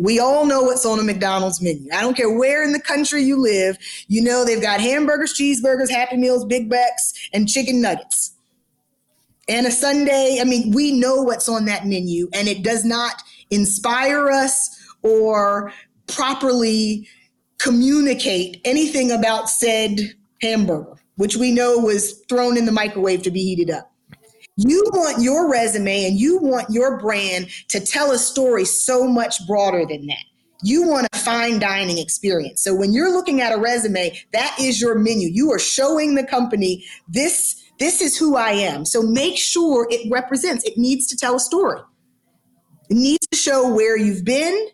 We 0.00 0.18
all 0.18 0.46
know 0.46 0.62
what's 0.62 0.86
on 0.86 0.98
a 0.98 1.02
McDonald's 1.02 1.60
menu. 1.60 1.90
I 1.92 2.00
don't 2.00 2.16
care 2.16 2.32
where 2.32 2.64
in 2.64 2.72
the 2.72 2.80
country 2.80 3.22
you 3.22 3.36
live, 3.36 3.76
you 4.08 4.22
know 4.22 4.46
they've 4.46 4.60
got 4.60 4.80
hamburgers, 4.80 5.34
cheeseburgers, 5.38 5.90
Happy 5.90 6.16
Meals, 6.16 6.46
Big 6.46 6.70
Macs, 6.70 7.28
and 7.34 7.46
chicken 7.46 7.82
nuggets. 7.82 8.32
And 9.46 9.66
a 9.66 9.70
sundae, 9.70 10.38
I 10.40 10.44
mean, 10.44 10.72
we 10.72 10.98
know 10.98 11.16
what's 11.20 11.50
on 11.50 11.66
that 11.66 11.86
menu, 11.86 12.30
and 12.32 12.48
it 12.48 12.62
does 12.62 12.82
not 12.82 13.22
inspire 13.50 14.30
us 14.30 14.70
or 15.02 15.70
properly 16.06 17.06
communicate 17.58 18.58
anything 18.64 19.12
about 19.12 19.50
said 19.50 20.00
hamburger, 20.40 20.94
which 21.16 21.36
we 21.36 21.50
know 21.50 21.76
was 21.76 22.24
thrown 22.26 22.56
in 22.56 22.64
the 22.64 22.72
microwave 22.72 23.22
to 23.24 23.30
be 23.30 23.40
heated 23.42 23.68
up. 23.68 23.89
You 24.56 24.84
want 24.92 25.22
your 25.22 25.50
resume 25.50 26.06
and 26.06 26.18
you 26.18 26.38
want 26.38 26.70
your 26.70 26.98
brand 26.98 27.48
to 27.68 27.80
tell 27.80 28.12
a 28.12 28.18
story 28.18 28.64
so 28.64 29.06
much 29.06 29.46
broader 29.46 29.86
than 29.86 30.06
that. 30.06 30.24
You 30.62 30.86
want 30.86 31.08
a 31.12 31.18
fine 31.18 31.58
dining 31.58 31.98
experience. 31.98 32.62
So 32.62 32.74
when 32.74 32.92
you're 32.92 33.12
looking 33.12 33.40
at 33.40 33.52
a 33.52 33.58
resume, 33.58 34.18
that 34.32 34.56
is 34.60 34.80
your 34.80 34.98
menu. 34.98 35.28
You 35.28 35.50
are 35.52 35.58
showing 35.58 36.14
the 36.14 36.24
company 36.24 36.84
this 37.08 37.56
this 37.78 38.02
is 38.02 38.18
who 38.18 38.36
I 38.36 38.50
am. 38.50 38.84
So 38.84 39.02
make 39.02 39.38
sure 39.38 39.86
it 39.90 40.06
represents. 40.10 40.64
It 40.64 40.76
needs 40.76 41.06
to 41.06 41.16
tell 41.16 41.36
a 41.36 41.40
story. 41.40 41.80
It 42.90 42.96
needs 42.96 43.26
to 43.28 43.38
show 43.38 43.72
where 43.72 43.96
you've 43.96 44.24
been 44.24 44.68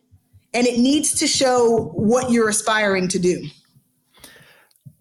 and 0.52 0.66
it 0.66 0.80
needs 0.80 1.14
to 1.20 1.28
show 1.28 1.92
what 1.94 2.32
you're 2.32 2.48
aspiring 2.48 3.06
to 3.08 3.20
do. 3.20 3.46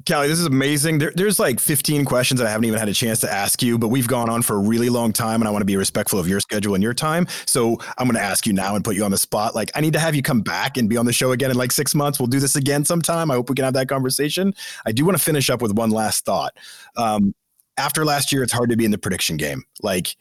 Kali, 0.05 0.27
this 0.27 0.39
is 0.39 0.45
amazing. 0.45 0.99
There, 0.99 1.11
there's 1.15 1.39
like 1.39 1.59
15 1.59 2.05
questions 2.05 2.39
that 2.39 2.45
I 2.45 2.51
haven't 2.51 2.65
even 2.65 2.77
had 2.77 2.87
a 2.87 2.93
chance 2.93 3.19
to 3.21 3.33
ask 3.33 3.63
you, 3.63 3.79
but 3.79 3.87
we've 3.87 4.07
gone 4.07 4.29
on 4.29 4.43
for 4.43 4.55
a 4.55 4.59
really 4.59 4.89
long 4.89 5.11
time 5.11 5.41
and 5.41 5.47
I 5.47 5.51
want 5.51 5.61
to 5.61 5.65
be 5.65 5.77
respectful 5.77 6.19
of 6.19 6.27
your 6.27 6.39
schedule 6.39 6.75
and 6.75 6.83
your 6.83 6.93
time. 6.93 7.25
So 7.47 7.77
I'm 7.97 8.05
going 8.05 8.15
to 8.15 8.21
ask 8.21 8.45
you 8.45 8.53
now 8.53 8.75
and 8.75 8.83
put 8.83 8.95
you 8.95 9.03
on 9.03 9.09
the 9.09 9.17
spot. 9.17 9.55
Like, 9.55 9.71
I 9.73 9.81
need 9.81 9.93
to 9.93 9.99
have 9.99 10.13
you 10.13 10.21
come 10.21 10.41
back 10.41 10.77
and 10.77 10.87
be 10.87 10.95
on 10.95 11.07
the 11.07 11.13
show 11.13 11.31
again 11.31 11.49
in 11.49 11.57
like 11.57 11.71
six 11.71 11.95
months. 11.95 12.19
We'll 12.19 12.27
do 12.27 12.39
this 12.39 12.55
again 12.55 12.85
sometime. 12.85 13.31
I 13.31 13.33
hope 13.33 13.49
we 13.49 13.55
can 13.55 13.65
have 13.65 13.73
that 13.73 13.89
conversation. 13.89 14.53
I 14.85 14.91
do 14.91 15.05
want 15.05 15.17
to 15.17 15.23
finish 15.23 15.49
up 15.49 15.59
with 15.59 15.71
one 15.71 15.89
last 15.89 16.23
thought. 16.23 16.55
Um, 16.95 17.33
after 17.77 18.05
last 18.05 18.31
year, 18.31 18.43
it's 18.43 18.53
hard 18.53 18.69
to 18.69 18.77
be 18.77 18.85
in 18.85 18.91
the 18.91 18.99
prediction 18.99 19.37
game. 19.37 19.63
Like, 19.81 20.15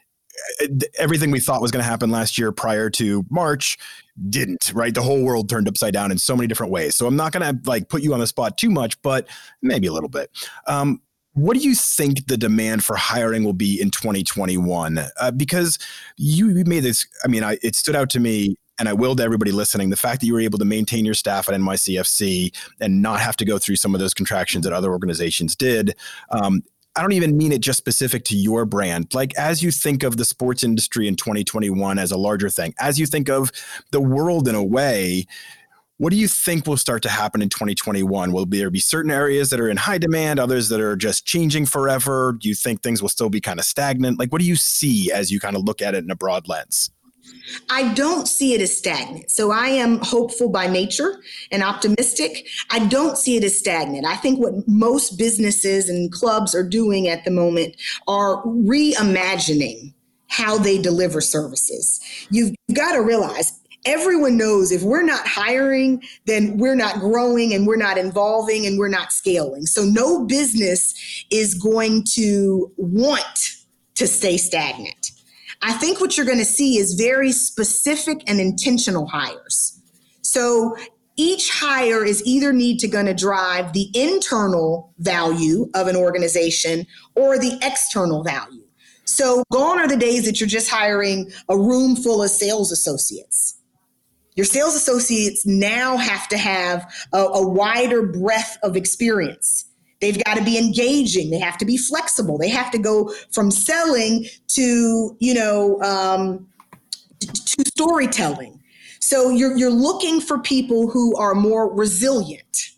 everything 0.99 1.31
we 1.31 1.41
thought 1.41 1.61
was 1.61 1.71
going 1.71 1.83
to 1.83 1.89
happen 1.89 2.11
last 2.11 2.39
year 2.39 2.53
prior 2.53 2.89
to 2.91 3.25
March 3.31 3.77
didn't, 4.29 4.73
right? 4.75 4.95
The 4.95 5.03
whole 5.03 5.23
world 5.23 5.49
turned 5.49 5.69
upside 5.69 5.93
down 5.93 6.11
in 6.11 6.19
so 6.19 6.37
many 6.37 6.47
different 6.47 6.73
ways. 6.73 6.97
So 6.97 7.07
I'm 7.07 7.17
not 7.17 7.33
going 7.33 7.43
to 7.43 7.69
like 7.69 7.89
put 7.89 8.03
you 8.03 8.15
on 8.15 8.21
the 8.21 8.27
spot 8.27 8.57
too 8.57 8.71
much, 8.71 9.01
but 9.03 9.27
maybe 9.63 9.87
a 9.87 9.93
little 9.93 10.09
bit. 10.09 10.31
Um, 10.67 11.01
what 11.33 11.55
do 11.55 11.61
you 11.61 11.75
think 11.75 12.29
the 12.29 12.37
demand 12.37 12.85
for 12.85 12.95
hiring 12.95 13.43
will 13.43 13.55
be 13.55 13.81
in 13.81 13.91
2021? 13.91 15.01
Uh, 15.21 15.31
because 15.33 15.79
you 16.17 16.47
made 16.65 16.85
this, 16.85 17.07
I 17.25 17.29
mean, 17.29 17.43
I, 17.43 17.59
it 17.61 17.75
stood 17.75 17.97
out 17.97 18.09
to 18.11 18.21
me 18.21 18.57
and 18.79 18.89
I 18.89 18.93
will 18.93 19.15
to 19.17 19.23
everybody 19.23 19.53
listening, 19.53 19.91
the 19.91 19.97
fact 19.97 20.21
that 20.21 20.27
you 20.27 20.33
were 20.33 20.41
able 20.41 20.59
to 20.59 20.65
maintain 20.65 21.05
your 21.05 21.15
staff 21.15 21.49
at 21.49 21.55
NYCFC 21.55 22.55
and 22.81 23.03
not 23.03 23.21
have 23.21 23.37
to 23.37 23.45
go 23.45 23.59
through 23.59 23.77
some 23.77 23.95
of 23.95 24.01
those 24.01 24.15
contractions 24.15 24.65
that 24.65 24.73
other 24.73 24.91
organizations 24.91 25.55
did. 25.55 25.97
Um, 26.31 26.63
I 26.97 27.03
don't 27.03 27.13
even 27.13 27.37
mean 27.37 27.53
it 27.53 27.61
just 27.61 27.79
specific 27.79 28.25
to 28.27 28.37
your 28.37 28.65
brand. 28.65 29.15
Like 29.15 29.35
as 29.37 29.63
you 29.63 29.73
think 29.73 30.03
of 30.05 30.17
the 30.17 30.25
sports 30.25 30.63
industry 30.63 31.09
in 31.09 31.17
2021 31.17 31.99
as 31.99 32.13
a 32.13 32.17
larger 32.17 32.49
thing, 32.49 32.75
as 32.79 32.99
you 32.99 33.07
think 33.07 33.29
of 33.29 33.51
the 33.91 34.01
world 34.01 34.47
in 34.47 34.55
a 34.55 34.63
way, 34.63 35.27
what 35.99 36.11
do 36.11 36.17
you 36.17 36.29
think 36.29 36.67
will 36.67 36.77
start 36.77 37.03
to 37.05 37.09
happen 37.09 37.41
in 37.41 37.49
2021? 37.49 38.33
Will 38.33 38.47
there 38.47 38.71
be 38.71 38.81
certain 38.81 39.11
areas 39.11 39.51
that 39.51 39.61
are 39.61 39.69
in 39.69 39.77
high 39.77 39.99
demand, 39.99 40.41
others 40.41 40.69
that 40.69 40.81
are 40.81 40.97
just 40.97 41.25
changing 41.25 41.67
forever? 41.67 42.37
Do 42.39 42.49
you 42.49 42.55
think 42.55 42.83
things 42.83 43.01
will 43.01 43.09
still 43.09 43.29
be 43.29 43.41
kind 43.41 43.61
of 43.61 43.65
stagnant? 43.65 44.19
Like, 44.19 44.33
what 44.33 44.41
do 44.41 44.47
you 44.47 44.57
see 44.57 45.13
as 45.13 45.31
you 45.31 45.39
kind 45.39 45.57
of 45.57 45.63
look 45.63 45.81
at 45.81 45.95
it 45.95 46.03
in 46.03 46.11
a 46.11 46.17
broad 46.17 46.49
lens? 46.49 46.91
I 47.71 47.93
don't 47.95 48.27
see 48.27 48.55
it 48.55 48.61
as 48.61 48.77
stagnant. 48.77 49.31
So 49.31 49.51
I 49.51 49.69
am 49.69 49.99
hopeful 49.99 50.49
by 50.49 50.67
nature 50.67 51.23
and 51.51 51.63
optimistic. 51.63 52.47
I 52.71 52.87
don't 52.87 53.19
see 53.19 53.37
it 53.37 53.45
as 53.45 53.59
stagnant. 53.59 54.07
I 54.07 54.17
think 54.17 54.39
what 54.39 54.67
most 54.67 55.19
businesses 55.19 55.89
and 55.89 56.13
clubs 56.13 56.55
are 56.55 56.69
doing 56.69 57.09
at 57.09 57.25
the 57.25 57.31
moment 57.31 57.77
are 58.07 58.43
reimagining 58.45 59.93
how 60.29 60.59
they 60.59 60.81
deliver 60.81 61.21
services. 61.21 62.01
You've 62.31 62.55
got 62.75 62.95
to 62.95 63.03
realize 63.03 63.61
everyone 63.85 64.37
knows 64.37 64.73
if 64.73 64.83
we're 64.83 65.03
not 65.03 65.27
hiring, 65.27 66.03
then 66.27 66.57
we're 66.57 66.75
not 66.75 67.01
growing 67.01 67.53
and 67.53 67.67
we're 67.67 67.77
not 67.77 67.99
involving 67.99 68.67
and 68.67 68.79
we're 68.79 68.89
not 68.89 69.13
scaling. 69.13 69.67
So 69.67 69.85
no 69.85 70.25
business 70.25 70.95
is 71.31 71.55
going 71.55 72.05
to 72.15 72.73
want 72.77 73.51
to 73.97 74.07
stay 74.07 74.37
stagnant. 74.37 75.11
I 75.65 75.73
think 75.73 76.01
what 76.01 76.17
you're 76.17 76.27
going 76.27 76.39
to 76.39 76.45
see 76.45 76.79
is 76.79 76.95
very 76.95 77.33
specific 77.33 78.23
and 78.29 78.41
intentional 78.41 79.07
hires. 79.07 79.81
So 80.23 80.77
each 81.17 81.51
hire 81.51 82.05
is 82.05 82.23
either 82.25 82.53
need 82.53 82.79
to 82.81 82.89
going 82.89 83.07
to 83.07 83.15
drive 83.15 83.73
the 83.73 83.89
internal 83.95 84.93
value 84.99 85.71
of 85.75 85.87
an 85.87 85.97
organization 85.97 86.87
or 87.15 87.39
the 87.39 87.59
external 87.63 88.23
value. 88.23 88.63
So 89.05 89.43
gone 89.53 89.79
are 89.79 89.89
the 89.89 89.97
days 89.97 90.25
that 90.27 90.41
you're 90.41 90.49
just 90.49 90.69
hiring 90.69 91.33
a 91.49 91.57
room 91.57 91.97
full 91.97 92.23
of 92.23 92.31
sales 92.31 92.71
associates 92.71 93.59
your 94.35 94.45
sales 94.45 94.75
associates 94.75 95.47
now 95.47 95.97
have 95.97 96.29
to 96.29 96.37
have 96.37 96.93
a, 97.13 97.19
a 97.19 97.49
wider 97.49 98.03
breadth 98.03 98.59
of 98.63 98.77
experience. 98.77 99.67
They've 100.05 100.23
got 100.23 100.37
to 100.37 100.45
be 100.45 100.59
engaging. 100.59 101.31
They 101.31 101.39
have 101.39 101.57
to 101.57 101.65
be 101.65 101.79
flexible. 101.79 102.37
They 102.37 102.51
have 102.51 102.71
to 102.73 102.79
go 102.79 103.11
from 103.33 103.51
selling 103.51 104.27
to, 104.49 105.17
you 105.19 105.33
know, 105.33 105.81
um, 105.81 106.47
to 107.21 107.65
storytelling. 107.67 108.63
So 109.01 109.31
you're, 109.31 109.57
you're 109.57 109.71
looking 109.71 110.21
for 110.21 110.39
people 110.39 110.91
who 110.91 111.17
are 111.17 111.35
more 111.35 111.75
resilient 111.75 112.71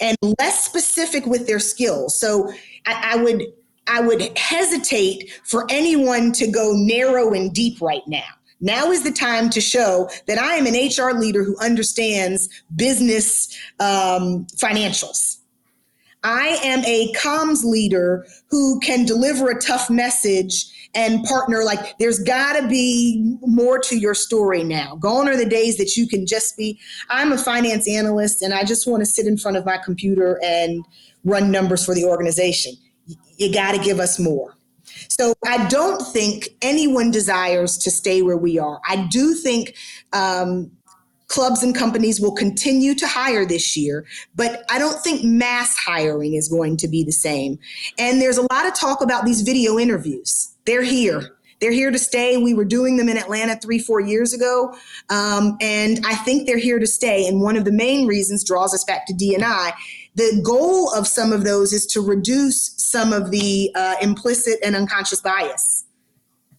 and 0.00 0.18
less 0.38 0.66
specific 0.66 1.24
with 1.24 1.46
their 1.46 1.58
skills. 1.58 2.20
So 2.20 2.52
I, 2.84 3.14
I 3.14 3.16
would 3.22 3.42
I 3.88 4.00
would 4.00 4.36
hesitate 4.36 5.30
for 5.44 5.64
anyone 5.70 6.32
to 6.32 6.48
go 6.48 6.72
narrow 6.74 7.32
and 7.32 7.54
deep 7.54 7.80
right 7.80 8.02
now. 8.08 8.24
Now 8.60 8.90
is 8.90 9.04
the 9.04 9.12
time 9.12 9.48
to 9.50 9.60
show 9.60 10.10
that 10.26 10.38
I 10.38 10.56
am 10.56 10.66
an 10.66 10.74
HR 10.74 11.16
leader 11.16 11.44
who 11.44 11.56
understands 11.58 12.48
business 12.74 13.56
um, 13.78 14.46
financials. 14.56 15.38
I 16.26 16.58
am 16.64 16.84
a 16.84 17.12
comms 17.12 17.62
leader 17.62 18.26
who 18.50 18.80
can 18.80 19.04
deliver 19.04 19.48
a 19.48 19.60
tough 19.60 19.88
message 19.88 20.66
and 20.92 21.22
partner. 21.22 21.62
Like, 21.62 21.96
there's 21.98 22.18
got 22.18 22.60
to 22.60 22.66
be 22.66 23.38
more 23.42 23.78
to 23.78 23.96
your 23.96 24.14
story 24.14 24.64
now. 24.64 24.96
Gone 24.96 25.28
are 25.28 25.36
the 25.36 25.48
days 25.48 25.76
that 25.76 25.96
you 25.96 26.08
can 26.08 26.26
just 26.26 26.56
be, 26.56 26.80
I'm 27.10 27.30
a 27.30 27.38
finance 27.38 27.88
analyst 27.88 28.42
and 28.42 28.52
I 28.52 28.64
just 28.64 28.88
want 28.88 29.02
to 29.02 29.06
sit 29.06 29.28
in 29.28 29.38
front 29.38 29.56
of 29.56 29.64
my 29.64 29.78
computer 29.78 30.40
and 30.42 30.84
run 31.22 31.52
numbers 31.52 31.84
for 31.84 31.94
the 31.94 32.04
organization. 32.04 32.72
You 33.36 33.54
got 33.54 33.76
to 33.76 33.78
give 33.78 34.00
us 34.00 34.18
more. 34.18 34.56
So 35.08 35.32
I 35.46 35.68
don't 35.68 36.02
think 36.02 36.48
anyone 36.60 37.12
desires 37.12 37.78
to 37.78 37.90
stay 37.90 38.22
where 38.22 38.36
we 38.36 38.58
are. 38.58 38.80
I 38.88 39.06
do 39.10 39.34
think 39.34 39.76
um, 40.12 40.72
clubs 41.28 41.62
and 41.62 41.74
companies 41.74 42.20
will 42.20 42.34
continue 42.34 42.94
to 42.94 43.06
hire 43.06 43.44
this 43.44 43.76
year, 43.76 44.04
but 44.34 44.64
I 44.70 44.78
don't 44.78 45.02
think 45.02 45.24
mass 45.24 45.76
hiring 45.76 46.34
is 46.34 46.48
going 46.48 46.76
to 46.78 46.88
be 46.88 47.02
the 47.04 47.12
same. 47.12 47.58
And 47.98 48.20
there's 48.20 48.38
a 48.38 48.46
lot 48.52 48.66
of 48.66 48.74
talk 48.74 49.02
about 49.02 49.24
these 49.24 49.42
video 49.42 49.78
interviews. 49.78 50.54
They're 50.64 50.82
here. 50.82 51.32
They're 51.60 51.72
here 51.72 51.90
to 51.90 51.98
stay. 51.98 52.36
We 52.36 52.52
were 52.52 52.66
doing 52.66 52.98
them 52.98 53.08
in 53.08 53.16
Atlanta 53.16 53.56
three, 53.56 53.78
four 53.78 54.00
years 54.00 54.34
ago. 54.34 54.74
Um, 55.08 55.56
and 55.60 56.04
I 56.04 56.14
think 56.16 56.46
they're 56.46 56.58
here 56.58 56.78
to 56.78 56.86
stay. 56.86 57.26
And 57.26 57.40
one 57.40 57.56
of 57.56 57.64
the 57.64 57.72
main 57.72 58.06
reasons 58.06 58.44
draws 58.44 58.74
us 58.74 58.84
back 58.84 59.06
to 59.06 59.14
D&I 59.14 59.72
the 60.16 60.40
goal 60.42 60.92
of 60.94 61.06
some 61.06 61.32
of 61.32 61.44
those 61.44 61.72
is 61.72 61.86
to 61.86 62.00
reduce 62.00 62.74
some 62.78 63.12
of 63.12 63.30
the 63.30 63.70
uh, 63.74 63.96
implicit 64.00 64.58
and 64.64 64.74
unconscious 64.74 65.20
bias. 65.20 65.84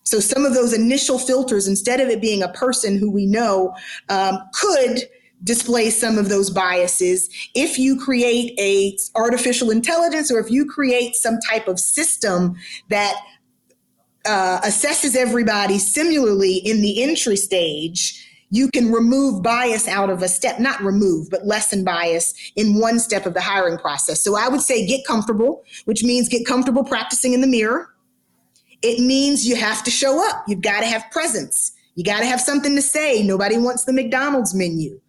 So 0.08 0.22
some 0.22 0.46
of 0.46 0.54
those 0.54 0.74
initial 0.74 1.20
filters, 1.20 1.68
instead 1.68 2.00
of 2.00 2.08
it 2.08 2.22
being 2.22 2.42
a 2.42 2.48
person 2.50 2.98
who 2.98 3.12
we 3.12 3.26
know 3.26 3.76
um, 4.08 4.40
could 4.54 5.04
display 5.44 5.90
some 5.90 6.18
of 6.18 6.30
those 6.30 6.50
biases, 6.50 7.30
if 7.54 7.78
you 7.78 8.00
create 8.00 8.58
a 8.58 8.98
artificial 9.16 9.70
intelligence 9.70 10.32
or 10.32 10.40
if 10.40 10.50
you 10.50 10.66
create 10.66 11.16
some 11.16 11.40
type 11.50 11.68
of 11.68 11.78
system 11.80 12.56
that 12.90 13.16
uh, 14.26 14.62
assesses 14.62 15.16
everybody 15.16 15.78
similarly 15.78 16.56
in 16.58 16.82
the 16.82 17.04
entry 17.04 17.36
stage, 17.36 18.24
you 18.50 18.70
can 18.72 18.92
remove 18.94 19.44
bias 19.44 19.90
out 19.90 20.10
of 20.10 20.22
a 20.22 20.30
step, 20.30 20.58
not 20.58 20.82
remove, 20.82 21.30
but 21.30 21.46
lessen 21.46 21.84
bias 21.84 22.34
in 22.56 22.80
one 22.80 22.98
step 22.98 23.26
of 23.26 23.34
the 23.34 23.42
hiring 23.42 23.78
process. 23.78 24.24
So 24.24 24.38
I 24.38 24.48
would 24.48 24.62
say 24.62 24.88
get 24.88 25.06
comfortable, 25.06 25.64
which 25.84 26.02
means 26.02 26.30
get 26.30 26.46
comfortable 26.46 26.86
practicing 26.86 27.34
in 27.34 27.42
the 27.42 27.48
mirror. 27.48 27.90
It 28.82 29.00
means 29.00 29.48
you 29.48 29.56
have 29.56 29.84
to 29.84 29.92
show 29.92 30.28
up. 30.30 30.44
You've 30.48 30.62
got 30.62 30.82
to 30.82 30.86
have 30.86 31.10
presence. 31.12 31.72
You 31.96 32.04
got 32.04 32.20
to 32.20 32.26
have 32.26 32.40
something 32.40 32.76
to 32.76 32.82
say. 32.82 33.24
Nobody 33.24 33.58
wants 33.58 33.86
the 33.86 33.94
McDonald's 33.94 34.54
menu. 34.54 35.00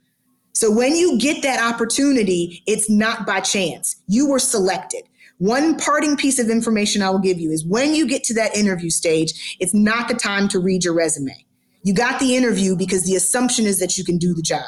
So 0.54 0.70
when 0.70 0.96
you 0.96 1.18
get 1.18 1.42
that 1.42 1.62
opportunity, 1.62 2.62
it's 2.66 2.90
not 2.90 3.26
by 3.26 3.40
chance. 3.40 3.96
You 4.08 4.28
were 4.28 4.38
selected. 4.38 5.02
One 5.36 5.76
parting 5.76 6.16
piece 6.16 6.40
of 6.40 6.50
information 6.50 7.00
I 7.00 7.10
will 7.10 7.20
give 7.20 7.38
you 7.38 7.52
is 7.52 7.64
when 7.64 7.94
you 7.94 8.08
get 8.08 8.24
to 8.24 8.34
that 8.34 8.56
interview 8.56 8.90
stage, 8.90 9.56
it's 9.60 9.74
not 9.74 10.08
the 10.08 10.14
time 10.14 10.48
to 10.48 10.58
read 10.58 10.82
your 10.82 10.94
resume. 10.94 11.44
You 11.84 11.94
got 11.94 12.18
the 12.18 12.34
interview 12.34 12.74
because 12.74 13.04
the 13.04 13.14
assumption 13.14 13.66
is 13.66 13.78
that 13.78 13.96
you 13.96 14.04
can 14.04 14.18
do 14.18 14.34
the 14.34 14.42
job. 14.42 14.64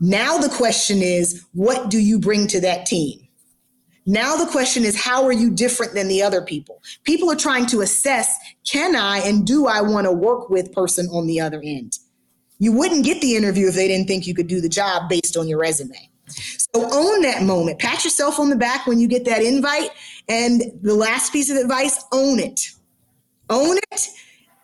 Now 0.00 0.36
the 0.36 0.50
question 0.50 0.98
is, 0.98 1.46
what 1.54 1.90
do 1.90 1.98
you 1.98 2.18
bring 2.18 2.46
to 2.48 2.60
that 2.60 2.84
team? 2.84 3.19
Now 4.06 4.36
the 4.36 4.50
question 4.50 4.84
is, 4.84 5.00
how 5.00 5.24
are 5.24 5.32
you 5.32 5.50
different 5.50 5.94
than 5.94 6.08
the 6.08 6.22
other 6.22 6.42
people? 6.42 6.82
People 7.04 7.30
are 7.30 7.36
trying 7.36 7.66
to 7.66 7.80
assess, 7.80 8.34
can 8.66 8.96
I 8.96 9.18
and 9.18 9.46
do 9.46 9.66
I 9.66 9.80
want 9.82 10.06
to 10.06 10.12
work 10.12 10.50
with 10.50 10.72
person 10.72 11.08
on 11.08 11.26
the 11.26 11.40
other 11.40 11.60
end? 11.64 11.98
You 12.58 12.72
wouldn't 12.72 13.04
get 13.04 13.20
the 13.20 13.36
interview 13.36 13.68
if 13.68 13.74
they 13.74 13.88
didn't 13.88 14.06
think 14.06 14.26
you 14.26 14.34
could 14.34 14.48
do 14.48 14.60
the 14.60 14.68
job 14.68 15.08
based 15.08 15.36
on 15.36 15.48
your 15.48 15.58
resume. 15.58 16.10
So 16.74 16.88
own 16.92 17.22
that 17.22 17.42
moment. 17.42 17.78
Pat 17.78 18.04
yourself 18.04 18.38
on 18.38 18.50
the 18.50 18.56
back 18.56 18.86
when 18.86 19.00
you 19.00 19.08
get 19.08 19.24
that 19.24 19.42
invite. 19.42 19.90
And 20.28 20.62
the 20.82 20.94
last 20.94 21.32
piece 21.32 21.50
of 21.50 21.56
advice, 21.56 22.04
own 22.12 22.38
it. 22.38 22.60
Own 23.48 23.78
it 23.90 24.10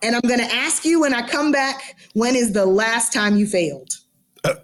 and 0.02 0.14
I'm 0.14 0.22
going 0.22 0.40
to 0.40 0.54
ask 0.54 0.84
you 0.84 1.00
when 1.00 1.14
I 1.14 1.26
come 1.26 1.52
back, 1.52 1.96
when 2.14 2.36
is 2.36 2.52
the 2.52 2.66
last 2.66 3.12
time 3.12 3.36
you 3.36 3.46
failed? 3.46 3.92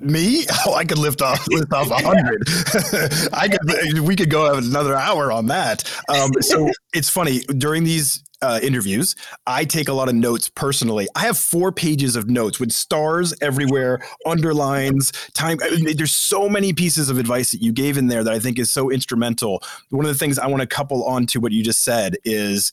Me? 0.01 0.47
Oh, 0.67 0.75
I 0.75 0.85
could 0.85 0.99
lift 0.99 1.23
off 1.23 1.47
lift 1.49 1.73
off 1.73 1.91
hundred. 1.91 2.43
I 3.33 3.49
could. 3.49 4.01
We 4.01 4.17
could 4.17 4.31
go 4.31 4.55
another 4.55 4.95
hour 4.95 5.33
on 5.33 5.47
that. 5.47 5.91
Um, 6.09 6.31
so 6.41 6.71
it's 6.93 7.09
funny 7.09 7.41
during 7.59 7.85
these 7.85 8.23
uh, 8.43 8.59
interviews, 8.63 9.15
I 9.47 9.65
take 9.65 9.89
a 9.89 9.93
lot 9.93 10.09
of 10.09 10.15
notes 10.15 10.49
personally. 10.49 11.09
I 11.15 11.21
have 11.21 11.39
four 11.39 11.73
pages 11.73 12.17
of 12.17 12.29
notes 12.29 12.59
with 12.59 12.73
stars 12.73 13.33
everywhere, 13.41 14.01
underlines, 14.27 15.13
time. 15.33 15.59
I 15.63 15.71
mean, 15.77 15.97
there's 15.97 16.15
so 16.15 16.49
many 16.49 16.73
pieces 16.73 17.09
of 17.09 17.19
advice 17.19 17.53
that 17.53 17.63
you 17.63 17.73
gave 17.73 17.97
in 17.97 18.09
there 18.09 18.25
that 18.25 18.33
I 18.33 18.41
think 18.41 18.59
is 18.59 18.71
so 18.71 18.91
instrumental. 18.91 19.63
One 19.91 20.05
of 20.05 20.11
the 20.11 20.19
things 20.19 20.39
I 20.39 20.49
want 20.49 20.61
to 20.61 20.67
couple 20.67 21.05
onto 21.05 21.41
what 21.41 21.53
you 21.53 21.63
just 21.63 21.85
said 21.85 22.17
is 22.25 22.73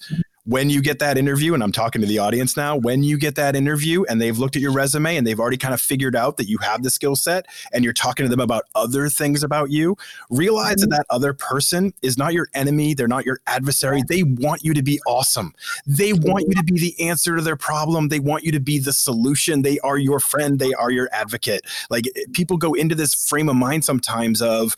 when 0.50 0.72
you 0.72 0.82
get 0.82 0.98
that 0.98 1.16
interview, 1.16 1.54
and 1.54 1.62
I'm 1.62 1.72
talking 1.72 2.02
to 2.02 2.08
the 2.08 2.18
audience 2.18 2.58
now, 2.58 2.76
when 2.76 3.04
you 3.04 3.20
get 3.20 3.36
that 3.36 3.56
interview 3.56 4.04
and 4.10 4.20
they've 4.20 4.38
looked 4.38 4.56
at 4.56 4.64
your 4.64 4.72
resume 4.72 5.16
and 5.16 5.28
they've 5.28 5.40
already 5.40 5.58
kind 5.58 5.76
of 5.76 5.80
figured 5.80 6.16
out 6.16 6.38
that 6.38 6.50
you 6.50 6.58
have 6.58 6.82
the 6.82 6.90
skill 6.90 7.16
set 7.16 7.46
and 7.72 7.84
you're 7.84 7.94
talking 7.94 8.26
to 8.26 8.30
them 8.30 8.40
about 8.40 8.64
other 8.74 9.10
things 9.10 9.44
about 9.44 9.70
you, 9.70 9.96
realize 10.32 10.78
mm-hmm. 10.78 10.90
that 10.90 10.98
that 10.98 11.06
other 11.14 11.34
person 11.34 11.94
is 12.02 12.18
not 12.18 12.34
your 12.34 12.50
enemy. 12.56 12.96
They're 12.96 13.08
not 13.08 13.28
your 13.28 13.42
adversary. 13.46 14.02
They 14.10 14.24
want 14.24 14.64
you 14.64 14.74
to 14.74 14.82
be 14.82 15.00
awesome. 15.06 15.54
They 15.86 16.14
want 16.14 16.46
you 16.48 16.56
to 16.56 16.64
be 16.64 16.80
the 16.80 17.08
answer 17.08 17.36
to 17.36 17.44
their 17.44 17.56
problem. 17.56 18.08
They 18.08 18.20
want 18.20 18.44
you 18.44 18.52
to 18.52 18.60
be 18.60 18.80
the 18.80 18.92
solution. 18.92 19.62
They 19.62 19.78
are 19.80 20.00
your 20.00 20.20
friend. 20.20 20.58
They 20.58 20.74
are 20.74 20.90
your 20.90 21.10
advocate. 21.12 21.62
Like 21.92 22.06
people 22.34 22.58
go 22.58 22.74
into 22.74 22.96
this 22.96 23.14
frame 23.14 23.50
of 23.50 23.56
mind 23.56 23.86
sometimes 23.86 24.42
of, 24.42 24.76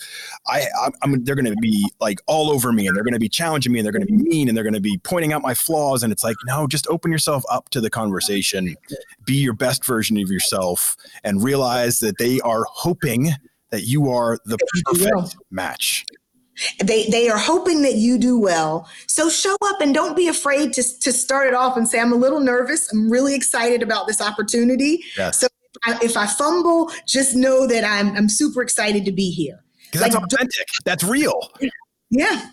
I, 0.47 0.67
I'm, 1.01 1.23
they're 1.23 1.35
going 1.35 1.45
to 1.45 1.55
be 1.61 1.89
like 2.01 2.19
all 2.27 2.51
over 2.51 2.73
me 2.73 2.87
and 2.87 2.95
they're 2.95 3.05
going 3.05 3.13
to 3.13 3.19
be 3.19 3.29
challenging 3.29 3.71
me 3.71 3.79
and 3.79 3.85
they're 3.85 3.93
going 3.93 4.05
to 4.05 4.11
be 4.11 4.17
mean 4.17 4.49
and 4.49 4.57
they're 4.57 4.65
going 4.65 4.73
to 4.73 4.81
be 4.81 4.99
pointing 5.03 5.31
out 5.31 5.41
my 5.41 5.53
flaws. 5.61 6.03
And 6.03 6.11
it's 6.11 6.23
like, 6.23 6.35
no, 6.45 6.67
just 6.67 6.87
open 6.87 7.11
yourself 7.11 7.43
up 7.49 7.69
to 7.69 7.81
the 7.81 7.89
conversation, 7.89 8.75
be 9.25 9.35
your 9.35 9.53
best 9.53 9.85
version 9.85 10.17
of 10.17 10.29
yourself, 10.29 10.97
and 11.23 11.43
realize 11.43 11.99
that 11.99 12.17
they 12.17 12.39
are 12.41 12.65
hoping 12.69 13.31
that 13.69 13.83
you 13.83 14.09
are 14.09 14.37
the 14.45 14.57
perfect 14.85 15.37
match. 15.49 16.05
They 16.83 17.07
they 17.07 17.29
are 17.29 17.37
hoping 17.37 17.81
that 17.83 17.95
you 17.95 18.17
do 18.17 18.37
well. 18.37 18.87
So 19.07 19.29
show 19.29 19.55
up 19.63 19.81
and 19.81 19.93
don't 19.93 20.15
be 20.15 20.27
afraid 20.27 20.73
to, 20.73 20.99
to 20.99 21.13
start 21.13 21.47
it 21.47 21.53
off 21.53 21.77
and 21.77 21.87
say, 21.87 21.99
I'm 21.99 22.11
a 22.11 22.17
little 22.17 22.41
nervous. 22.41 22.91
I'm 22.91 23.09
really 23.09 23.33
excited 23.33 23.81
about 23.81 24.05
this 24.05 24.21
opportunity. 24.21 25.03
Yes. 25.17 25.39
So 25.39 25.47
if 25.47 26.01
I, 26.01 26.05
if 26.05 26.17
I 26.17 26.27
fumble, 26.27 26.91
just 27.07 27.35
know 27.35 27.65
that 27.67 27.83
I'm 27.85 28.15
I'm 28.15 28.29
super 28.29 28.61
excited 28.61 29.05
to 29.05 29.11
be 29.11 29.31
here. 29.31 29.63
Like, 29.93 30.11
that's 30.11 30.15
authentic. 30.15 30.67
That's 30.85 31.03
real. 31.03 31.51
Yeah. 32.09 32.49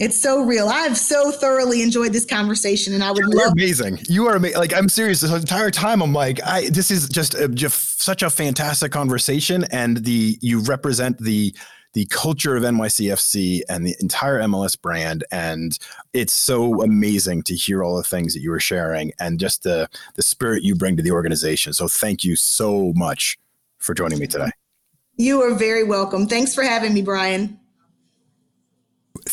It's 0.00 0.20
so 0.20 0.42
real. 0.42 0.68
I've 0.68 0.98
so 0.98 1.30
thoroughly 1.30 1.80
enjoyed 1.80 2.12
this 2.12 2.24
conversation, 2.24 2.94
and 2.94 3.04
I 3.04 3.12
would 3.12 3.20
You're 3.20 3.44
love. 3.44 3.52
Amazing. 3.52 4.00
You 4.08 4.26
are 4.26 4.34
amazing. 4.34 4.58
Like 4.58 4.74
I'm 4.74 4.88
serious. 4.88 5.20
This 5.20 5.32
entire 5.32 5.70
time, 5.70 6.02
I'm 6.02 6.12
like, 6.12 6.42
I. 6.42 6.68
This 6.68 6.90
is 6.90 7.08
just 7.08 7.34
a, 7.34 7.48
just 7.48 8.02
such 8.02 8.24
a 8.24 8.30
fantastic 8.30 8.90
conversation, 8.90 9.64
and 9.70 9.98
the 9.98 10.36
you 10.40 10.60
represent 10.62 11.18
the 11.18 11.54
the 11.92 12.06
culture 12.06 12.56
of 12.56 12.64
NYCFC 12.64 13.60
and 13.68 13.86
the 13.86 13.94
entire 14.00 14.40
MLS 14.40 14.80
brand, 14.80 15.22
and 15.30 15.78
it's 16.12 16.32
so 16.32 16.82
amazing 16.82 17.44
to 17.44 17.54
hear 17.54 17.84
all 17.84 17.96
the 17.96 18.02
things 18.02 18.34
that 18.34 18.40
you 18.40 18.50
were 18.50 18.58
sharing, 18.58 19.12
and 19.20 19.38
just 19.38 19.62
the 19.62 19.88
the 20.16 20.22
spirit 20.22 20.64
you 20.64 20.74
bring 20.74 20.96
to 20.96 21.04
the 21.04 21.12
organization. 21.12 21.72
So 21.72 21.86
thank 21.86 22.24
you 22.24 22.34
so 22.34 22.92
much 22.96 23.38
for 23.78 23.94
joining 23.94 24.18
me 24.18 24.26
today. 24.26 24.50
You 25.16 25.40
are 25.42 25.54
very 25.54 25.84
welcome. 25.84 26.26
Thanks 26.26 26.52
for 26.52 26.64
having 26.64 26.94
me, 26.94 27.02
Brian 27.02 27.60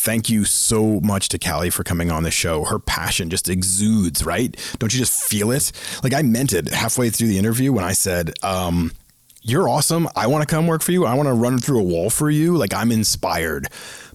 thank 0.02 0.28
you 0.28 0.44
so 0.44 1.00
much 1.00 1.28
to 1.28 1.38
Kali 1.38 1.70
for 1.70 1.84
coming 1.84 2.10
on 2.10 2.24
the 2.24 2.30
show. 2.30 2.64
Her 2.64 2.80
passion 2.80 3.30
just 3.30 3.48
exudes, 3.48 4.26
right? 4.26 4.54
Don't 4.78 4.92
you 4.92 4.98
just 4.98 5.22
feel 5.22 5.52
it? 5.52 5.70
Like 6.02 6.12
I 6.12 6.22
meant 6.22 6.52
it 6.52 6.68
halfway 6.68 7.08
through 7.10 7.28
the 7.28 7.38
interview 7.38 7.72
when 7.72 7.84
I 7.84 7.92
said, 7.92 8.32
um, 8.42 8.92
you're 9.42 9.68
awesome. 9.68 10.08
I 10.14 10.26
want 10.28 10.48
to 10.48 10.52
come 10.52 10.66
work 10.66 10.82
for 10.82 10.92
you. 10.92 11.04
I 11.04 11.14
want 11.14 11.28
to 11.28 11.32
run 11.32 11.58
through 11.58 11.80
a 11.80 11.84
wall 11.84 12.10
for 12.10 12.30
you. 12.30 12.56
Like 12.56 12.74
I'm 12.74 12.92
inspired 12.92 13.68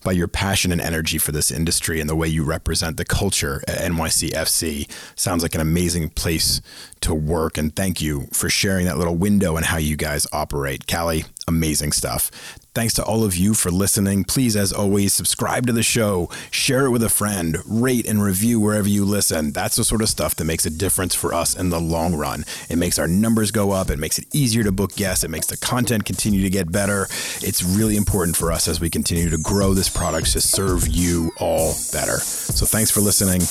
by 0.04 0.12
your 0.14 0.28
passion 0.28 0.72
and 0.72 0.80
energy 0.80 1.18
for 1.18 1.32
this 1.32 1.52
industry 1.52 2.00
and 2.00 2.10
the 2.10 2.16
way 2.16 2.28
you 2.28 2.44
represent 2.44 2.98
the 2.98 3.04
culture 3.04 3.62
at 3.68 3.80
NYCFC. 3.80 4.90
Sounds 5.18 5.44
like 5.44 5.56
an 5.56 5.62
amazing 5.62 6.10
place 6.10 6.62
to 7.02 7.14
work. 7.14 7.58
And 7.58 7.76
thank 7.76 8.02
you 8.02 8.28
for 8.32 8.50
sharing 8.50 8.86
that 8.86 8.98
little 8.98 9.16
window 9.16 9.58
and 9.58 9.66
how 9.66 9.78
you 9.78 9.98
guys 9.98 10.28
operate. 10.32 10.88
Kali, 10.88 11.26
amazing 11.48 11.92
stuff. 11.92 12.30
Thanks 12.76 12.94
to 12.94 13.04
all 13.04 13.24
of 13.24 13.36
you 13.36 13.56
for 13.56 13.72
listening. 13.72 14.24
Please, 14.24 14.56
as 14.56 14.72
always, 14.72 15.12
subscribe 15.12 15.66
to 15.66 15.74
the 15.74 15.82
show, 15.82 16.30
share 16.52 16.86
it 16.86 16.92
with 16.92 17.02
a 17.02 17.10
friend, 17.10 17.58
rate 17.66 18.06
and 18.06 18.22
review 18.22 18.60
wherever 18.60 18.88
you 18.88 19.04
listen. 19.04 19.52
That's 19.52 19.78
the 19.78 19.84
sort 19.84 20.04
of 20.04 20.10
stuff 20.10 20.36
that 20.36 20.46
makes 20.46 20.66
a 20.66 20.70
difference 20.70 21.16
for 21.16 21.34
us 21.34 21.56
in 21.56 21.72
the 21.72 21.80
long 21.80 22.14
run. 22.14 22.46
It 22.70 22.78
makes 22.78 23.00
our 23.00 23.08
numbers 23.08 23.50
go 23.50 23.72
up, 23.72 23.90
it 23.90 23.98
makes 23.98 24.20
it 24.20 24.28
easier 24.32 24.64
to 24.64 24.72
book 24.72 24.96
guests, 24.96 25.24
it 25.24 25.32
makes 25.32 25.48
the 25.48 25.58
content 25.58 26.06
continue 26.06 26.44
to 26.44 26.52
get 26.52 26.72
better. 26.72 27.08
It's 27.42 27.64
really 27.64 27.98
important 27.98 28.38
for 28.38 28.52
us 28.52 28.68
as 28.68 28.80
we 28.80 28.92
continue 28.92 29.32
to 29.32 29.38
grow 29.40 29.74
this 29.74 29.90
product 29.90 30.32
to 30.34 30.42
serve 30.42 30.88
you 30.88 31.32
all 31.40 31.74
better. 31.92 32.20
So 32.20 32.68
thanks 32.68 32.92
for 32.92 33.00
listening, 33.00 33.42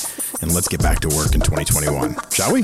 and 0.41 0.55
let's 0.55 0.69
get 0.69 0.81
back 0.83 1.01
to 1.01 1.09
work 1.09 1.35
in 1.35 1.41
2021, 1.41 2.17
shall 2.31 2.53
we? 2.53 2.63